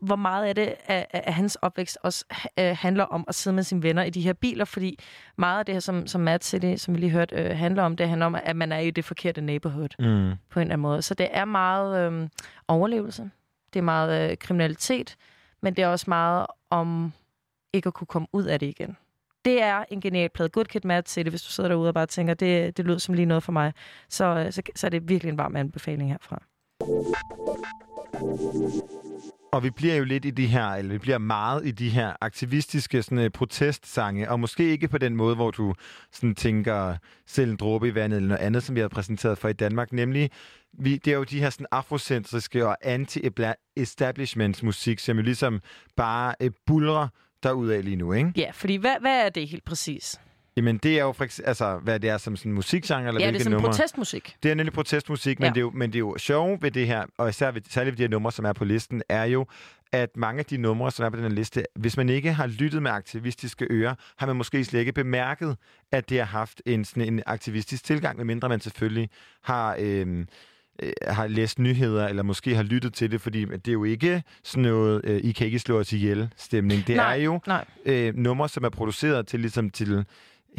[0.00, 2.24] hvor, meget af det af, af hans opvækst også
[2.58, 4.98] øh, handler om at sidde med sine venner i de her biler, fordi
[5.38, 7.96] meget af det her, som, som Mad City, som vi lige hørte, øh, handler om,
[7.96, 10.32] det handler om, at man er i det forkerte neighborhood Mm.
[10.50, 11.02] på en eller anden måde.
[11.02, 12.28] Så det er meget øh,
[12.68, 13.30] overlevelse,
[13.72, 15.16] det er meget øh, kriminalitet,
[15.62, 17.12] men det er også meget om
[17.72, 18.96] ikke at kunne komme ud af det igen.
[19.46, 20.48] Det er en genial plade.
[20.48, 23.14] Good Kid, Mad City, hvis du sidder derude og bare tænker, det, det lyder som
[23.14, 23.72] lige noget for mig,
[24.08, 26.42] så, øh, så, så er det virkelig en varm anbefaling herfra.
[29.52, 32.12] Og vi bliver jo lidt i de her, eller vi bliver meget i de her
[32.20, 35.74] aktivistiske sådan, øh, protestsange, og måske ikke på den måde, hvor du
[36.12, 36.96] sådan tænker
[37.26, 39.92] selv en dråbe i vandet eller noget andet, som vi har præsenteret for i Danmark,
[39.92, 40.30] nemlig
[40.78, 45.60] vi, det er jo de her sådan afrocentriske og anti-establishment musik, som jo ligesom
[45.96, 47.08] bare øh, bulrer
[47.42, 48.32] derudad lige nu, ikke?
[48.36, 50.20] Ja, fordi hvad, hvad er det helt præcis?
[50.56, 53.26] Jamen, det er jo for eksempel, altså, hvad det er som sådan musikgenre, eller ja,
[53.26, 53.68] det er sådan numre.
[53.70, 54.36] protestmusik.
[54.42, 55.50] Det er nemlig protestmusik, men, Ja.
[55.50, 57.92] det er jo, men det er jo sjove ved det her, og især ved, særligt
[57.92, 59.46] ved de her numre, som er på listen, er jo,
[59.92, 62.46] at mange af de numre, som er på den her liste, hvis man ikke har
[62.46, 65.56] lyttet med aktivistiske ører, har man måske slet ikke bemærket,
[65.92, 69.10] at det har haft en, sådan en aktivistisk tilgang, medmindre man selvfølgelig
[69.42, 69.76] har...
[69.78, 70.24] Øh,
[70.82, 74.22] øh, har læst nyheder, eller måske har lyttet til det, fordi det er jo ikke
[74.44, 76.86] sådan noget, øh, I kan ikke slå os ihjel stemning.
[76.86, 77.64] Det Nej, er jo nej.
[77.86, 80.04] øh, numre, som er produceret til, ligesom til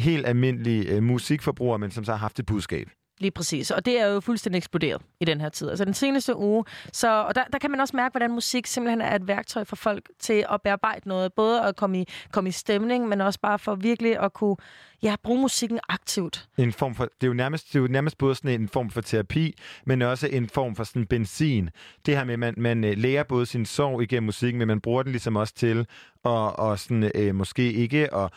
[0.00, 2.88] helt almindelige øh, musikforbrugere, men som så har haft et budskab.
[3.20, 3.70] Lige præcis.
[3.70, 5.68] Og det er jo fuldstændig eksploderet i den her tid.
[5.68, 6.64] Altså den seneste uge.
[6.92, 9.76] Så, og der, der kan man også mærke, hvordan musik simpelthen er et værktøj for
[9.76, 11.32] folk til at bearbejde noget.
[11.32, 14.56] Både at komme i, komme i stemning, men også bare for virkelig at kunne
[15.02, 16.48] ja, bruge musikken aktivt.
[16.58, 18.90] En form for, det, er jo nærmest, det er jo nærmest både sådan en form
[18.90, 19.54] for terapi,
[19.84, 21.70] men også en form for sådan benzin.
[22.06, 24.80] Det her med, at man, man øh, lærer både sin sorg igennem musikken, men man
[24.80, 25.78] bruger den ligesom også til
[26.24, 28.32] at og sådan, øh, måske ikke at,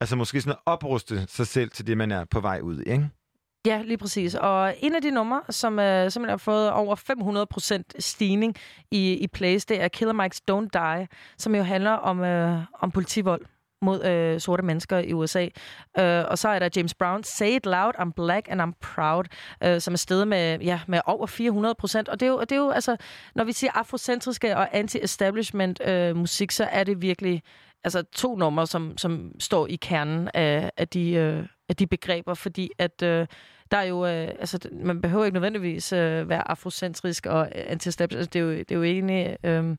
[0.00, 2.90] altså måske sådan at opruste sig selv til det, man er på vej ud i,
[2.90, 3.10] ikke?
[3.66, 4.34] Ja, lige præcis.
[4.34, 6.96] Og en af de numre, som øh, simpelthen har fået over
[7.96, 8.56] 500% stigning
[8.90, 11.08] i, i plays, det er Killer Mike's Don't Die,
[11.38, 13.46] som jo handler om, øh, om politivold
[13.82, 15.48] mod øh, sorte mennesker i USA.
[15.98, 19.24] Øh, og så er der James Brown, Say It Loud, I'm Black and I'm Proud,
[19.64, 22.08] øh, som er stedet med, ja, med over 400 procent.
[22.08, 22.96] Og det er, jo, det er jo, altså,
[23.34, 27.42] når vi siger afrocentriske og anti-establishment øh, musik, så er det virkelig
[27.84, 32.34] altså, to numre, som, som står i kernen af, af, de, øh, af de begreber,
[32.34, 33.26] fordi at øh,
[33.70, 38.18] der er jo, øh, altså, man behøver ikke nødvendigvis øh, være afrocentrisk og anti-establishment.
[38.18, 39.36] Altså, det, er jo, det er jo egentlig...
[39.44, 39.76] Øh,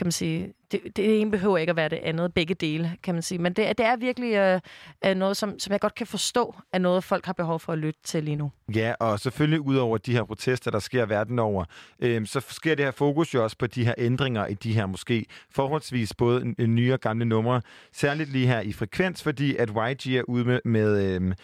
[0.00, 3.14] kan man sige, det, det ene behøver ikke at være det andet, begge dele, kan
[3.14, 3.38] man sige.
[3.38, 4.60] Men det, det er virkelig
[5.04, 7.78] øh, noget, som, som jeg godt kan forstå, er noget, folk har behov for at
[7.78, 8.50] lytte til lige nu.
[8.74, 11.64] Ja, og selvfølgelig ud over de her protester, der sker verden over,
[12.00, 14.86] øh, så sker det her fokus jo også på de her ændringer i de her
[14.86, 17.62] måske forholdsvis både en- nye og gamle numre.
[17.92, 21.34] Særligt lige her i frekvens, fordi at YG er ude med, med øh,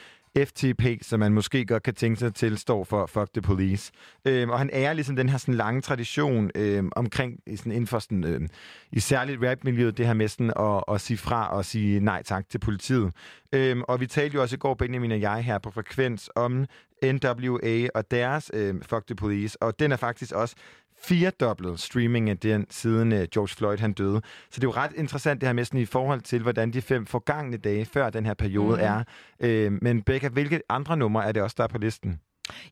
[0.44, 3.92] FTP, som man måske godt kan tænke sig til, står for Fuck the Police.
[4.24, 7.98] Øhm, og han er ligesom den her sådan lange tradition øhm, omkring sådan inden for
[7.98, 8.48] sådan, øhm,
[8.92, 12.48] i særligt rapmiljøet, det her med sådan at, at sige fra og sige nej tak
[12.48, 13.12] til politiet.
[13.52, 16.66] Øhm, og vi talte jo også i går, Benjamin og jeg her på Frekvens, om
[17.04, 20.56] NWA og deres øhm, Fuck the Police, og den er faktisk også
[21.02, 24.20] firedoblet streaming af den, siden uh, George Floyd han døde.
[24.50, 26.82] Så det er jo ret interessant det her med sådan i forhold til, hvordan de
[26.82, 28.82] fem forgangne dage før den her periode mm.
[28.82, 29.04] er.
[29.40, 32.20] Øh, men Becca, hvilke andre numre er det også, der er på listen?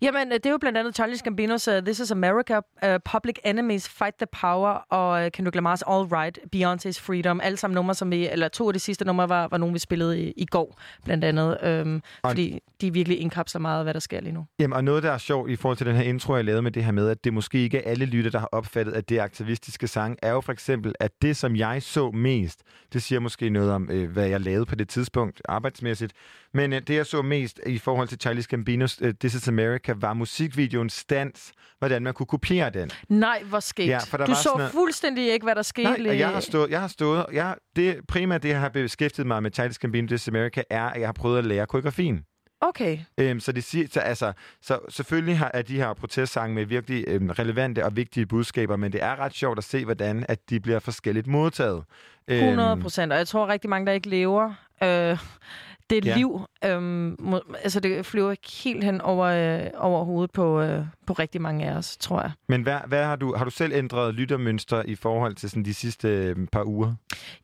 [0.03, 3.35] Jamen, øh, det er jo blandt andet Charlie Gambinos uh, This is America, uh, Public
[3.45, 7.41] Enemies, Fight the Power og uh, Kendrick Lamar's All Right, Beyoncé's Freedom.
[7.41, 9.79] Alle sammen numre, som vi, eller to af de sidste numre var, var nogle, vi
[9.79, 11.59] spillede i, i går, blandt andet.
[11.63, 14.47] Øhm, Og- fordi de virkelig indkapsler meget af, hvad der sker lige nu.
[14.59, 16.71] Jamen, og noget, der er sjovt i forhold til den her intro, jeg lavede med
[16.71, 19.19] det her med, at det måske ikke er alle lytter, der har opfattet, at det
[19.19, 23.51] aktivistiske sang, er jo for eksempel, at det, som jeg så mest, det siger måske
[23.51, 26.13] noget om, øh, hvad jeg lavede på det tidspunkt arbejdsmæssigt,
[26.55, 29.93] men øh, det, jeg så mest i forhold til Charlie Gambinos øh, This is America,
[29.97, 32.91] var musikvideoen Stans, hvordan man kunne kopiere den.
[33.09, 33.89] Nej, hvor skægt.
[33.89, 35.91] Ja, for der du var så noget- fuldstændig ikke, hvad der skete.
[36.03, 39.27] Nej, og jeg har stået, jeg har stået, jeg, det primært det, jeg har beskæftiget
[39.27, 42.25] mig med Charlie Gambino This is America, er, at jeg har prøvet at lære koreografien.
[42.61, 42.99] Okay.
[43.21, 44.33] Øhm, så, det siger, så, altså,
[44.63, 48.93] så selvfølgelig har, er de her protestsange med virkelig øhm, relevante og vigtige budskaber, men
[48.93, 51.85] det er ret sjovt at se, hvordan at de bliver forskelligt modtaget.
[52.29, 55.19] Øhm, 100 procent, og jeg tror rigtig mange, der ikke lever øh,
[55.91, 56.17] det Ja.
[56.17, 56.41] liv.
[56.65, 58.35] Øhm, må, altså, det flyver
[58.65, 62.31] helt hen over, øh, over hovedet på, øh, på rigtig mange af os, tror jeg.
[62.49, 65.75] Men hvad, hvad har, du, har du selv ændret lyttermønster i forhold til sådan, de
[65.75, 66.95] sidste øhm, par uger?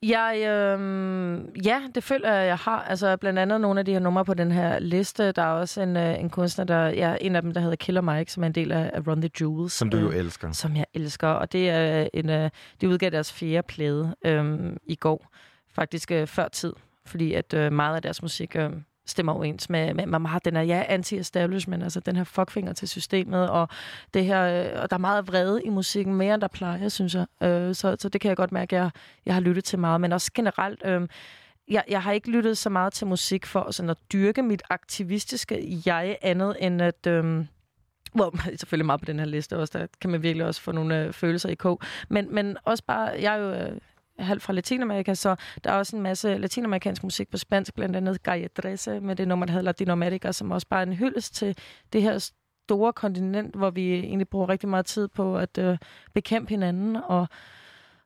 [0.02, 2.82] Jeg, øh, ja, det føler jeg, jeg har.
[2.82, 5.32] Altså, blandt andet nogle af de her numre på den her liste.
[5.32, 8.00] Der er også en, øh, en kunstner, der, ja, en af dem, der hedder Killer
[8.00, 9.72] Mike, som er en del af, af Run the Jewels.
[9.72, 10.52] Som du jo øh, elsker.
[10.52, 11.28] Som jeg elsker.
[11.28, 12.50] Og det er en, øh,
[12.80, 15.26] de udgav deres fjerde plade øh, i går.
[15.74, 16.72] Faktisk øh, før tid.
[17.06, 18.70] Fordi at øh, meget af deres musik øh,
[19.06, 22.88] stemmer overens med, med, med meget den her, ja, anti-establishment, altså den her fuckfinger til
[22.88, 23.68] systemet, og
[24.14, 27.14] det her, øh, og der er meget vrede i musikken, mere end der plejer, synes
[27.14, 27.26] jeg.
[27.42, 28.90] Øh, så, så det kan jeg godt mærke, at jeg,
[29.26, 31.08] jeg har lyttet til meget, men også generelt, øh,
[31.68, 35.82] jeg, jeg har ikke lyttet så meget til musik for sådan at dyrke mit aktivistiske
[35.86, 37.06] jeg andet end at...
[37.06, 37.44] Øh,
[38.14, 41.04] hvor selvfølgelig meget på den her liste også, der kan man virkelig også få nogle
[41.04, 41.80] øh, følelser i kog.
[42.08, 43.80] Men, men også bare, jeg er jo øh,
[44.20, 48.22] halv fra Latinamerika, så der er også en masse latinamerikansk musik på spansk, blandt andet
[48.22, 51.56] Gaia Dresse med det nummer, der hedder Latinoamerica, som også bare er en hyldest til
[51.92, 52.30] det her
[52.68, 55.78] store kontinent, hvor vi egentlig bruger rigtig meget tid på at øh,
[56.14, 57.28] bekæmpe hinanden, og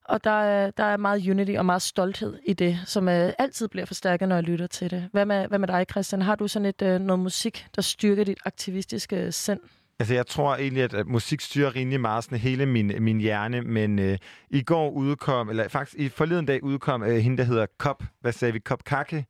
[0.04, 3.68] og der er, der er meget unity og meget stolthed i det, som øh, altid
[3.68, 5.08] bliver forstærket, når jeg lytter til det.
[5.12, 6.22] Hvad med, hvad med dig, Christian?
[6.22, 9.60] Har du sådan et øh, noget musik, der styrker dit aktivistiske sind?
[9.98, 13.98] Altså, jeg tror egentlig, at, musik styrer rimelig meget sådan hele min, min hjerne, men
[13.98, 14.18] øh,
[14.50, 18.32] i går udkom, eller faktisk i forleden dag udkom øh, hende, der hedder Kop, hvad
[18.32, 19.26] sagde vi, Kop Kake?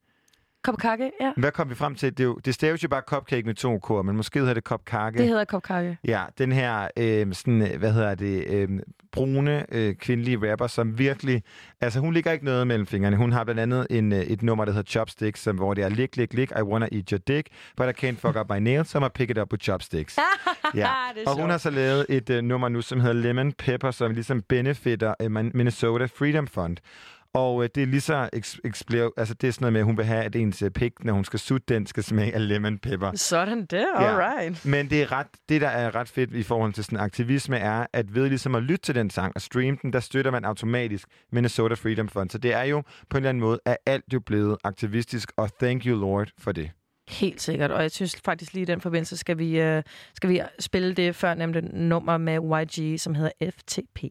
[0.65, 1.33] Kop kake, ja.
[1.37, 2.11] Hvad kom vi frem til?
[2.11, 4.65] Det, er jo, det staves jo bare cupcake med to kår, men måske hedder det
[4.65, 5.19] Kop Kake.
[5.19, 5.99] Det hedder kop kake.
[6.05, 8.69] Ja, den her, øh, sådan, hvad hedder det, øh,
[9.13, 11.43] brune øh, kvindelige rapper, som virkelig,
[11.81, 13.17] altså hun ligger ikke noget mellem fingrene.
[13.17, 15.89] Hun har blandt andet en, øh, et nummer, der hedder Chopsticks, som, hvor det er
[15.89, 18.89] lig, lig, lig, I wanna eat your dick, but I can't fuck up my nails,
[18.89, 20.19] so I'm pick it up with chopsticks.
[20.75, 20.89] ja.
[21.27, 21.51] Og hun sjovt.
[21.51, 25.31] har så lavet et øh, nummer nu, som hedder Lemon Pepper, som ligesom benefitter øh,
[25.31, 26.77] Minnesota Freedom Fund.
[27.35, 29.85] Og øh, det er lige så eks- eksplore, altså det er sådan noget med, at
[29.85, 32.49] hun vil have, at ens øh, pik, når hun skal sutte den, skal smage af
[32.49, 33.13] lemon pepper.
[33.15, 34.65] Sådan det, alright.
[34.67, 37.87] Men det, er ret, det, der er ret fedt i forhold til sådan aktivisme, er,
[37.93, 41.09] at ved ligesom at lytte til den sang og streame den, der støtter man automatisk
[41.33, 42.31] Minnesota Freedom Fund.
[42.31, 45.51] Så det er jo på en eller anden måde, at alt jo blevet aktivistisk, og
[45.61, 46.71] thank you Lord for det.
[47.09, 49.83] Helt sikkert, og jeg synes faktisk lige i den forbindelse, skal vi, øh,
[50.15, 54.05] skal vi spille det før nemlig nummer med YG, som hedder FTP.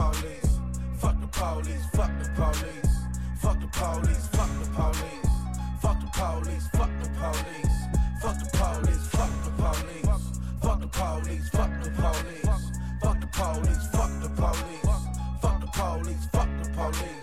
[0.00, 0.58] Police,
[0.96, 2.88] fuck the police, fuck the police,
[3.38, 5.18] fuck the police, fuck the police,
[5.82, 7.76] fuck the police, fuck the police,
[8.22, 9.90] fuck the police, fuck the police,
[10.60, 12.40] fuck the police, fuck the police,
[13.00, 14.66] fuck the police, fuck the police,
[15.42, 17.20] fuck the police, fuck the police,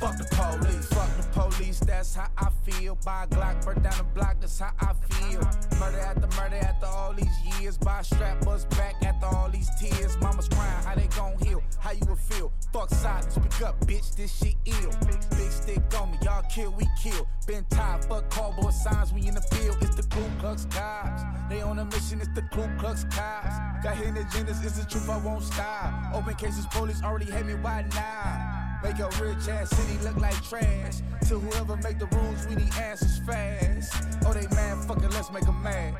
[0.00, 1.80] fuck the police, fuck the police.
[1.80, 2.98] That's how I feel.
[3.04, 4.40] By Glock, burn down the block.
[4.40, 5.40] That's how I feel.
[5.78, 10.16] Murder after murder after all these By strap us back after all these tears.
[10.22, 11.60] Mama's crying, how they gon' heal?
[11.80, 12.52] How you would feel?
[12.72, 14.14] Fuck silence, speak up, bitch.
[14.14, 14.92] This shit ill.
[15.36, 17.26] Big stick on me, y'all kill, we kill.
[17.48, 19.12] Been tired, fuck cardboard signs.
[19.12, 19.76] We in the field.
[19.80, 21.22] It's the Ku Klux Cops.
[21.50, 22.20] They on a mission.
[22.20, 23.56] It's the Ku Klux Cops.
[23.82, 24.64] Got hidden agendas.
[24.64, 25.10] It's the truth.
[25.10, 26.14] I won't stop.
[26.14, 27.54] Open cases, police already hate me.
[27.54, 28.80] Why now?
[28.84, 30.98] Make a rich ass city look like trash.
[31.28, 33.92] To whoever make the rules, we need answers fast.
[34.24, 35.96] Oh, they mad, fuck it, let's make them mad.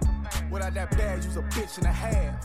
[0.51, 2.43] Without that badge, you's a bitch and a half.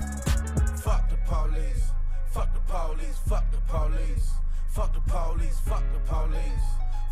[0.80, 1.92] Fuck the police,
[2.32, 4.32] fuck the police, fuck the police,
[4.70, 6.64] fuck the police, fuck the police.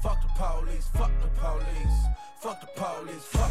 [0.02, 1.98] Fuck the police, fuck the police.
[2.40, 3.51] Fuck the police, fuck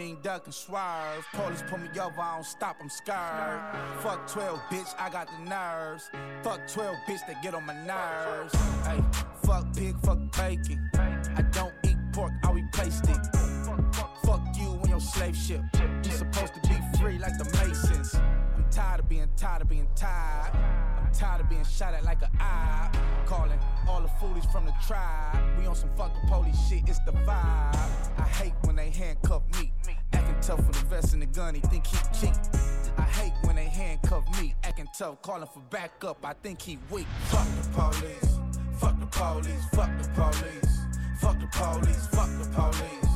[0.00, 1.26] mean duck and swerve.
[1.34, 3.60] Police pull me over, I don't stop, I'm scared.
[3.98, 6.10] Fuck 12, bitch, I got the nerves.
[6.42, 8.54] Fuck 12, bitch, that get on my nerves.
[8.86, 9.00] Hey,
[9.44, 10.90] fuck pig, fuck bacon.
[10.94, 13.18] I don't eat pork, I replaced it.
[14.24, 15.60] Fuck you and your slave ship.
[16.02, 18.14] You supposed to be free like the Masons.
[18.56, 20.89] I'm tired of being tired of being tired.
[21.12, 22.90] Tired of being shot at like a eye.
[23.26, 23.58] Calling
[23.88, 25.38] all the foolies from the tribe.
[25.58, 27.74] We on some fuck the police shit, it's the vibe.
[28.18, 29.72] I hate when they handcuff me.
[30.12, 32.34] Acting tough with the vest and the gun, he think he cheap.
[32.96, 34.54] I hate when they handcuff me.
[34.64, 37.06] Acting tough, calling for backup, I think he weak.
[37.26, 38.38] Fuck the police.
[38.78, 39.64] Fuck the police.
[39.72, 40.78] Fuck the police.
[41.20, 42.06] Fuck the police.
[42.08, 43.10] Fuck the police.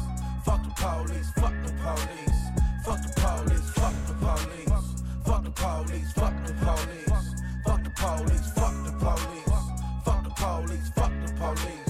[0.44, 2.40] Fuck the police, fuck the police.
[2.84, 5.04] Fuck the police, fuck the police.
[5.24, 7.33] Fuck the police, fuck the police.
[7.64, 9.54] Fuck the police, fuck the police.
[10.04, 11.84] Fuck the police, fuck the police.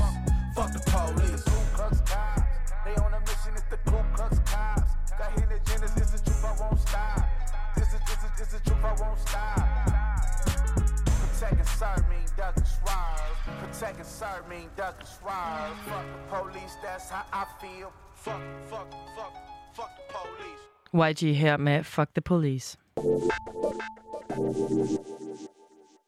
[0.55, 1.43] Fuck the police.
[1.43, 2.43] Ku Klux Cops,
[2.85, 4.93] they on a mission, it's the Ku Klux Cops.
[5.19, 7.29] Got hidden agendas, it's the truth, I won't stop.
[7.77, 9.69] This is, this is, this is truth, I won't stop.
[11.21, 13.37] Protect and serve mean duck and swerve.
[13.61, 15.77] Protect and serve mean duck and swerve.
[15.89, 17.93] Fuck the police, that's how I feel.
[18.15, 18.41] Fuck,
[18.71, 19.35] fuck, fuck,
[19.75, 20.63] fuck the police.
[20.95, 22.77] YG her med Fuck the Police.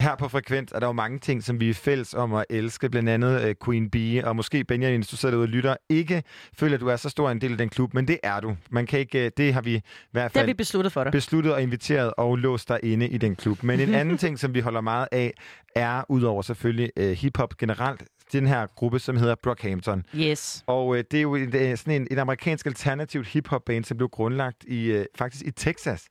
[0.00, 2.90] Her på Frekvens er der jo mange ting, som vi er fælles om at elske.
[2.90, 6.22] Blandt andet uh, Queen Bee, og måske Benjamin, hvis du sidder derude og lytter, ikke
[6.58, 8.56] føler, at du er så stor en del af den klub, men det er du.
[8.70, 9.80] Man kan ikke, uh, det har vi i
[10.12, 11.12] hvert Det har fald vi besluttet for dig.
[11.12, 13.62] besluttet og inviteret og låst dig inde i den klub.
[13.62, 15.32] Men en anden ting, som vi holder meget af,
[15.74, 18.02] er udover selvfølgelig uh, hiphop generelt,
[18.32, 20.02] den her gruppe, som hedder Brockhampton.
[20.16, 20.64] Yes.
[20.66, 24.08] Og uh, det er jo et, uh, sådan en, et amerikansk alternativt hiphop-band, som blev
[24.08, 26.04] grundlagt i uh, faktisk i Texas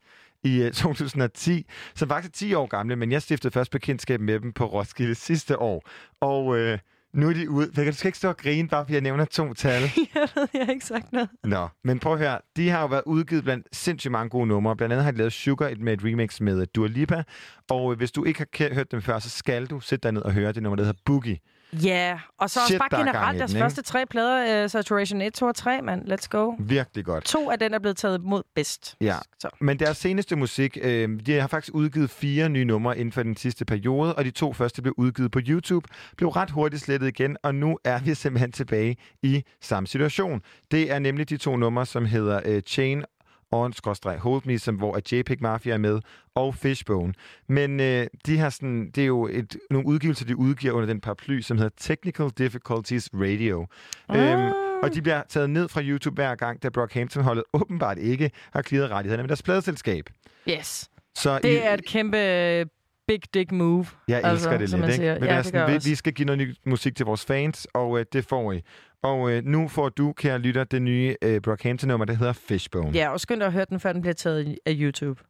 [0.45, 1.65] i uh, 2010,
[1.95, 5.15] som faktisk er 10 år gamle, men jeg stiftede først bekendtskab med dem på Roskilde
[5.15, 5.89] sidste år.
[6.21, 6.77] Og uh,
[7.15, 7.67] nu er de ude.
[7.67, 9.81] Du skal ikke stå og grine, bare fordi jeg nævner to tal.
[10.15, 11.29] jeg ved, jeg har ikke sagt noget.
[11.43, 12.39] Nå, men prøv at høre.
[12.55, 14.75] De har jo været udgivet blandt sindssygt mange gode numre.
[14.75, 17.23] Blandt andet har de lavet Sugar med et remix med Dua Lipa.
[17.69, 20.21] Og øh, hvis du ikke har hørt dem før, så skal du sætte dig ned
[20.21, 21.39] og høre det nummer, der hedder Boogie.
[21.73, 24.63] Ja, og så også Shit, bare der gang i generelt deres den, første tre plader,
[24.63, 26.11] uh, Saturation 1, 2 og 3, mand.
[26.11, 26.53] Let's go.
[26.59, 27.23] Virkelig godt.
[27.23, 28.95] To af den er blevet taget imod bedst.
[29.01, 29.49] Ja, Så.
[29.61, 33.37] men deres seneste musik, øh, de har faktisk udgivet fire nye numre inden for den
[33.37, 35.87] sidste periode, og de to første blev udgivet på YouTube,
[36.17, 40.41] blev ret hurtigt slettet igen, og nu er vi simpelthen tilbage i samme situation.
[40.71, 43.03] Det er nemlig de to numre, som hedder øh, Chain
[43.51, 43.73] on
[44.19, 45.99] Hold Me, som, hvor at JPEG Mafia er med,
[46.35, 47.13] og Fishbone.
[47.47, 51.01] Men øh, de har sådan, det er jo et, nogle udgivelser, de udgiver under den
[51.01, 53.67] paraply, som hedder Technical Difficulties Radio.
[54.09, 54.31] Ah.
[54.31, 54.53] Øhm,
[54.83, 58.91] og de bliver taget ned fra YouTube hver gang, da Brockhampton-holdet åbenbart ikke har clearet
[58.91, 60.09] rettighederne med deres pladeselskab.
[60.49, 60.89] Yes.
[61.15, 62.65] Så Det I, er et kæmpe øh,
[63.07, 63.85] big dick move.
[64.07, 65.03] jeg elsker det som lidt, ikke?
[65.13, 67.67] Men det Ja, det sådan, vi, vi skal give noget ny musik til vores fans,
[67.73, 68.61] og øh, det får I.
[69.03, 72.89] Og øh, nu får du, kære lytter, det nye øh, Brockhampton-nummer, der hedder Fishbone.
[72.89, 75.21] Ja, og skynd dig at høre den, før den bliver taget i- af YouTube.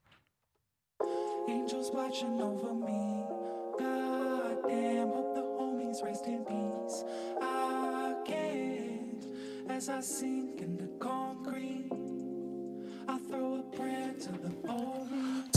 [1.49, 3.23] Angels watching over me.
[3.79, 6.97] God damn, hope the homies rest in peace.
[7.41, 9.27] I can't,
[9.77, 11.91] as I sink in the concrete.
[13.07, 15.14] I throw a prayer to the only.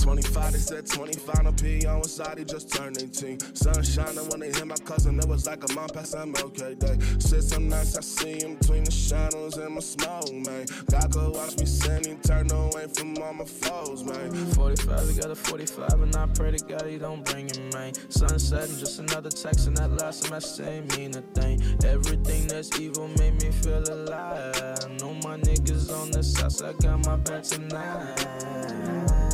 [0.09, 3.39] 25, they said 25 on P on side, he just turned 18.
[3.55, 6.97] Sun shining when they hit my cousin, it was like a mom past MLK day.
[7.21, 10.65] Shit, some nights I see him between the shadows and my smoke, man.
[10.91, 14.33] God go watch me sin, he turn away from all my foes, man.
[14.55, 17.93] 45, we got a 45, and I pray to God he don't bring it, man.
[18.09, 21.61] Sunset just another text, and that last semester ain't mean a thing.
[21.85, 24.57] Everything that's evil made me feel alive.
[24.57, 29.28] I know my niggas on the south side got my back tonight.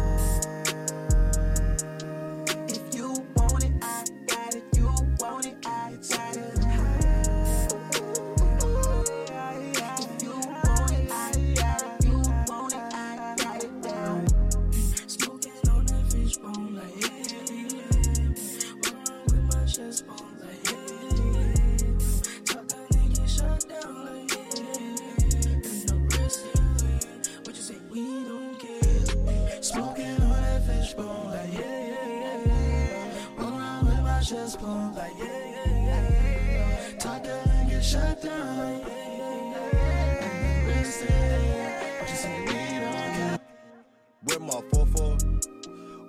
[44.45, 45.17] My fofo,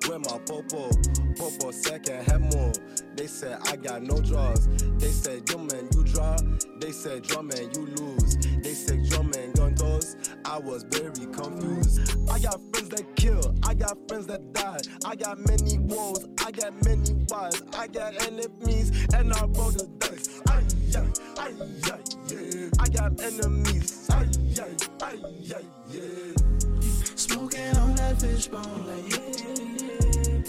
[0.08, 0.90] with my popo,
[1.36, 2.72] popo second head more.
[3.16, 4.68] They said I got no draws.
[4.98, 6.38] They said yo man you draw.
[6.80, 8.36] They said drum man you lose.
[8.62, 10.16] They said drum man gun those.
[10.44, 12.18] I was very confused.
[12.30, 14.80] I got friends that kill, I got friends that die.
[15.06, 17.64] I got many woes, I got many wives.
[17.78, 20.42] I got enemies, and I roll the dice.
[20.50, 21.06] Ay, yeah.
[22.80, 24.10] I got enemies.
[25.92, 26.55] Yeah.
[27.28, 30.44] Smoking on that fishbone, like yeah, yeah, yeah.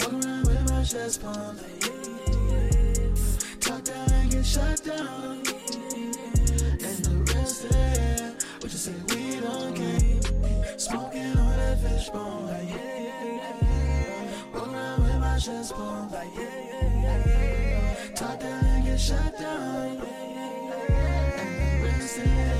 [0.00, 1.92] Walk around with my chest pumped, like yeah,
[2.26, 3.60] yeah, yeah.
[3.60, 6.12] Talk down and get shut down, yeah, yeah,
[6.48, 6.88] yeah.
[6.88, 10.78] And the rest of it, what you say we don't care.
[10.78, 14.58] Smoking on that fishbone, like yeah, yeah, yeah, yeah.
[14.58, 18.14] Around with my chest pumped, like yeah, yeah, yeah, yeah.
[18.14, 21.40] Talk down and get shut down, yeah, yeah, yeah.
[21.42, 22.51] And the rest of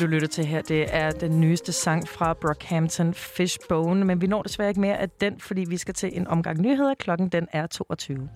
[0.00, 4.42] du lytter til her, det er den nyeste sang fra Brockhampton Fishbone, men vi når
[4.42, 6.94] desværre ikke mere af den, fordi vi skal til en omgang nyheder.
[6.94, 8.28] Klokken den er 22.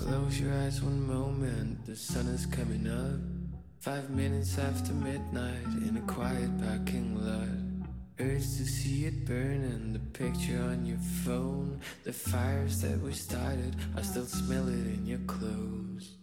[0.00, 3.20] Close your eyes one moment, the sun is coming up.
[3.80, 7.71] Five minutes after midnight in a quiet parking lot.
[8.20, 11.80] Urge to see it burning, the picture on your phone.
[12.04, 16.16] The fires that we started, I still smell it in your clothes.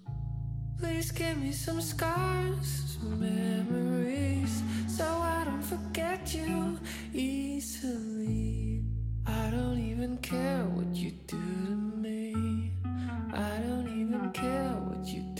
[0.79, 6.79] Please give me some scars, some memories, so I don't forget you
[7.11, 8.83] easily.
[9.25, 11.75] I don't even care what you do to
[12.05, 12.71] me.
[13.33, 15.38] I don't even care what you do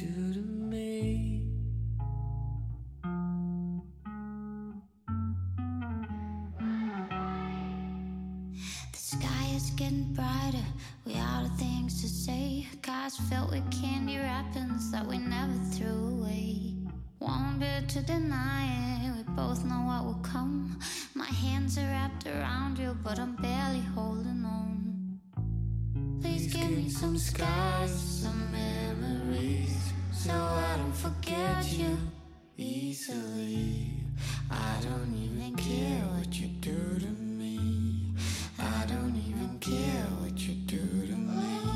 [10.20, 10.68] brighter.
[11.06, 12.68] We out of things to say.
[12.82, 16.74] Cars filled with candy wrappings that we never threw away.
[17.20, 18.64] One bit to deny
[19.04, 19.16] it.
[19.16, 20.78] We both know what will come.
[21.14, 25.20] My hands are wrapped around you, but I'm barely holding on.
[26.22, 27.92] Please give me some scars,
[28.24, 29.78] some memories,
[30.12, 31.98] so I don't forget you
[32.58, 33.94] easily.
[34.52, 37.29] I don't even care what you do to me.
[38.62, 41.69] I don't even care what you do to me.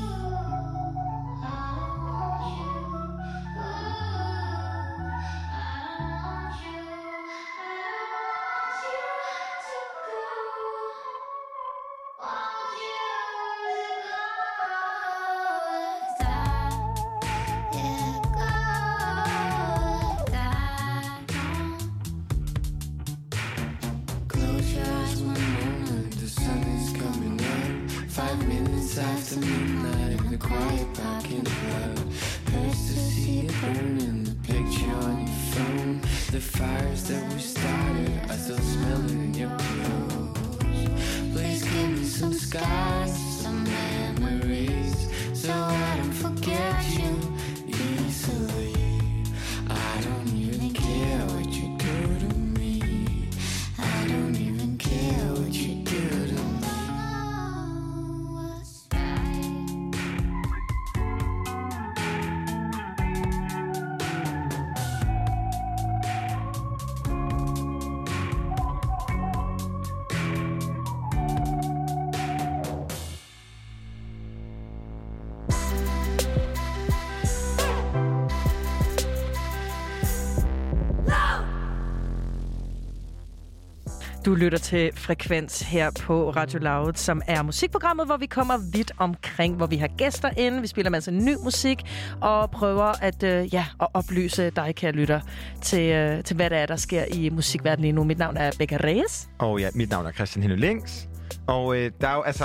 [84.24, 88.92] Du lytter til Frekvens her på Radio Loud, som er musikprogrammet, hvor vi kommer vidt
[88.98, 91.82] omkring, hvor vi har gæster inde, vi spiller masser altså ny musik
[92.20, 95.20] og prøver at, øh, ja, at oplyse dig, kære lytter,
[95.62, 98.04] til, øh, til hvad der er, der sker i musikverdenen lige nu.
[98.04, 99.28] Mit navn er Becca Reyes.
[99.38, 101.08] Og ja, mit navn er Christian Henning Links.
[101.46, 102.44] Og øh, der er jo altså...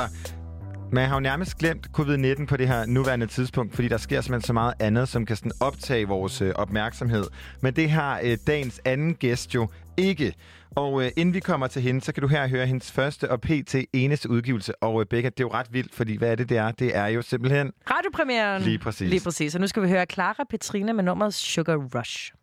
[0.91, 4.47] Man har jo nærmest glemt covid-19 på det her nuværende tidspunkt, fordi der sker simpelthen
[4.47, 7.23] så meget andet, som kan sådan optage vores øh, opmærksomhed.
[7.61, 9.68] Men det har øh, dagens anden gæst jo
[9.99, 10.34] ikke.
[10.76, 13.41] Og øh, inden vi kommer til hende, så kan du her høre hendes første og
[13.41, 13.76] pt.
[13.93, 14.84] eneste udgivelse.
[14.84, 16.71] Og øh, Becca, det er jo ret vildt, fordi hvad er det, det er?
[16.71, 17.71] Det er jo simpelthen...
[17.91, 18.61] Radiopremieren.
[18.61, 19.09] Lige præcis.
[19.09, 19.55] Lige præcis.
[19.55, 22.34] Og nu skal vi høre Clara Petrine med nummeret Sugar Rush.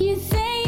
[0.00, 0.65] You say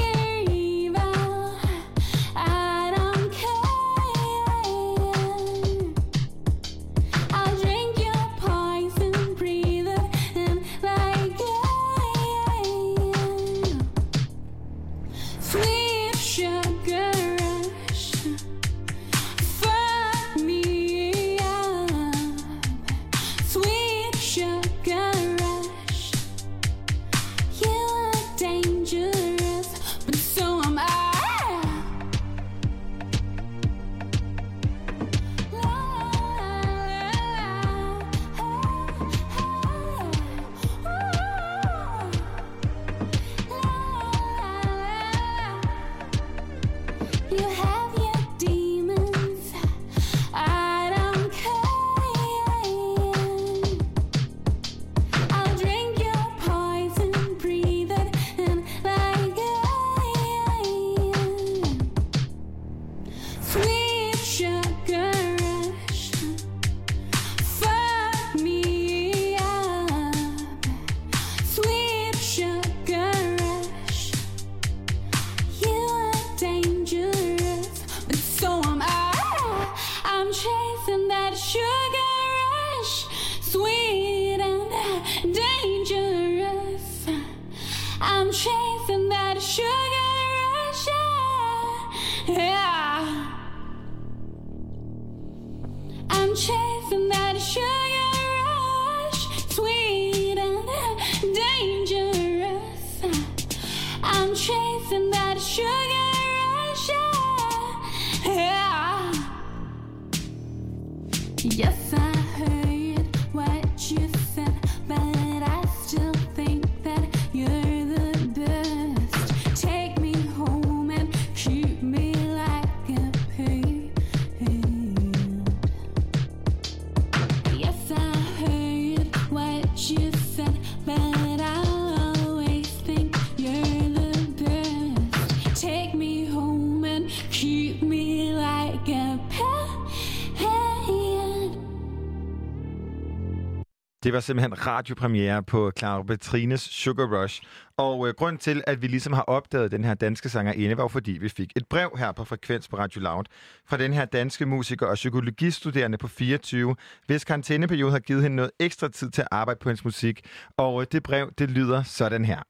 [144.09, 147.43] Det var simpelthen radiopremiere på Clara Petrines Sugar Rush.
[147.77, 150.89] Og øh, grund til, at vi ligesom har opdaget den her danske sangerinde, var jo
[150.89, 153.25] fordi, vi fik et brev her på Frekvens på Radio Loud
[153.67, 156.77] fra den her danske musiker og psykologistuderende på 24,
[157.07, 160.27] hvis karantæneperiode har givet hende noget ekstra tid til at arbejde på hendes musik.
[160.57, 162.43] Og øh, det brev, det lyder sådan her.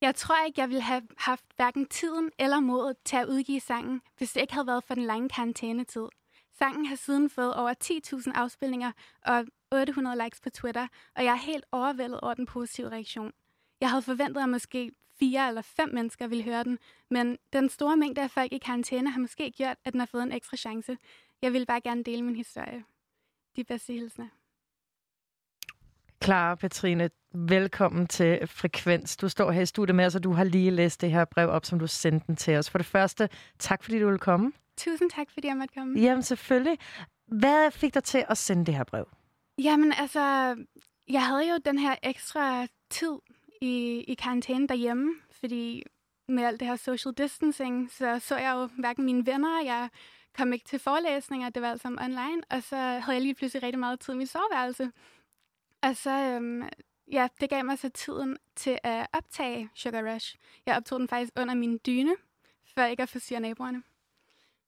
[0.00, 4.00] Jeg tror ikke, jeg ville have haft hverken tiden eller modet til at udgive sangen,
[4.18, 6.06] hvis det ikke havde været for den lange karantænetid.
[6.58, 8.92] Sangen har siden fået over 10.000 afspilninger
[9.26, 10.86] og 800 likes på Twitter,
[11.16, 13.32] og jeg er helt overvældet over den positive reaktion.
[13.80, 16.78] Jeg havde forventet, at måske fire eller fem mennesker ville høre den,
[17.10, 20.22] men den store mængde af folk i karantæne har måske gjort, at den har fået
[20.22, 20.96] en ekstra chance.
[21.42, 22.84] Jeg vil bare gerne dele min historie.
[23.56, 24.28] De bedste hilsner.
[26.24, 29.16] Clara Petrine, velkommen til Frekvens.
[29.16, 31.48] Du står her i studiet med os, og du har lige læst det her brev
[31.48, 32.70] op, som du sendte den til os.
[32.70, 33.28] For det første,
[33.58, 34.52] tak fordi du ville komme.
[34.76, 36.00] Tusind tak, fordi jeg måtte komme.
[36.00, 36.78] Jamen selvfølgelig.
[37.26, 39.08] Hvad fik dig til at sende det her brev?
[39.58, 40.56] Jamen altså,
[41.08, 43.12] jeg havde jo den her ekstra tid
[43.60, 45.82] i, i karantæne derhjemme, fordi
[46.28, 49.88] med alt det her social distancing, så så jeg jo hverken mine venner, jeg
[50.36, 53.62] kom ikke til forelæsninger, det var alt sammen online, og så havde jeg lige pludselig
[53.62, 54.90] rigtig meget tid i mit soveværelse.
[55.82, 56.62] Og så, øhm,
[57.12, 60.36] ja, det gav mig så tiden til at optage Sugar Rush.
[60.66, 62.14] Jeg optog den faktisk under min dyne,
[62.74, 63.82] for ikke at forstyrre naboerne.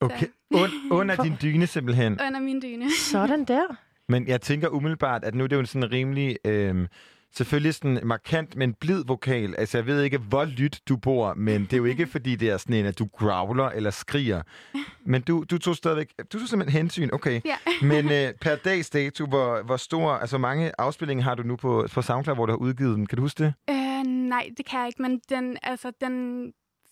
[0.01, 2.13] Okay, Und, under din dyne simpelthen.
[2.13, 2.91] Under min dyne.
[2.91, 3.88] Sådan der.
[4.09, 6.89] Men jeg tænker umiddelbart, at nu er det jo en sådan rimelig øh,
[7.33, 9.55] selvfølgelig sådan markant, men blid vokal.
[9.59, 12.51] Altså, jeg ved ikke, hvor lyt du bor, men det er jo ikke, fordi det
[12.51, 14.43] er sådan en, at du growler eller skriger.
[15.05, 17.41] Men du, du tog stadigvæk, du tog simpelthen hensyn, okay.
[17.45, 17.57] Ja.
[17.93, 21.87] men øh, per dags dato, hvor, hvor stor, altså mange afspillinger har du nu på,
[21.93, 23.07] på SoundCloud, hvor du har udgivet den?
[23.07, 23.55] Kan du huske det?
[23.71, 26.45] Øh, nej, det kan jeg ikke, men den, altså, den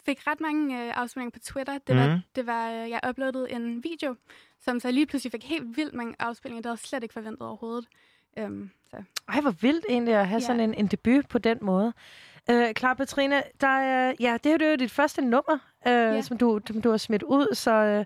[0.06, 1.78] fik ret mange øh, afspilninger på Twitter.
[1.78, 2.18] Det var, Mhm.
[2.36, 4.14] det var, øh, jeg uploadede en video,
[4.60, 6.60] som så lige pludselig fik helt vildt mange afspilninger.
[6.62, 7.86] Det havde jeg slet ikke forventet overhovedet.
[8.38, 8.96] Øhm, så.
[9.28, 10.46] Ej, hvor vildt egentlig at have Ja.
[10.46, 11.92] sådan en, en debut på den måde.
[12.50, 16.22] Øh, Clara Petrine, der er, ja, det er jo dit første nummer, øh, ja.
[16.22, 18.04] som, du, som du har smidt ud, så øh,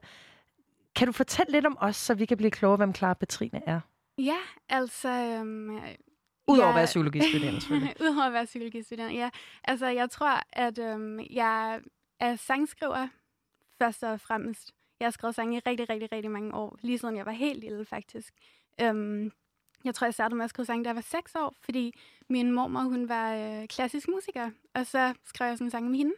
[0.97, 3.81] kan du fortælle lidt om os, så vi kan blive klogere, hvem Clara Petrine er?
[4.19, 4.37] Ja,
[4.69, 5.09] altså...
[5.09, 5.79] Øhm,
[6.51, 7.95] Udover jeg- at være psykologistuderende, selvfølgelig.
[8.01, 9.31] Udover at være psykologistuderende, ja.
[9.65, 11.81] Altså, jeg tror, at øhm, jeg
[12.21, 13.09] er sangskriver
[13.79, 14.73] først og fremmest.
[15.01, 16.79] Jeg har skrevet sange i rigtig, rigtig, rigtig mange år.
[16.83, 18.35] Lige siden jeg var helt lille, faktisk.
[18.81, 19.33] Øhm,
[19.85, 21.95] jeg tror, jeg startede med at skrive sange, da jeg var seks år, fordi
[22.29, 25.99] min mormor, hun var øh, klassisk musiker, og så skrev jeg sådan en sang med
[25.99, 26.13] hende.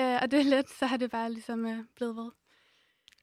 [0.00, 2.30] Øh, og det er lidt, så har det bare ligesom øh, blevet ved.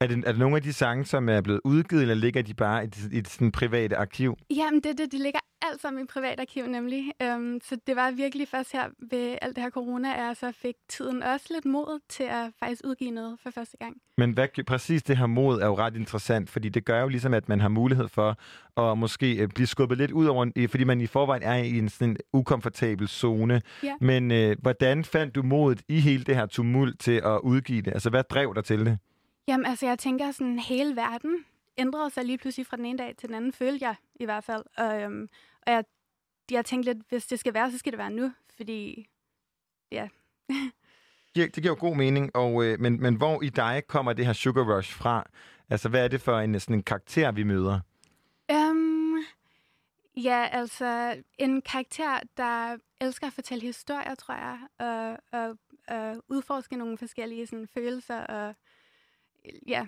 [0.02, 2.54] Er det, er det nogle af de sange, som er blevet udgivet, eller ligger de
[2.54, 4.38] bare i, et- i et sådan private arkiv?
[4.56, 5.40] Jamen, det, det, det ligger
[5.72, 7.12] alt sammen i privatarkiv nemlig.
[7.36, 10.52] Um, så det var virkelig først her ved alt det her corona, at jeg så
[10.52, 13.96] fik tiden også lidt mod til at faktisk udgive noget for første gang.
[14.18, 17.34] Men hvad, præcis det her mod er jo ret interessant, fordi det gør jo ligesom,
[17.34, 18.38] at man har mulighed for
[18.82, 21.90] at måske øh, blive skubbet lidt ud over, fordi man i forvejen er i en
[21.90, 23.62] sådan ukomfortabel zone.
[23.84, 23.94] Ja.
[24.02, 27.92] Men øh, hvordan fandt du modet i hele det her tumult til at udgive det?
[27.94, 28.98] Altså, hvad drev dig til det?
[29.48, 31.46] Jamen, altså, jeg tænker sådan, hele verden
[31.78, 34.44] ændrede sig lige pludselig fra den ene dag til den anden, følte jeg i hvert
[34.44, 34.64] fald.
[34.78, 35.30] Og, øhm,
[35.68, 35.84] og jeg,
[36.52, 39.08] jeg tænkte lidt, hvis det skal være, så skal det være nu, fordi,
[39.92, 40.08] ja.
[41.36, 44.34] Det, giver jo god mening, og, øh, men, men hvor i dig kommer det her
[44.34, 45.26] sugar rush fra?
[45.70, 47.80] Altså, hvad er det for en, sådan en karakter, vi møder?
[48.54, 49.18] Um,
[50.18, 55.58] ja, altså en karakter, der elsker at fortælle historier, tror jeg, og, og,
[55.88, 58.56] og udforske nogle forskellige sådan, følelser, og
[59.68, 59.86] ja.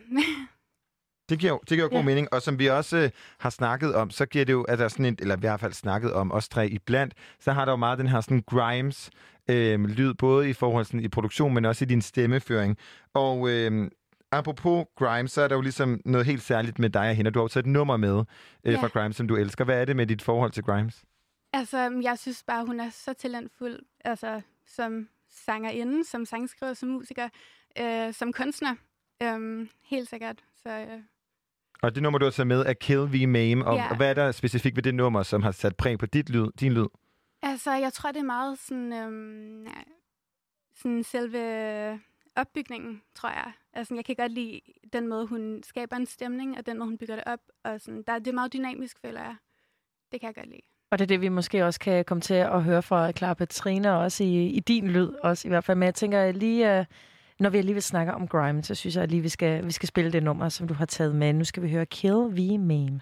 [1.30, 2.06] Det giver, det giver jo god Ja.
[2.06, 3.10] mening, og som vi også øh,
[3.40, 5.60] har snakket om, så giver det jo, at der er sådan en, eller i hvert
[5.60, 9.10] fald snakket om, os tre iblandt, så har der jo meget den her sådan Grimes
[9.50, 12.78] øh, lyd, både i forhold sådan, i produktion, men også i din stemmeføring.
[13.14, 13.92] Og øh,
[14.32, 17.40] apropos Grimes, så er der jo ligesom noget helt særligt med dig og hende, du
[17.40, 18.24] har jo taget et nummer med
[18.64, 18.80] øh, Ja.
[18.82, 19.66] fra Grimes, som du elsker.
[19.66, 21.04] Hvad er det med dit forhold til Grimes?
[21.54, 25.08] altså, jeg synes bare, hun er så talentfuld, altså som
[25.46, 27.30] sangerinde, som sangskriver, som musiker,
[27.80, 28.76] øh, som kunstner.
[29.24, 30.44] Um, helt sikkert.
[30.64, 31.00] Så, øh,
[31.82, 33.28] Og det nummer, du har taget med, er Kill V.
[33.28, 33.90] Mame, og, Ja.
[33.90, 36.48] og hvad er der specifikt ved det nummer, som har sat præg på dit lyd,
[36.60, 36.88] din lyd?
[37.42, 39.68] Altså, jeg tror, det er meget sådan, øhm,
[40.76, 42.00] sådan selve
[42.36, 43.52] opbygningen, tror jeg.
[43.74, 44.62] Altså, jeg kan godt lide
[44.94, 47.40] den måde, hun skaber en stemning, og den måde, hun bygger det op.
[47.64, 49.36] Og sådan, der, det er meget dynamisk, føler jeg.
[50.12, 50.62] Det kan jeg godt lide.
[50.92, 53.92] Og det er det, vi måske også kan komme til at høre fra Clara Petrine,
[53.94, 55.78] og også i, i din lyd, også i hvert fald.
[55.78, 56.86] Men jeg tænker lige, uh,
[57.40, 59.88] når vi alligevel snakker om grime, så synes jeg at lige, vi skal, vi skal
[59.88, 61.34] spille det nummer, som du har taget med.
[61.34, 62.60] Nu skal vi høre Kill V.
[62.60, 63.02] Mame.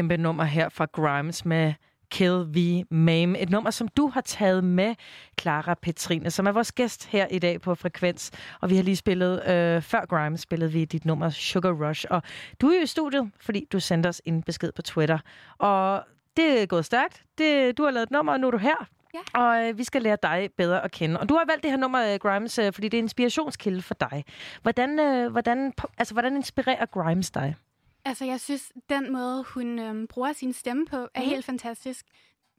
[0.00, 1.72] Kæmpe nummer her fra Grimes med
[2.10, 3.38] Kill V Mame.
[3.38, 4.94] Et nummer, som du har taget med,
[5.40, 8.30] Clara Petrine, som er vores gæst her i dag på Frekvens.
[8.60, 12.06] Og vi har lige spillet, øh, før Grimes spillede vi dit nummer Sugar Rush.
[12.10, 12.22] Og
[12.60, 15.18] du er jo i studiet, fordi du sendte os en besked på Twitter.
[15.58, 16.04] Og
[16.36, 17.22] det er gået stærkt.
[17.38, 18.88] Det, du har lavet et nummer, og nu er du her.
[19.14, 19.40] Ja.
[19.40, 21.20] Og øh, vi skal lære dig bedre at kende.
[21.20, 23.82] Og du har valgt det her nummer, øh, Grimes, øh, fordi det er en inspirationskilde
[23.82, 24.24] for dig.
[24.62, 27.56] Hvordan, øh, hvordan, altså, hvordan inspirerer Grimes dig?
[28.04, 31.28] Altså, jeg synes, den måde, hun øhm, bruger sin stemme på, er Mhm.
[31.28, 32.06] helt fantastisk.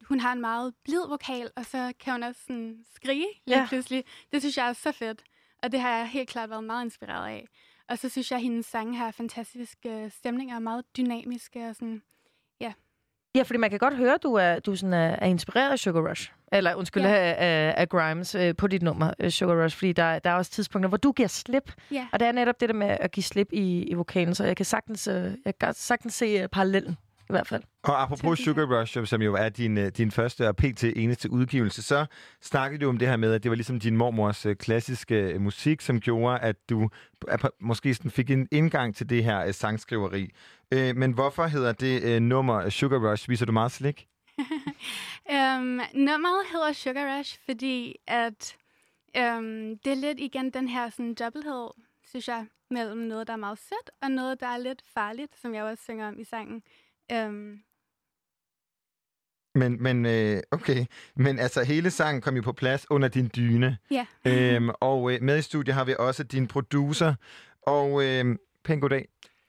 [0.04, 3.66] Hun har en meget blid vokal, og så kan hun også sådan skrige lige Ja.
[3.68, 4.04] pludselig.
[4.32, 5.22] Det synes jeg er så fedt,
[5.62, 7.48] og det har jeg helt klart været meget inspireret af.
[7.88, 12.02] Og så synes jeg, at hendes sange har fantastiske stemninger, og meget dynamiske og sådan,
[12.60, 12.72] ja.
[13.34, 15.78] Ja, fordi man kan godt høre, at du er, du sådan er, er inspireret af
[15.78, 16.30] Sugar Rush.
[16.52, 17.34] Eller undskyld, Ja.
[17.38, 19.76] af, af Grimes øh, på dit nummer, øh, Sugar Rush.
[19.76, 21.72] Fordi der, der er også tidspunkter, hvor du giver slip.
[21.92, 22.06] Ja.
[22.12, 24.34] Og det er netop det der med at give slip i, i vokalen.
[24.34, 26.96] Så jeg kan sagtens, øh, jeg kan sagtens se øh, parallellen,
[27.28, 27.62] i hvert fald.
[27.82, 30.84] Og apropos Sugar Rush, som jo er din, øh, din første og pt.
[30.84, 32.06] eneste udgivelse, så
[32.40, 35.40] snakkede du om det her med, at det var ligesom din mormors øh, klassiske øh,
[35.40, 36.88] musik, som gjorde, at du
[37.28, 40.30] at måske sådan fik en indgang til det her sangskriveri.
[40.72, 43.28] Men hvorfor hedder det nummer Sugar Rush?
[43.28, 44.06] Viser du meget slik?
[45.30, 48.56] Øhm, nummeret hedder Sugar Rush, fordi at
[49.16, 51.68] øhm, det er lidt igen den her sådan, dobbelthed,
[52.08, 55.54] synes jeg, mellem noget, der er meget sødt, og noget, der er lidt farligt, som
[55.54, 56.62] jeg også synger om i sangen.
[57.12, 57.58] Øhm,
[59.54, 60.84] Men, men øh, okay.
[61.16, 63.78] Men altså, hele sangen kom jo på plads under din dyne.
[63.90, 64.06] ja.
[64.26, 67.14] Øhm, og øh, med i studiet har vi også din producer.
[67.66, 69.08] Og øh, pæn goddag.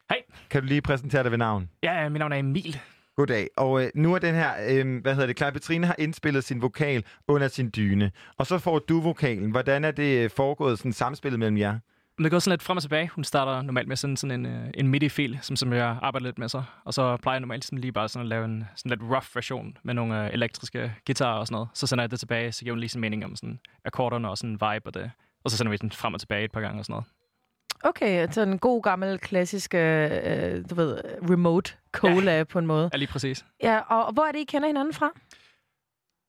[0.09, 0.21] Hej.
[0.49, 1.69] Kan du lige præsentere dig ved navn?
[1.83, 2.79] Ja, mit navn er Emil.
[3.15, 3.47] Goddag.
[3.57, 6.61] Og øh, nu er den her, øh, hvad hedder det, Clara Petrine har indspillet sin
[6.61, 8.11] vokal under sin dyne.
[8.37, 9.51] Og så får du vokalen.
[9.51, 11.79] Hvordan er det øh, foregået, sådan samspillet mellem jer?
[12.17, 13.07] Det går sådan lidt frem og tilbage.
[13.07, 16.39] Hun starter normalt med sådan, sådan en, øh, en MIDI-fil, som, som jeg arbejder lidt
[16.39, 16.63] med så.
[16.85, 19.35] Og så plejer jeg normalt sådan lige bare sådan at lave en sådan lidt rough
[19.35, 21.69] version med nogle øh, elektriske guitarer og sådan noget.
[21.73, 24.37] Så sender jeg det tilbage, så giver hun lige sin mening om sådan akkorderne og
[24.37, 25.11] sådan en vibe og det.
[25.43, 27.05] Og så sender vi den frem og tilbage et par gange og sådan noget.
[27.83, 32.43] Okay, så en god gammel klassisk, øh, øh, du ved, remote collab ja.
[32.43, 32.89] på en måde.
[32.93, 33.45] Ja, lige præcis.
[33.63, 35.11] Ja, og hvor er det, I kender hinanden fra?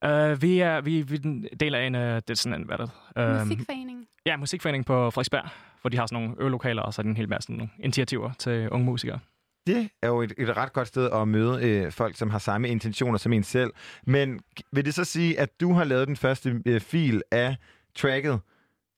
[0.05, 2.67] Uh, vi, er, vi, vi er en del af en, uh, det er sådan en,
[2.67, 2.87] hvad er
[3.17, 3.41] det?
[3.41, 4.07] Uh, Musikforening.
[4.27, 5.49] Ja, musikforening på Frederiksberg,
[5.81, 8.33] hvor de har sådan nogle øvelokaler, og så er en hel masse sådan nogle initiativer
[8.39, 9.19] til unge musikere.
[9.67, 12.69] Det er jo et, et ret godt sted at møde øh, folk, som har samme
[12.69, 13.71] intentioner som en selv.
[14.07, 14.41] Men
[14.73, 17.57] vil det så sige, at du har lavet den første øh, fil af
[17.95, 18.41] tracket?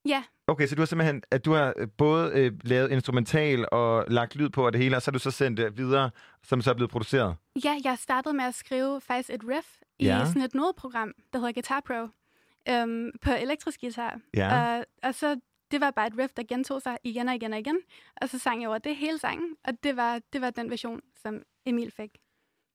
[0.09, 4.05] Ja, Okay, så du har simpelthen, at du har øh, både øh, lavet instrumental og
[4.09, 6.11] lagt lyd på og det hele, og så har du så sendt det videre,
[6.43, 7.37] som så er blevet produceret?
[7.65, 9.67] ja, jeg startede med at skrive faktisk et riff
[9.99, 10.25] i Ja.
[10.27, 12.09] sådan et nodeprogram, der hedder Guitar Pro,
[12.73, 14.21] øhm, på elektrisk guitar.
[14.37, 14.77] Ja.
[14.79, 15.41] Og, og så
[15.71, 17.79] det var bare et riff, der gentog sig igen og igen og igen.
[18.23, 21.01] Og så sang jeg over det hele sangen, og det var, det var den version,
[21.23, 22.11] som Emil fik.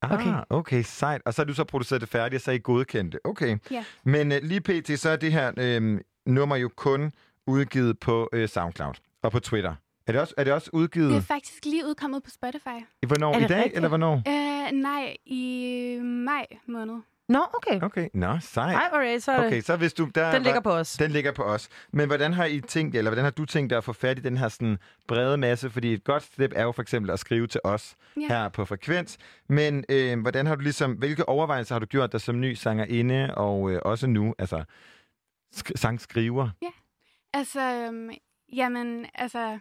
[0.01, 0.33] Ah, okay.
[0.49, 1.21] okay, sejt.
[1.25, 3.19] Og så har du så produceret det færdigt, og så er I godkendt det.
[3.23, 3.57] Okay.
[3.71, 3.85] Ja.
[4.03, 7.11] Men øh, lige pt, så er det her øh, nummer jo kun
[7.51, 9.75] udgivet på øh, SoundCloud og på Twitter.
[10.07, 11.09] Er det også, er det også udgivet?
[11.09, 12.85] Det er faktisk lige udkommet på Spotify.
[13.01, 13.35] I hvornår?
[13.37, 14.15] I dag, eller hvornår?
[14.27, 16.95] Øh, nej, i maj måned.
[17.29, 17.81] Nå, okay.
[17.81, 18.75] Okay, nå, sejt.
[18.75, 20.09] Ej, alright, så er Okay, så hvis du...
[20.15, 20.93] Der Den ligger på os.
[20.93, 21.69] Den ligger på os.
[21.93, 24.21] Men hvordan har I tænkt, eller hvordan har du tænkt dig at få fat i
[24.21, 25.69] den her sådan brede masse?
[25.69, 28.27] Fordi et godt step er jo for eksempel at skrive til os Ja.
[28.27, 29.17] her på Frekvens.
[29.49, 33.35] Men øh, hvordan har du ligesom, hvilke overvejelser har du gjort dig som ny sangerinde,
[33.35, 34.63] og øh, også nu, altså
[35.55, 36.49] sk- sangskriver?
[36.61, 36.67] Ja.
[37.33, 38.09] Altså, øhm,
[38.53, 39.59] jamen, altså,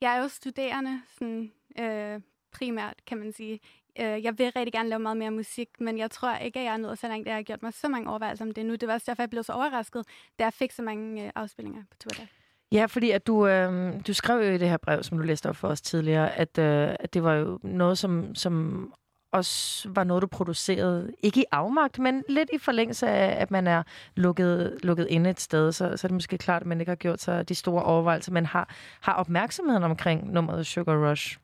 [0.00, 2.20] jeg er jo studerende, sådan, øh,
[2.52, 3.60] primært, kan man sige.
[4.00, 6.72] Øh, jeg vil rigtig gerne lave meget mere musik, men jeg tror ikke, at jeg
[6.72, 8.74] er nået så langt, at jeg har gjort mig så mange overvejelser om det nu.
[8.74, 10.06] Det var også derfor, jeg blev så overrasket,
[10.38, 12.26] da jeg fik så mange øh, afspillinger på Twitter.
[12.72, 15.48] Ja, fordi at du, øh, du skrev jo i det her brev, som du læste
[15.48, 18.92] op for os tidligere, at, øh, at det var jo noget, som, som
[19.34, 23.66] også var noget, du producerede, ikke i afmagt, men lidt i forlængelse af, at man
[23.66, 23.82] er
[24.16, 26.96] lukket, lukket inde et sted, så, så er det måske klart, at man ikke har
[26.96, 31.38] gjort sig de store overvejelser, men har, har opmærksomheden omkring nummeret Sugar Rush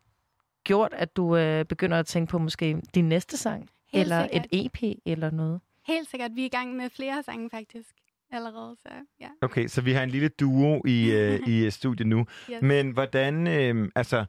[0.65, 4.47] gjort, at du øh, begynder at tænke på måske din næste sang, Helt eller sikkert.
[4.53, 5.61] et EP, eller noget?
[5.87, 6.31] Helt sikkert.
[6.35, 7.91] Vi er i gang med flere sange, faktisk,
[8.33, 8.77] allerede.
[8.83, 8.89] Så,
[9.21, 9.29] ja.
[9.43, 12.27] Okay, så vi har en lille duo i, øh, i øh, studiet nu.
[12.51, 12.63] Yes.
[12.63, 14.25] Men hvordan, øh, altså,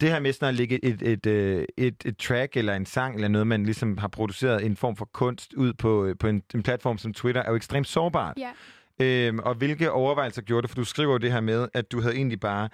[0.00, 3.14] det her med sådan at lægge et, et, øh, et, et track eller en sang
[3.14, 6.42] eller noget, man ligesom har produceret en form for kunst ud på, øh, på en,
[6.54, 8.38] en platform som Twitter, er jo ekstremt sårbart.
[8.38, 8.50] Ja.
[9.00, 10.68] Øhm, og hvilke overvejelser gjorde du?
[10.68, 12.68] For du skriver jo det her med, at du havde egentlig bare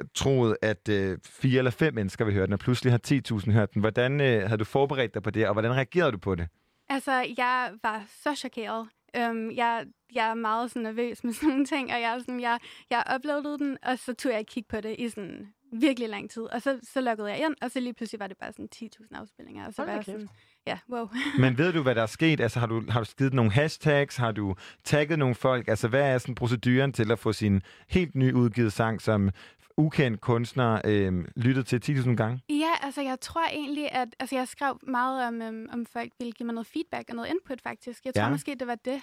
[0.00, 3.50] øh, troet, at øh, fire eller fem mennesker vil høre den, og pludselig har 10.000
[3.50, 3.80] hørt den.
[3.80, 6.48] Hvordan øh, havde du forberedt dig på det, og hvordan reagerede du på det?
[6.88, 8.88] Altså, jeg var så chokeret.
[9.18, 9.84] Um, jeg,
[10.14, 12.58] jeg er meget sådan nervøs med sådan nogle ting, og jeg, sådan, jeg,
[12.90, 16.30] jeg uploadede den, og så tog jeg et kig på det i sådan virkelig lang
[16.30, 16.42] tid.
[16.42, 19.20] Og så, så lukkede jeg ind, og så lige pludselig var det bare sådan 10.000
[19.20, 19.66] afspillinger.
[19.66, 20.28] Og så Hold var sådan,
[20.66, 21.08] ja, wow.
[21.40, 22.40] Men ved du, hvad der er sket?
[22.40, 24.16] Altså, har du, har du skidt nogle hashtags?
[24.16, 24.54] Har du
[24.84, 25.68] tagget nogle folk?
[25.68, 29.30] Altså, hvad er sådan proceduren til at få sin helt ny udgivet sang som
[29.76, 32.42] ukendt kunstner øh, lyttet til 10.000 gange?
[32.48, 36.32] Ja, altså jeg tror egentlig, at altså, jeg skrev meget om, øhm, om folk ville
[36.32, 38.04] give mig noget feedback og noget input, faktisk.
[38.04, 38.30] Jeg tror Ja.
[38.30, 39.00] måske, det var det.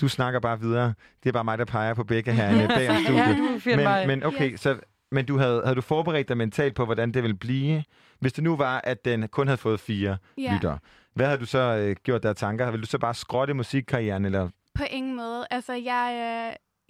[0.00, 0.94] Du snakker bare videre.
[1.22, 3.82] Det er bare mig, der peger på begge herinde bag om Ja, studiet.
[3.84, 4.06] mig.
[4.06, 4.56] men, men okay, Ja.
[4.56, 4.80] så
[5.14, 7.84] men du havde, havde du forberedt dig mentalt på, hvordan det ville blive,
[8.18, 10.52] hvis det nu var, at den kun havde fået fire Ja.
[10.54, 10.78] lyttere?
[11.14, 12.70] Hvad havde du så øh, gjort der tanker?
[12.70, 15.46] Vil du så bare skrotte musikkarrieren, eller På ingen måde.
[15.50, 16.06] Altså, jeg,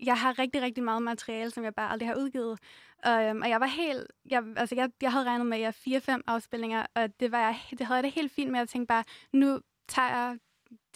[0.01, 2.59] øh, jeg har rigtig, rigtig meget materiale, som jeg bare aldrig har udgivet.
[3.05, 4.07] Og, øhm, og jeg var helt...
[4.31, 7.57] Jeg, altså, jeg, jeg havde regnet med, at jeg fire-fem afspillinger, og det, var jeg,
[7.71, 8.59] det havde jeg det helt fint med.
[8.61, 10.39] Jeg tænkte bare, nu tager jeg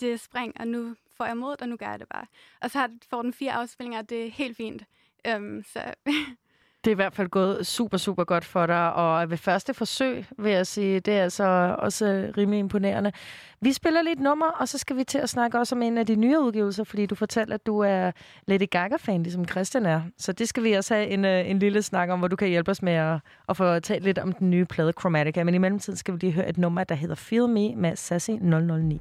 [0.00, 2.26] det spring, og nu får jeg mod, og nu gør jeg det bare.
[2.62, 4.82] Og så har, får den fire afspillinger, og det er helt fint.
[5.36, 5.80] Um, så
[6.88, 10.26] Det er i hvert fald gået super, super godt for dig, og ved første forsøg,
[10.38, 13.12] vil jeg sige, det er altså også rimelig imponerende.
[13.60, 16.06] Vi spiller lidt nummer, og så skal vi til at snakke også om en af
[16.06, 18.10] de nye udgivelser, fordi du fortalte, at du er
[18.46, 20.02] Lady Gaga-fan, ligesom Christian er.
[20.18, 22.48] Så det skal vi også have en, øh, en lille snak om, hvor du kan
[22.48, 25.44] hjælpe os med at, at få talt lidt om den nye plade Chromatica.
[25.44, 28.30] Men i mellemtiden skal vi lige høre et nummer, der hedder Feel Me med Sassy
[28.30, 29.00] 009.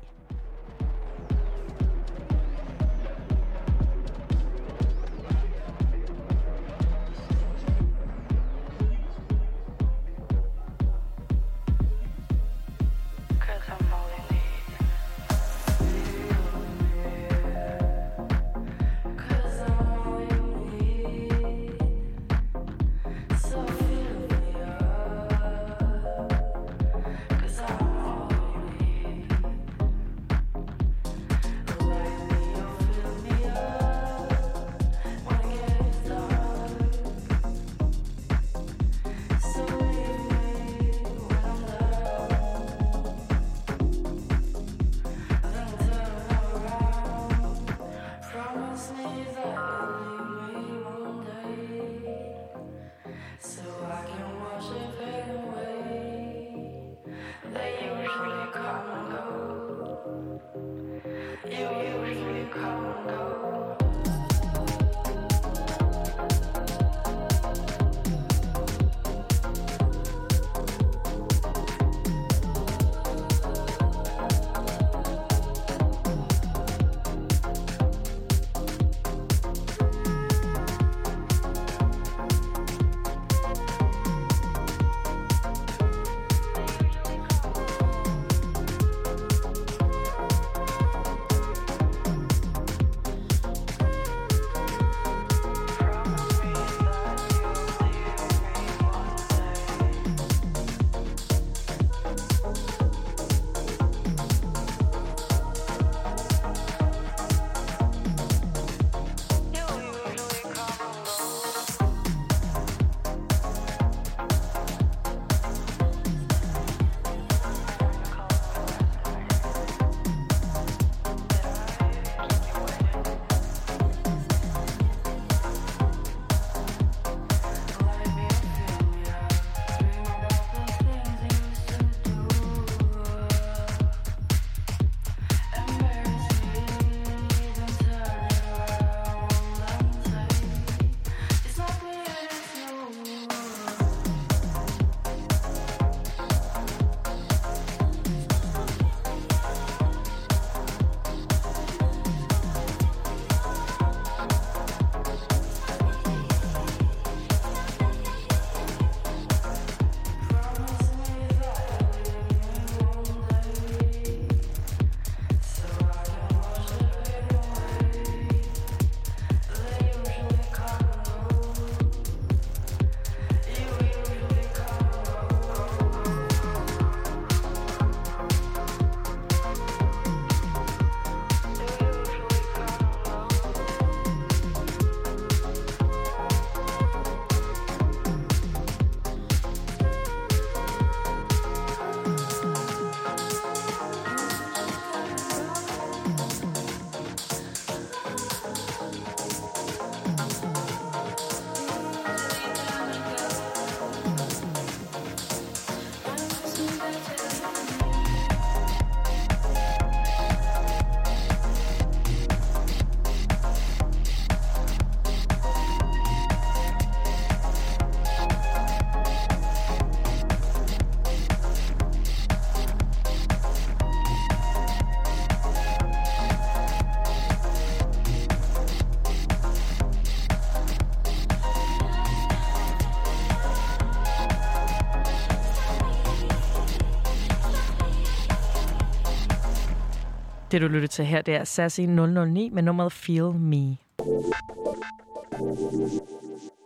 [240.58, 243.78] Det, du lytter til her, det er Sassy 009 med nummeret Feel Me.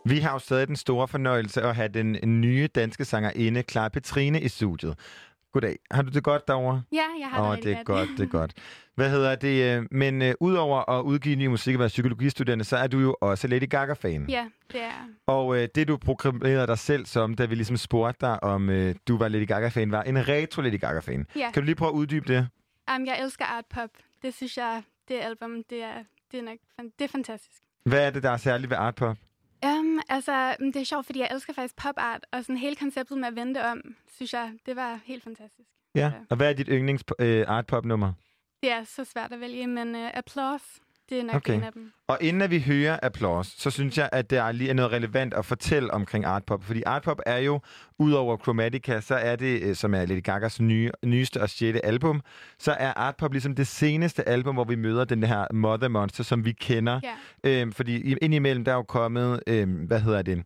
[0.06, 4.40] Vi har jo stadig den store fornøjelse at have den nye danske sangerinde, Clara Petrine,
[4.40, 4.98] i studiet.
[5.52, 5.76] Goddag.
[5.90, 6.82] Har du det godt derovre?
[6.92, 8.52] Ja, jeg har Åh, det rigtig det er godt, det er godt.
[8.94, 9.78] Hvad hedder det?
[9.78, 13.16] øh, Men øh, udover at udgive ny musik og være psykologistuderende, så er du jo
[13.20, 14.26] også Lady Gaga-fan.
[14.28, 15.08] Ja, det er.
[15.26, 18.94] Og øh, det, du proklamerede dig selv som, da vi ligesom spurgte dig, om øh,
[19.08, 21.26] du var Lady Gaga-fan, var en retro Lady Gaga-fan.
[21.36, 21.50] Ja.
[21.50, 22.48] Kan du lige prøve at uddybe det?
[22.90, 23.90] Um, jeg elsker art pop.
[24.22, 26.58] Det synes jeg, det album, det er, det er, nok,
[26.98, 27.62] det er fantastisk.
[27.82, 29.16] Hvad er det, der er særligt ved art pop?
[29.66, 32.76] Um, altså, mm, det er sjovt, fordi jeg elsker faktisk pop art, og sådan hele
[32.76, 35.68] konceptet med at vente om, synes jeg, det var helt fantastisk.
[35.94, 36.12] Ja.
[36.30, 38.12] Og hvad er dit yndlings øh, art pop nummer?
[38.62, 40.64] Det er så svært at vælge, men uh, Applause,
[41.10, 41.54] det er nok Okay.
[41.54, 41.92] en af dem.
[42.08, 45.34] Og inden at vi hører applaus, så synes jeg, at der lige er noget relevant
[45.34, 46.64] at fortælle omkring artpop.
[46.64, 47.60] Fordi artpop er jo,
[47.98, 52.20] udover Chromatica, så er det, øh, som er Lady Gagas nye, nyeste og sjette album,
[52.58, 56.44] så er artpop ligesom det seneste album, hvor vi møder den her Mother Monster, som
[56.44, 57.00] vi kender.
[57.44, 57.60] Ja.
[57.60, 60.42] Øhm, fordi indimellem, der er jo kommet, øhm, hvad hedder det,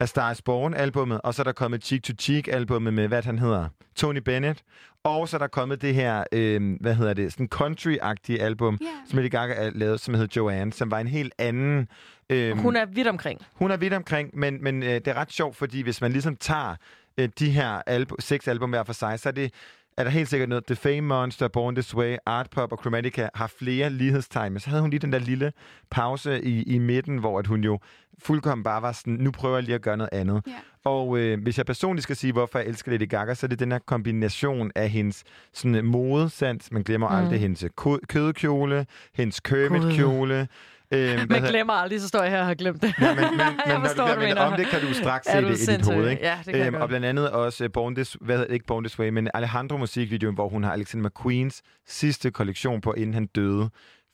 [0.00, 3.38] A Star is Born-albummet, og så er der kommet Cheek to Cheek-albummet med, hvad han
[3.38, 4.62] hedder, Tony Bennett.
[5.04, 8.86] Og så er der kommet det her, øh, hvad hedder det, sådan country-agtige album, Ja.
[9.06, 11.88] som Lady Gaga er lavet, som hedder Joanne, som var en helt anden...
[12.30, 13.40] Øh, Hun er vidt omkring.
[13.54, 16.36] hun er vidt omkring, men, men øh, det er ret sjovt, fordi hvis man ligesom
[16.36, 16.76] tager
[17.18, 19.52] øh, de her albu- seks album hver for sig, så er det
[19.98, 20.64] er der helt sikkert noget.
[20.66, 24.52] The Fame Monster, Born This Way, Art Pop og Chromatica har flere lighedstegn.
[24.52, 25.52] Men så havde hun lige den der lille
[25.90, 27.78] pause i, i midten, hvor at hun jo
[28.18, 30.42] fuldkommen bare var sådan, nu prøver jeg lige at gøre noget andet.
[30.46, 30.52] Ja.
[30.84, 33.58] Og øh, hvis jeg personligt skal sige, hvorfor jeg elsker Lady Gaga, så er det
[33.58, 36.72] den her kombination af hendes sådan, modesans.
[36.72, 37.14] Man glemmer Mm.
[37.14, 40.46] aldrig hendes kø- kødkjole, hendes Gud.
[40.94, 42.94] Øh, hvad Man hedder- glemmer aldrig, så står jeg her og har glemt det.
[43.00, 43.30] Ja, men, men,
[43.66, 45.94] men når du bliver om det, kan du straks se det i dit sindssyg?
[45.94, 46.22] hoved, ikke?
[46.22, 48.84] Ja, det kan jeg og blandt andet også uh, Born This, hvad hedder, ikke Born
[48.84, 53.70] This Way, men Alejandro-musikvideoen, hvor hun har Alexander McQueens sidste kollektion på, inden han døde.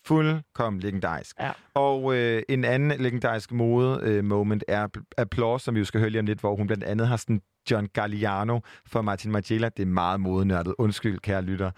[0.07, 1.37] Fuldkommen legendarisk.
[1.41, 1.51] Ja.
[1.75, 4.87] Og øh, en anden legendarisk mode-moment er
[5.19, 7.41] Applause, som vi jo skal høre lige om lidt, hvor hun blandt andet har sådan
[7.71, 9.69] John Galliano for Martin Margiela.
[9.69, 10.75] Det er meget modenørdet.
[10.79, 11.71] Undskyld, kære lytter.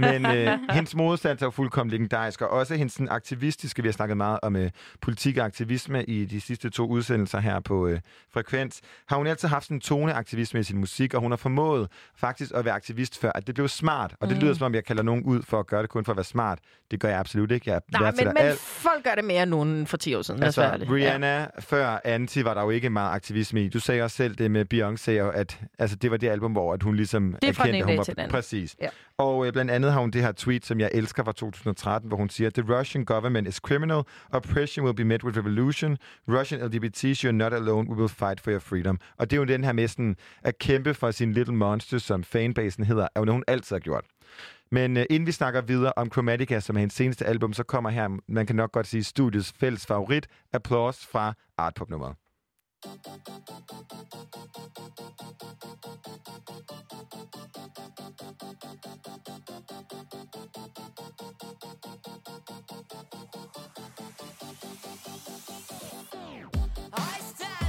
[0.00, 3.92] Men øh, hendes modstand er jo fuldkommen legendarisk, og også hendes sådan, aktivistiske, vi har
[3.92, 8.00] snakket meget om øh, politik og aktivisme i de sidste to udsendelser her på øh,
[8.32, 11.88] Frekvens, har hun altid haft sådan en toneaktivisme i sin musik, og hun har formået
[12.16, 14.14] faktisk at være aktivist før, at det blev smart.
[14.20, 14.42] Og det Mm.
[14.42, 16.24] lyder som om, jeg kalder nogen ud for at gøre det kun for at være
[16.24, 16.58] smart.
[16.90, 17.70] Det gør jeg absolut ikke.
[17.70, 18.58] Jeg Nej, men, men alt.
[18.58, 20.42] folk gør det mere nu end for 10 år siden.
[20.42, 20.78] Altså.
[20.90, 21.46] Rihanna ja.
[21.60, 23.68] før Anti var der jo ikke meget aktivisme i.
[23.68, 26.72] Du sagde også selv det med Beyoncé, og at altså, det var det album, hvor
[26.72, 28.76] at hun ligesom Det er fra den erkendte, ene hun til den var præcis.
[28.80, 28.88] Ja.
[29.18, 32.16] Og øh, blandt andet har hun det her tweet, som jeg elsker fra 2013, hvor
[32.16, 34.02] hun siger, The Russian government is criminal.
[34.30, 35.98] Oppression will be met with revolution.
[36.28, 37.90] Russian LGBTs, you're not alone.
[37.90, 38.98] We will fight for your freedom.
[39.18, 42.24] Og det er jo den her med sådan, at kæmpe for sin Little Monster, som
[42.24, 44.04] fanbasen hedder, er jo noget, hun altid har gjort.
[44.70, 47.90] Men øh, inden vi snakker videre om Chromatica, som er hendes seneste album, så kommer
[47.90, 52.14] her, man kan nok godt sige, studiets fælles favorit, Applause fra Artpop-nummeret.
[66.96, 67.63] I stand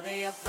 [0.00, 0.39] I live for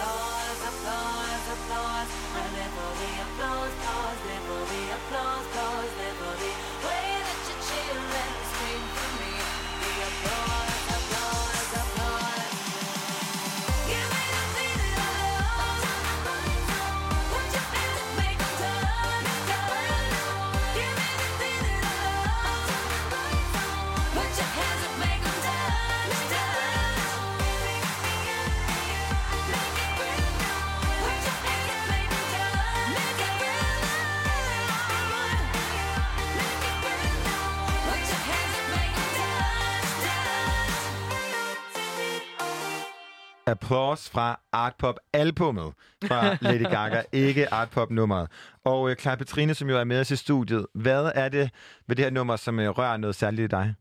[43.71, 48.31] Applause fra Art Pop albummet fra Lady Gaga, ikke Art Pop nummeret.
[48.63, 51.51] Og øh, Clara Petrine, som jo er med os i studiet, hvad er det
[51.87, 53.75] ved det her nummer, som øh, rører noget særligt i dig?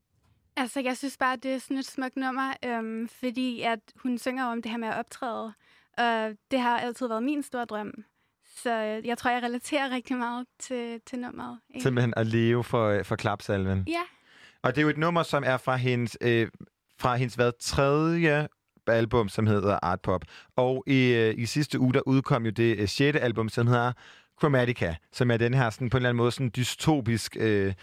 [0.56, 4.44] Altså, jeg synes bare, det er sådan et smukt nummer, øhm, fordi at hun synger
[4.44, 5.52] om det her med at optræde.
[5.98, 7.92] Og det har altid været min store drøm.
[8.56, 11.58] Så øh, jeg tror, jeg relaterer rigtig meget til, til nummeret.
[11.70, 11.82] egentlig.
[11.82, 13.84] Simpelthen at leve for, øh, for klapsalven.
[13.88, 14.02] Ja.
[14.62, 16.48] Og det er jo et nummer, som er fra hendes, øh,
[16.98, 18.48] fra hendes hvad, tredje
[18.90, 20.24] album, som hedder Art Pop.
[20.56, 23.92] Og i, øh, i sidste uge, der udkom jo det øh, sjette album, som hedder
[24.40, 27.74] Chromatica, som er den her sådan, på en eller anden måde sådan dystopisk øh,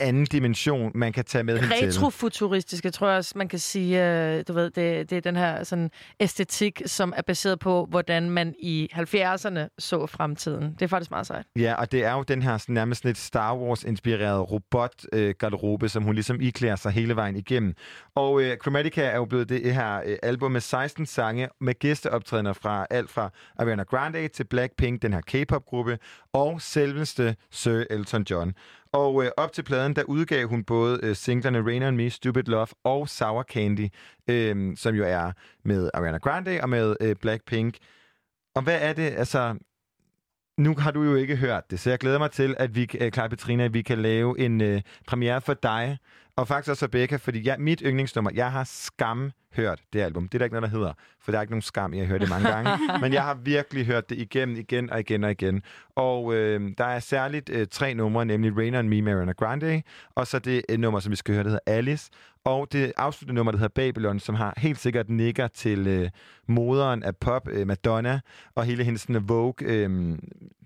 [0.00, 1.86] anden dimension, man kan tage med hende til.
[1.86, 4.04] Retrofuturistiske, tror jeg også, man kan sige.
[4.04, 5.90] Øh, du ved, det, det er den her sådan,
[6.20, 10.72] æstetik, som er baseret på, hvordan man i 70'erne så fremtiden.
[10.72, 11.46] Det er faktisk meget sejt.
[11.56, 16.14] Ja, og det er jo den her sådan, nærmest lidt Star Wars-inspirerede robot-garderobe, som hun
[16.14, 17.74] ligesom iklærer sig hele vejen igennem.
[18.14, 22.52] Og øh, Chromatica er jo blevet det her øh, album med 16 sange med gæsteoptrædener
[22.52, 25.98] fra alt fra Ariana Grande til Blackpink, den her K-pop-gruppe,
[26.32, 28.54] og selveste Sir Elton John.
[28.96, 32.42] Og øh, op til pladen, der udgav hun både øh, singlerne Rain on Me, Stupid
[32.42, 33.88] Love og Sour Candy,
[34.30, 35.32] øh, som jo er
[35.64, 37.76] med Ariana Grande og med øh, Blackpink.
[38.54, 39.56] Og hvad er det, altså...
[40.58, 43.12] Nu har du jo ikke hørt det, så jeg glæder mig til, at vi, øh,
[43.12, 45.98] Clara Petrina, at vi kan lave en øh, premiere for dig,
[46.36, 50.28] og faktisk også Rebecca, fordi ja, mit yndlingsnummer, jeg har skam hørt det album.
[50.28, 52.06] Det er der ikke noget, der hedder, for der er ikke nogen skam, jeg har
[52.06, 52.70] hørt det mange gange.
[53.02, 55.62] men jeg har virkelig hørt det igennem, igen og igen og igen.
[55.94, 59.82] Og øh, der er særligt øh, tre numre, nemlig Rain on Me med Ariana Grande,
[60.14, 62.10] og så det øh, nummer, som vi skal høre, der hedder Alice,
[62.44, 66.10] og det afsluttende nummer, der hedder Babylon, som har helt sikkert nikker til øh,
[66.46, 68.20] moderen af pop, øh, Madonna,
[68.54, 70.18] og hele hendes sådan, Vogue, øh,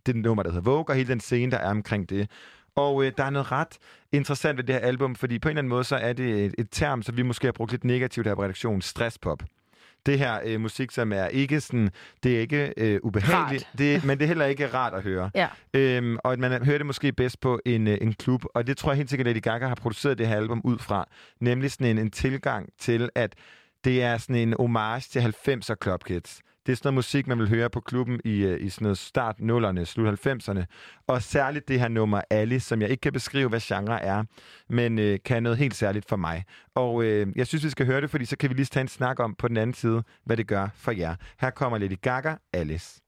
[0.07, 2.31] det nummer, der hedder Vogue, og hele den scene, der er omkring det.
[2.75, 3.79] Og øh, der er noget ret
[4.13, 6.55] interessant ved det her album, fordi på en eller anden måde, så er det et,
[6.59, 9.43] et term, som vi måske har brugt lidt negativt her på redaktionen, stresspop.
[10.07, 11.91] Det her øh, musik, som er ikke sådan,
[12.23, 15.31] det er ikke øh, ubehageligt, det, men det er heller ikke rart at høre.
[15.35, 15.49] Ja.
[15.75, 18.91] Øhm, og man hører det måske bedst på en, øh, en klub, og det tror
[18.91, 21.09] jeg helt sikkert, at Lady Gaga har produceret det her album ud fra.
[21.41, 23.35] Nemlig sådan en, en tilgang til, at
[23.85, 26.41] det er sådan en homage til 90'er Club Kids.
[26.67, 28.99] Det er sådan noget musik, man vil høre på klubben i, øh, i sådan noget
[28.99, 30.65] start 0'erne, slut 90'erne.
[31.07, 34.25] Og særligt det her nummer Alice, som jeg ikke kan beskrive, hvad genre er,
[34.69, 36.45] men øh, kan noget helt særligt for mig.
[36.75, 38.89] Og øh, jeg synes, vi skal høre det, fordi så kan vi lige tage en
[38.89, 41.15] snak om på den anden side, hvad det gør for jer.
[41.41, 43.00] Her kommer Lady Gaga, Alice.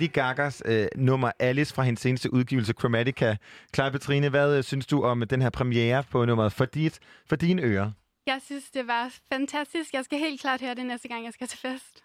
[0.00, 3.36] Lady Gagas øh, nummer Alice fra hendes seneste udgivelse, Chromatica.
[3.74, 7.36] Clara Petrine, hvad øh, synes du om den her premiere på nummeret For, dit, for
[7.36, 7.90] dine ører?
[8.26, 9.94] Jeg synes, det var fantastisk.
[9.94, 12.02] Jeg skal helt klart høre det næste gang, jeg skal til fest.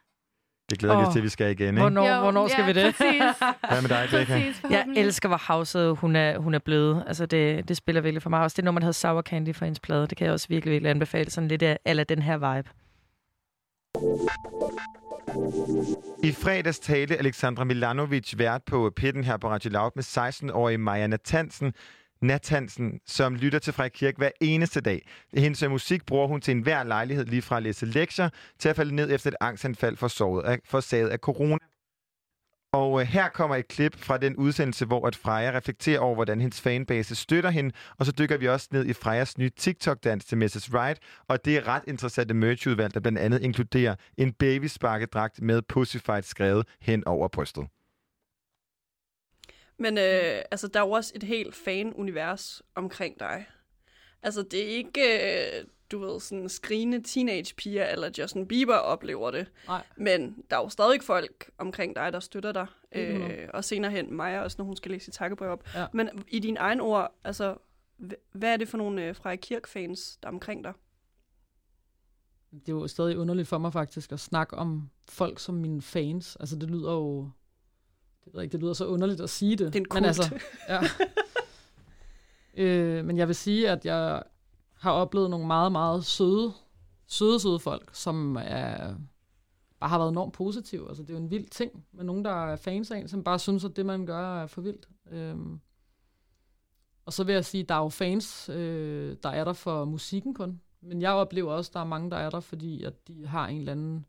[0.69, 1.81] Det glæder vi Åh, os til, at vi skal igen, ikke?
[1.81, 2.95] Hvornår, Jo, hvornår skal ja, vi det?
[2.95, 3.21] præcis.
[3.69, 4.33] Hvad med dig, Becca?
[4.33, 7.03] Præcis, Jeg elsker, hvor havset hun er, hun er blevet.
[7.07, 8.55] Altså, det, det spiller virkelig for mig også.
[8.55, 10.07] Det nummer, der hedder Sour Candy for hendes plade.
[10.07, 11.29] Det kan jeg også virkelig, virkelig anbefale.
[11.31, 12.69] Sådan lidt af eller den her vibe.
[16.23, 21.07] I fredags talte Alexandra Milanovic vært på pitten her på Radio Loud med 16-årige Maja
[21.07, 21.73] Natansen,
[22.21, 25.07] Natansen, som lytter til Frej Kirke hver eneste dag.
[25.33, 28.29] Hendes musik bruger hun til enhver lejlighed, lige fra at læse lektier
[28.59, 31.57] til at falde ned efter et angstanfald for, såret af, for saget af corona.
[32.73, 36.41] Og øh, her kommer et klip fra den udsendelse, hvor at Freja reflekterer over, hvordan
[36.41, 37.71] hendes fanbase støtter hende.
[37.97, 40.73] Og så dykker vi også ned i Frejas nye TikTok-dans til Mrs.
[40.73, 40.99] Right.
[41.27, 46.67] Og det er ret interessante merchudvalg, der blandt andet inkluderer en babysparkedragt med Pussyfight skrevet
[46.81, 47.67] hen over brystet.
[49.79, 53.45] Men øh, altså, der er jo også et helt fan-univers omkring dig.
[54.23, 59.51] Altså, det er ikke, øh, du ved, sådan skrigende teenage-piger, eller Justin Bieber oplever det.
[59.67, 59.83] Nej.
[59.97, 62.67] Men der er jo stadig folk omkring dig, der støtter dig.
[62.91, 65.63] Øh, og senere hen Maja også, når hun skal læse sit takkebrev op.
[65.75, 65.85] Ja.
[65.93, 67.55] Men i dine egne ord, altså,
[68.03, 70.73] hv- hvad er det for nogle øh, Freja Kirk-fans, der er omkring dig?
[72.51, 76.35] Det er jo stadig underligt for mig faktisk at snakke om folk som mine fans.
[76.39, 77.29] Altså det lyder jo...
[78.25, 79.59] Det, ved jeg ikke, det lyder så underligt at sige det.
[79.73, 80.05] Det er en Men kult.
[80.05, 80.39] altså,
[80.69, 80.79] ja.
[82.63, 84.23] øh, men jeg vil sige, at jeg
[84.83, 86.53] har oplevet nogle meget, meget søde,
[87.07, 88.95] søde, søde folk, som er,
[89.79, 90.87] bare har været enormt positive.
[90.87, 93.23] Altså det er jo en vild ting med nogen, der er fans af en, som
[93.23, 94.89] bare synes, at det, man gør, er for vildt.
[95.11, 95.59] Øhm,
[97.05, 99.85] og så vil jeg sige, at der er jo fans, øh, der er der for
[99.85, 100.61] musikken kun.
[100.81, 103.47] Men jeg oplever også, at der er mange, der er der, fordi at de har
[103.47, 104.05] en eller anden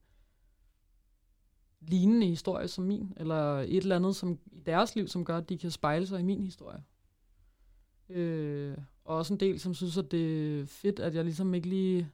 [1.80, 5.48] lignende historie som min, eller et eller andet som i deres liv, som gør, at
[5.48, 6.82] de kan spejle sig i min historie.
[8.08, 11.68] Øh, og også en del, som synes, at det er fedt, at jeg ligesom ikke
[11.68, 12.10] lige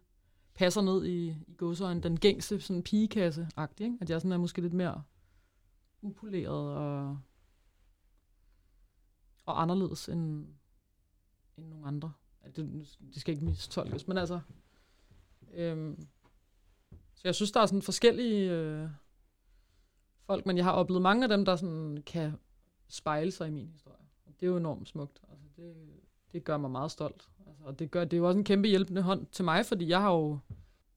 [0.54, 3.98] passer ned i, i godsøjen, den gængse sådan pigekasse-agtig, ikke?
[4.00, 5.02] At jeg sådan er måske lidt mere
[6.02, 7.18] upoleret og,
[9.46, 10.46] og anderledes end,
[11.56, 12.12] end nogle andre.
[12.56, 14.40] Det, det skal ikke mistolkes, men altså...
[15.54, 16.06] Øhm,
[17.14, 18.88] så jeg synes, der er sådan forskellige øh,
[20.26, 22.32] folk, men jeg har oplevet mange af dem, der sådan kan
[22.88, 24.06] spejle sig i min historie.
[24.26, 25.20] Og det er jo enormt smukt.
[25.60, 25.74] Det,
[26.32, 27.28] det gør mig meget stolt.
[27.46, 29.88] Altså, og det, gør, det er jo også en kæmpe hjælpende hånd til mig, fordi
[29.88, 30.38] jeg har jo...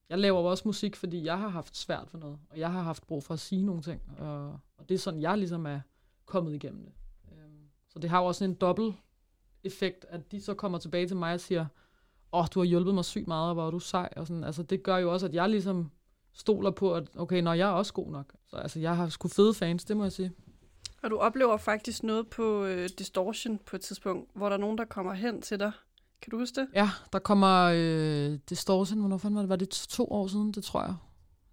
[0.09, 2.81] Jeg laver jo også musik, fordi jeg har haft svært for noget, og jeg har
[2.81, 5.79] haft brug for at sige nogle ting, og, og det er sådan, jeg ligesom er
[6.25, 6.93] kommet igennem det.
[7.31, 8.95] Øhm, så det har jo også sådan en dobbelt
[9.63, 11.65] effekt, at de så kommer tilbage til mig og siger,
[12.33, 14.43] åh, oh, du har hjulpet mig sygt meget, og hvor er du sej, og sådan,
[14.43, 15.91] altså det gør jo også, at jeg ligesom
[16.33, 18.33] stoler på, at okay, når jeg er også god nok.
[18.47, 20.31] Så altså, jeg har sgu fede fans, det må jeg sige.
[21.03, 24.77] Og du oplever faktisk noget på øh, Distortion på et tidspunkt, hvor der er nogen,
[24.77, 25.71] der kommer hen til dig.
[26.21, 26.67] Kan du huske det?
[26.73, 29.49] Ja, der kommer øh, Distortion, hvornår fanden var det?
[29.49, 30.95] Var det to år siden, det tror jeg.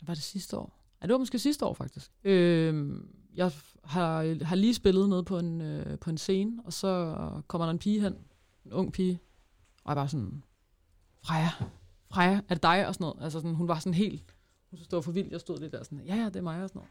[0.03, 0.77] Var det sidste år?
[1.03, 2.11] Ja, det var måske sidste år, faktisk.
[2.25, 2.97] Øh,
[3.35, 3.53] jeg
[3.85, 7.71] har, har lige spillet nede på en, øh, på en scene, og så kommer der
[7.71, 8.17] en pige hen,
[8.65, 9.21] en ung pige,
[9.85, 10.45] og jeg bare sådan,
[11.25, 11.51] Freja,
[12.11, 12.87] Freja, er det dig?
[12.87, 13.25] Og sådan noget.
[13.25, 14.35] Altså sådan, hun var sådan helt,
[14.71, 15.33] hun stod for vildt.
[15.33, 16.91] Jeg stod lidt der sådan, ja, ja, det er mig og sådan noget.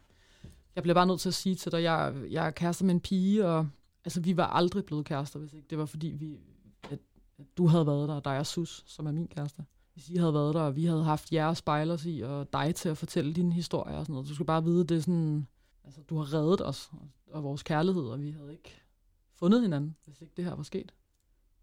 [0.74, 3.00] Jeg bliver bare nødt til at sige til dig, jeg, jeg er kærester med en
[3.00, 3.68] pige, og
[4.04, 6.38] altså, vi var aldrig blevet kærester, hvis ikke det var fordi, vi,
[6.90, 6.98] at,
[7.38, 9.64] at du havde været der, og dig og Sus, som er min kæreste.
[9.94, 12.88] Hvis I havde været der, og vi havde haft jer at i, og dig til
[12.88, 14.28] at fortælle din historie og sådan noget.
[14.28, 15.46] Du skal bare vide, det er sådan,
[15.84, 18.82] altså, du har reddet os og, og vores kærlighed, og vi havde ikke
[19.34, 20.94] fundet hinanden, hvis ikke det her var sket.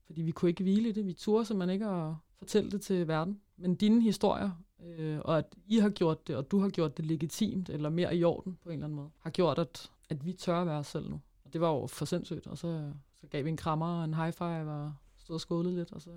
[0.05, 1.05] fordi vi kunne ikke hvile i det.
[1.05, 3.41] Vi turde simpelthen ikke at fortælle det til verden.
[3.57, 4.51] Men dine historier,
[4.85, 8.15] øh, og at I har gjort det, og du har gjort det legitimt, eller mere
[8.15, 10.77] i orden på en eller anden måde, har gjort, at, at vi tør at være
[10.77, 11.21] os selv nu.
[11.45, 14.13] Og det var jo for sindssygt, og så, så gav vi en krammer og en
[14.13, 16.09] high five, og stod og skålede lidt, og så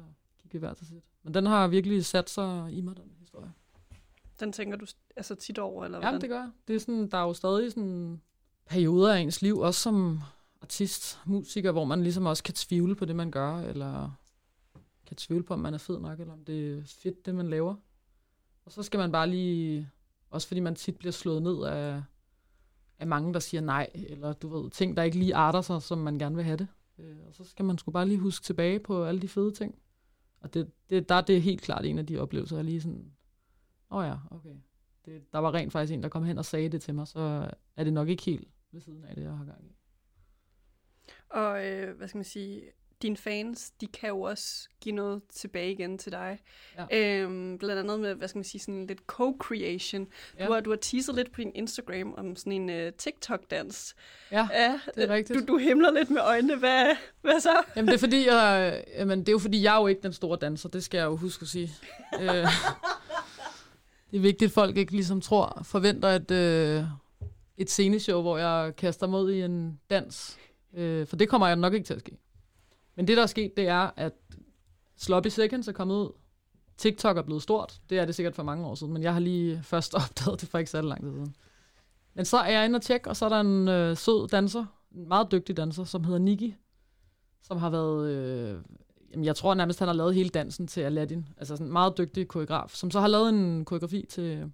[0.43, 1.05] gik vi hver til sit.
[1.23, 3.53] Men den har virkelig sat sig i mig, den historie.
[4.41, 6.51] Den tænker du altså tit over, eller Jamen, det gør jeg.
[6.69, 8.21] Det er sådan, der er jo stadig sådan
[8.67, 10.21] perioder af ens liv, også som
[10.63, 14.11] artist, musiker, hvor man ligesom også kan tvivle på det, man gør, eller
[15.07, 17.51] kan tvivle på, om man er fed nok, eller om det er fedt, det man
[17.51, 17.75] laver.
[18.65, 19.91] Og så skal man bare lige,
[20.31, 22.03] også fordi man tit bliver slået ned af,
[22.99, 25.99] af mange, der siger nej, eller du ved, ting, der ikke lige arter sig, som
[25.99, 26.69] man gerne vil have det.
[26.99, 29.79] Øh, og så skal man sgu bare lige huske tilbage på alle de fede ting.
[30.41, 33.13] Og det, det, der er det helt klart en af de oplevelser, jeg lige sådan,
[33.91, 34.55] åh oh ja, okay.
[35.05, 37.51] Det, der var rent faktisk en, der kom hen og sagde det til mig, så
[37.77, 39.77] er det nok ikke helt ved siden af det, jeg har gang i.
[41.29, 42.63] Og øh, hvad skal man sige,
[43.03, 46.39] dine fans, de kan jo også give noget tilbage igen til dig.
[46.91, 47.21] Ja.
[47.23, 50.07] Øhm, blandt andet med, hvad skal man sige, sådan lidt co-creation.
[50.39, 50.47] Ja.
[50.47, 53.95] Du, har, du har teaset lidt på din Instagram om sådan en uh, TikTok-dans.
[54.33, 54.49] Ja,
[54.95, 55.39] det er øh, rigtigt.
[55.39, 56.57] Du, du himler lidt med øjnene.
[56.57, 57.63] Hvad, hvad så?
[57.77, 60.13] Jamen det er fordi, jeg, jamen, det er jo fordi, jeg er jo ikke den
[60.13, 61.73] store danser, det skal jeg jo huske at sige.
[62.21, 62.47] øh,
[64.11, 66.85] det er vigtigt, at folk ikke ligesom tror, forventer et, øh,
[67.57, 70.39] et sceneshow, hvor jeg kaster mod i en dans.
[70.75, 72.17] Øh, for det kommer jeg nok ikke til at ske.
[73.01, 74.13] Men det, der er sket, det er, at
[74.97, 76.13] Sloppy Seconds er kommet ud.
[76.77, 77.81] TikTok er blevet stort.
[77.91, 80.49] Det er det sikkert for mange år siden, men jeg har lige først opdaget det
[80.49, 81.37] for ikke så lang tid siden.
[82.15, 84.65] Men så er jeg inde og tjekke, og så er der en øh, sød danser,
[84.95, 86.55] en meget dygtig danser, som hedder Nikki,
[87.43, 88.61] som har været, øh,
[89.11, 91.29] jamen jeg tror nærmest, han har lavet hele dansen til Aladdin.
[91.37, 94.53] Altså sådan en meget dygtig koreograf, som så har lavet en koreografi til,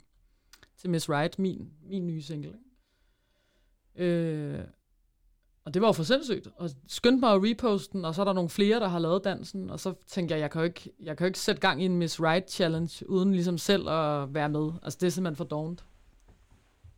[0.76, 2.54] til Miss Right, min, min nye single.
[3.98, 4.10] Ikke?
[4.12, 4.64] Øh,
[5.66, 6.48] og det var jo for sindssygt.
[6.56, 9.24] Og skyndte mig at reposte den, og så er der nogle flere, der har lavet
[9.24, 9.70] dansen.
[9.70, 11.84] Og så tænkte jeg, jeg kan jo ikke, jeg kan jo ikke sætte gang i
[11.84, 14.72] en Miss Right Challenge, uden ligesom selv at være med.
[14.82, 15.84] Altså det er simpelthen for dovent.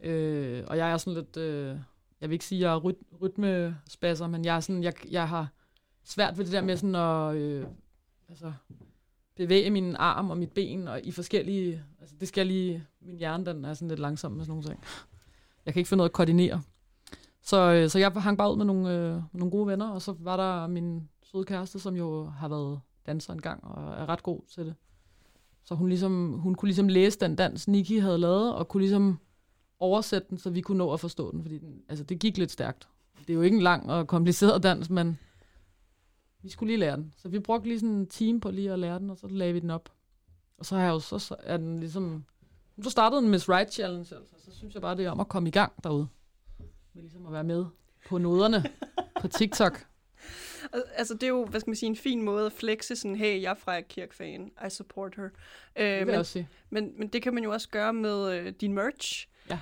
[0.01, 1.77] Øh, og jeg er sådan lidt, øh,
[2.21, 5.29] jeg vil ikke sige, at jeg er ryt, rytmespasser, men jeg, er sådan, jeg, jeg
[5.29, 5.49] har
[6.05, 7.67] svært ved det der med sådan at øh,
[8.29, 8.53] altså,
[9.37, 13.19] bevæge min arm og mit ben og i forskellige, altså det skal jeg lige, min
[13.19, 14.85] hjerne den er sådan lidt langsom med sådan nogle ting.
[15.67, 16.63] Jeg kan ikke finde noget at koordinere.
[17.49, 20.15] Så, øh, så jeg hang bare ud med nogle, øh, nogle gode venner, og så
[20.19, 24.23] var der min søde kæreste, som jo har været danser en gang og er ret
[24.23, 24.75] god til det.
[25.65, 29.19] Så hun, ligesom, hun kunne ligesom læse den dans, Nikki havde lavet, og kunne ligesom
[29.79, 32.51] oversætte den, så vi kunne nå at forstå den, fordi den, altså, det gik lidt
[32.51, 32.89] stærkt.
[33.19, 35.19] Det er jo ikke en lang og kompliceret dans, men
[36.43, 37.15] vi skulle lige lære den.
[37.17, 39.53] Så vi brugte lige sådan en time på lige at lære den, og så lagde
[39.53, 39.93] vi den op.
[40.59, 42.25] Og så har jeg jo så, så er den ligesom...
[42.83, 44.35] Så startede en Miss Right Challenge, altså.
[44.39, 46.09] Så synes jeg bare, det er om at komme i gang derude.
[46.99, 47.67] Med ligesom at være med
[48.09, 48.65] på noderne
[49.21, 49.87] på TikTok.
[50.75, 53.17] Al- Altså, det er jo, hvad skal man sige, en fin måde at flexe sådan,
[53.17, 55.25] hey, jeg er Freja Kirk-fan, I support her.
[55.25, 56.49] Øh, jeg men, også sige.
[56.71, 59.29] Men, men det kan man jo også gøre med øh, din merch.
[59.51, 59.59] Ja.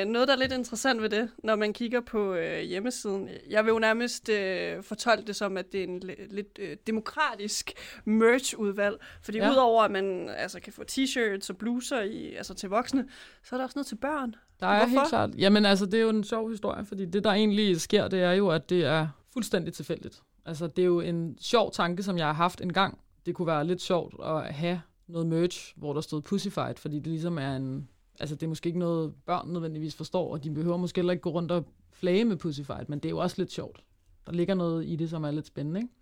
[0.00, 3.28] Øh, noget, der er lidt interessant ved det, når man kigger på øh, hjemmesiden.
[3.50, 6.76] Jeg vil jo nærmest øh, fortolke det som, at det er en li- lidt øh,
[6.86, 7.72] demokratisk
[8.04, 8.96] merch-udvalg.
[9.22, 9.50] Fordi ja.
[9.50, 13.08] udover at man altså, kan få t-shirts og bluser i, altså, til voksne,
[13.44, 14.34] så er der også noget til børn.
[14.60, 15.00] Der er Hvorfor?
[15.00, 15.30] helt klart.
[15.38, 18.32] Jamen altså, det er jo en sjov historie, fordi det, der egentlig sker, det er
[18.32, 20.20] jo, at det er fuldstændig tilfældigt.
[20.46, 22.98] Altså, det er jo en sjov tanke, som jeg har haft en gang.
[23.26, 27.06] Det kunne være lidt sjovt at have noget merch, hvor der stod Pussyfight, fordi det
[27.06, 27.88] ligesom er en...
[28.20, 31.22] Altså, det er måske ikke noget, børn nødvendigvis forstår, og de behøver måske heller ikke
[31.22, 33.84] gå rundt og flage med Pussyfight, men det er jo også lidt sjovt.
[34.26, 35.92] Der ligger noget i det, som er lidt spændende, ikke?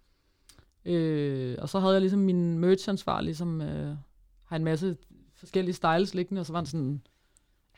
[0.85, 3.97] Øh, og så havde jeg ligesom min merch-ansvarlig, som øh,
[4.45, 4.97] har en masse
[5.35, 7.03] forskellige styles liggende, og så var han sådan,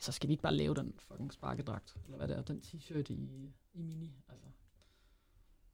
[0.00, 3.12] så skal vi ikke bare lave den fucking sparkedragt, eller hvad det er, den t-shirt
[3.12, 3.28] i,
[3.74, 4.46] i mini, altså.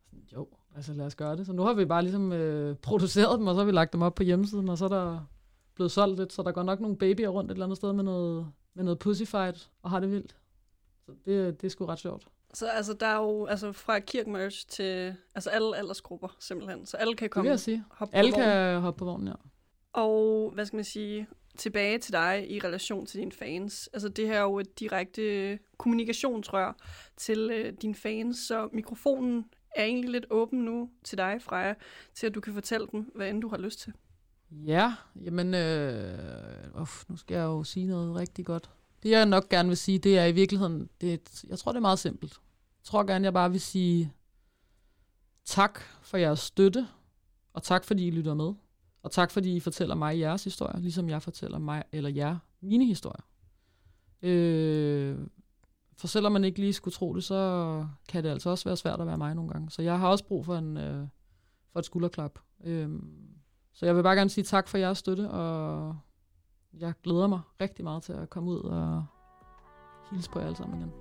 [0.05, 1.47] Sådan, jo, altså lad os gøre det.
[1.47, 4.03] Så nu har vi bare ligesom øh, produceret dem, og så har vi lagt dem
[4.03, 5.25] op på hjemmesiden, og så er der
[5.79, 8.05] blevet solgt lidt, så der går nok nogle babyer rundt et eller andet sted med
[8.05, 10.37] noget, med noget pussyfight, og har det vildt.
[11.07, 12.27] Så det, det er sgu ret sjovt.
[12.55, 16.87] Så altså, der er jo altså, fra kirkmerch til altså, alle aldersgrupper, simpelthen.
[16.87, 17.85] Så alle kan Det komme vil jeg sige.
[17.91, 18.53] hoppe Alle på vognen.
[18.55, 19.35] kan hoppe på vognen, ja.
[19.93, 23.89] Og hvad skal man sige, tilbage til dig i relation til dine fans.
[23.93, 26.77] Altså det her er jo et direkte kommunikationsrør
[27.17, 29.45] til øh, dine fans, så mikrofonen
[29.77, 31.75] er egentlig lidt åben nu til dig, Freja,
[32.15, 33.93] til at du kan fortælle dem, hvad end du har lyst til.
[34.51, 34.95] Ja,
[35.25, 38.71] jamen, øh, uf, nu skal jeg jo sige noget rigtig godt.
[39.03, 41.73] Det jeg nok gerne vil sige, det er i virkeligheden, det er et, jeg tror
[41.73, 42.33] det er meget simpelt.
[42.33, 44.13] Jeg tror gerne, jeg bare vil sige
[45.45, 46.89] tak for jeres støtte,
[47.53, 48.55] og tak fordi I lytter med.
[49.03, 52.85] Og tak fordi I fortæller mig jeres historier, ligesom jeg fortæller mig eller jer mine
[52.85, 53.25] historier.
[54.23, 55.19] Øh,
[55.97, 59.01] for selvom man ikke lige skulle tro det, så kan det altså også være svært
[59.01, 59.71] at være mig nogle gange.
[59.71, 61.07] Så jeg har også brug for en, øh,
[61.73, 62.39] for et skulderklap.
[62.65, 62.91] Øh,
[63.79, 65.97] så jeg vil bare gerne sige tak for jeres støtte, og
[66.79, 69.05] jeg glæder mig rigtig meget til at komme ud og
[70.11, 70.93] hilse på jer alle sammen igen.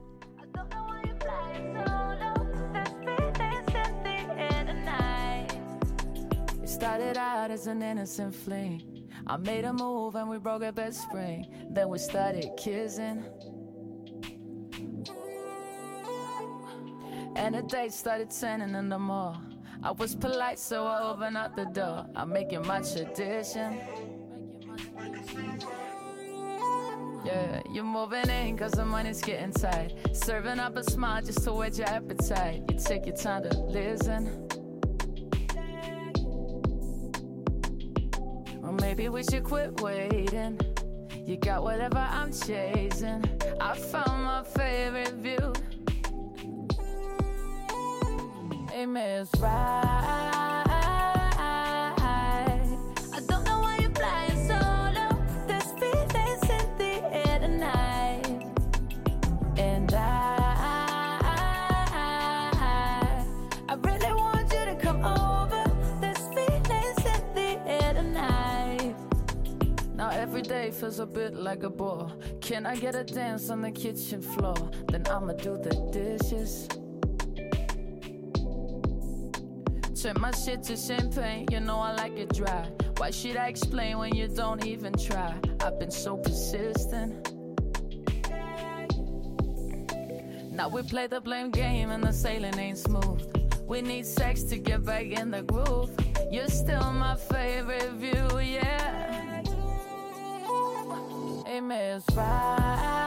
[6.64, 8.82] It started out as an innocent fling.
[9.28, 11.46] I made a move and we broke at best spring.
[11.76, 13.24] Then we started kissing.
[17.36, 19.57] And the date started turning into more.
[19.84, 22.06] I was polite, so I opened up the door.
[22.16, 23.80] I make it my tradition.
[27.24, 29.94] Yeah, you're moving in cause the money's getting tight.
[30.14, 32.64] Serving up a smile just to whet your appetite.
[32.70, 34.48] You take your time to listen.
[38.64, 40.60] Or maybe we should quit waiting.
[41.26, 43.24] You got whatever I'm chasing.
[43.60, 45.54] I found my favorite view.
[48.78, 50.64] Amen is right.
[53.12, 55.18] I don't know why you're flying solo.
[55.48, 58.46] There's feelings in the air tonight.
[59.58, 61.26] And I,
[63.68, 65.64] I really want you to come over.
[66.00, 68.96] There's feelings in the air tonight.
[69.96, 72.12] Now every day feels a bit like a bore.
[72.42, 74.70] Can I get a dance on the kitchen floor?
[74.88, 76.68] Then I'ma do the dishes.
[80.02, 82.70] Turn my shit to champagne, you know I like it dry.
[82.98, 85.34] Why should I explain when you don't even try?
[85.60, 87.34] I've been so persistent.
[90.52, 93.24] Now we play the blame game and the sailing ain't smooth.
[93.66, 95.90] We need sex to get back in the groove.
[96.32, 99.42] You're still my favorite view, yeah.
[101.48, 103.07] Amen is right.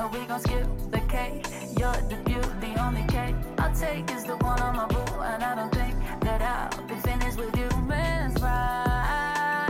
[0.00, 1.46] And we gon' skip the cake.
[1.78, 5.42] You're the beauty, the only cake I'll take is the one on my boo, and
[5.42, 7.68] I don't think that I'll be finished with you.
[7.82, 9.66] Man, right.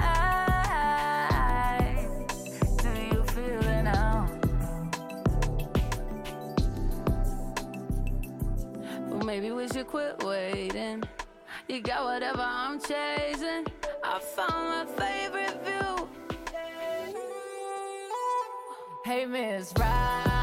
[2.78, 4.30] Do you feel it now?
[9.08, 11.02] Well, maybe we should quit waiting.
[11.68, 13.66] You got whatever I'm chasing.
[14.04, 15.99] I found my favorite view.
[19.02, 20.39] Hey, Miss Right.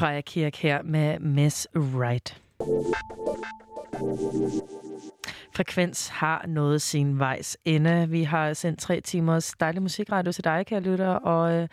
[0.00, 2.40] Freja Kirk her med Miss Right.
[5.56, 8.08] Frekvens har nået sin vejs ende.
[8.08, 11.08] Vi har sendt tre timers dejlig musikradio til dig, kære lytter.
[11.08, 11.68] Og øh,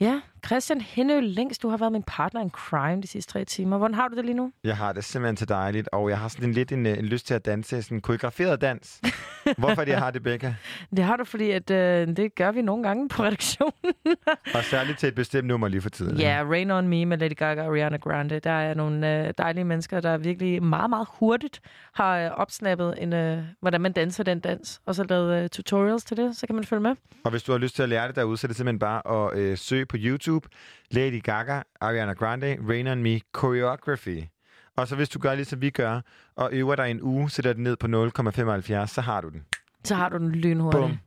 [0.00, 3.78] ja, Christian Hennø længst, du har været min partner in crime de sidste tre timer.
[3.78, 4.52] Hvordan har du det lige nu?
[4.64, 7.04] Jeg har det simpelthen så dejligt, og jeg har sådan en, lidt en, øh, en
[7.04, 9.00] lyst til at danse, sådan en koreograferet dans.
[9.58, 10.54] Hvorfor det, jeg har det, Becca?
[10.96, 13.72] Det har du, fordi at, øh, det gør vi nogle gange på redaktionen.
[14.54, 16.16] Og særligt til et bestemt nummer lige for tiden.
[16.16, 18.40] Ja, Rain On Me med Lady Gaga og Ariana Grande.
[18.40, 21.60] Der er nogle øh, dejlige mennesker, der virkelig meget, meget hurtigt
[21.92, 26.04] har øh, opsnappet, en, øh, hvordan man danser den dans, og så lavet øh, tutorials
[26.04, 26.94] til det, så kan man følge med.
[27.24, 29.26] Og hvis du har lyst til at lære det derude, så er det simpelthen bare
[29.26, 30.37] at øh, søge på YouTube.
[30.90, 34.22] Lady Gaga, Ariana Grande, Rain On Me, Choreography.
[34.76, 36.00] Og så hvis du gør ligesom vi gør,
[36.36, 39.44] og øver dig en uge, sætter den ned på 0,75, så har du den.
[39.84, 40.82] Så har du den lynhurtigt.
[40.82, 40.98] Bum.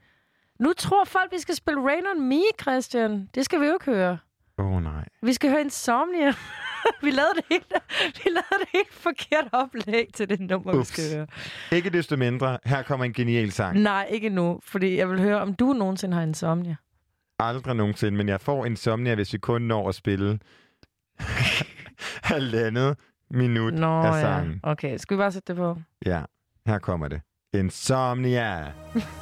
[0.59, 3.29] Nu tror folk, vi skal spille Rain On Me, Christian.
[3.35, 4.17] Det skal vi jo ikke høre.
[4.57, 5.05] Åh oh, nej.
[5.21, 6.33] Vi skal høre Insomnia.
[7.03, 7.73] vi, lavede det helt,
[8.23, 10.87] vi lavede det helt forkert oplæg til det nummer, vi Ups.
[10.87, 11.27] skal høre.
[11.71, 13.79] Ikke desto mindre, her kommer en genial sang.
[13.79, 16.75] Nej, ikke nu, fordi jeg vil høre, om du nogensinde har Insomnia.
[17.41, 20.39] Aldrig nogensinde, men jeg får insomnia, hvis vi kun når at spille
[22.31, 22.97] halvandet
[23.29, 24.59] minut Nå af ja, sangen.
[24.63, 24.97] okay.
[24.97, 25.81] Skal vi bare sætte det på?
[26.05, 26.21] Ja,
[26.65, 27.21] her kommer det.
[27.53, 28.71] Insomnia.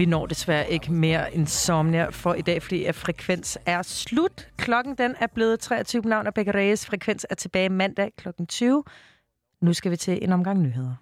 [0.00, 4.48] Vi når desværre ikke mere insomnia for i dag, fordi at frekvens er slut.
[4.56, 6.86] Klokken den er blevet 23 navn er Becca Reyes.
[6.86, 8.28] Frekvens er tilbage mandag kl.
[8.48, 8.84] 20.
[9.62, 10.94] Nu skal vi til en omgang nyheder.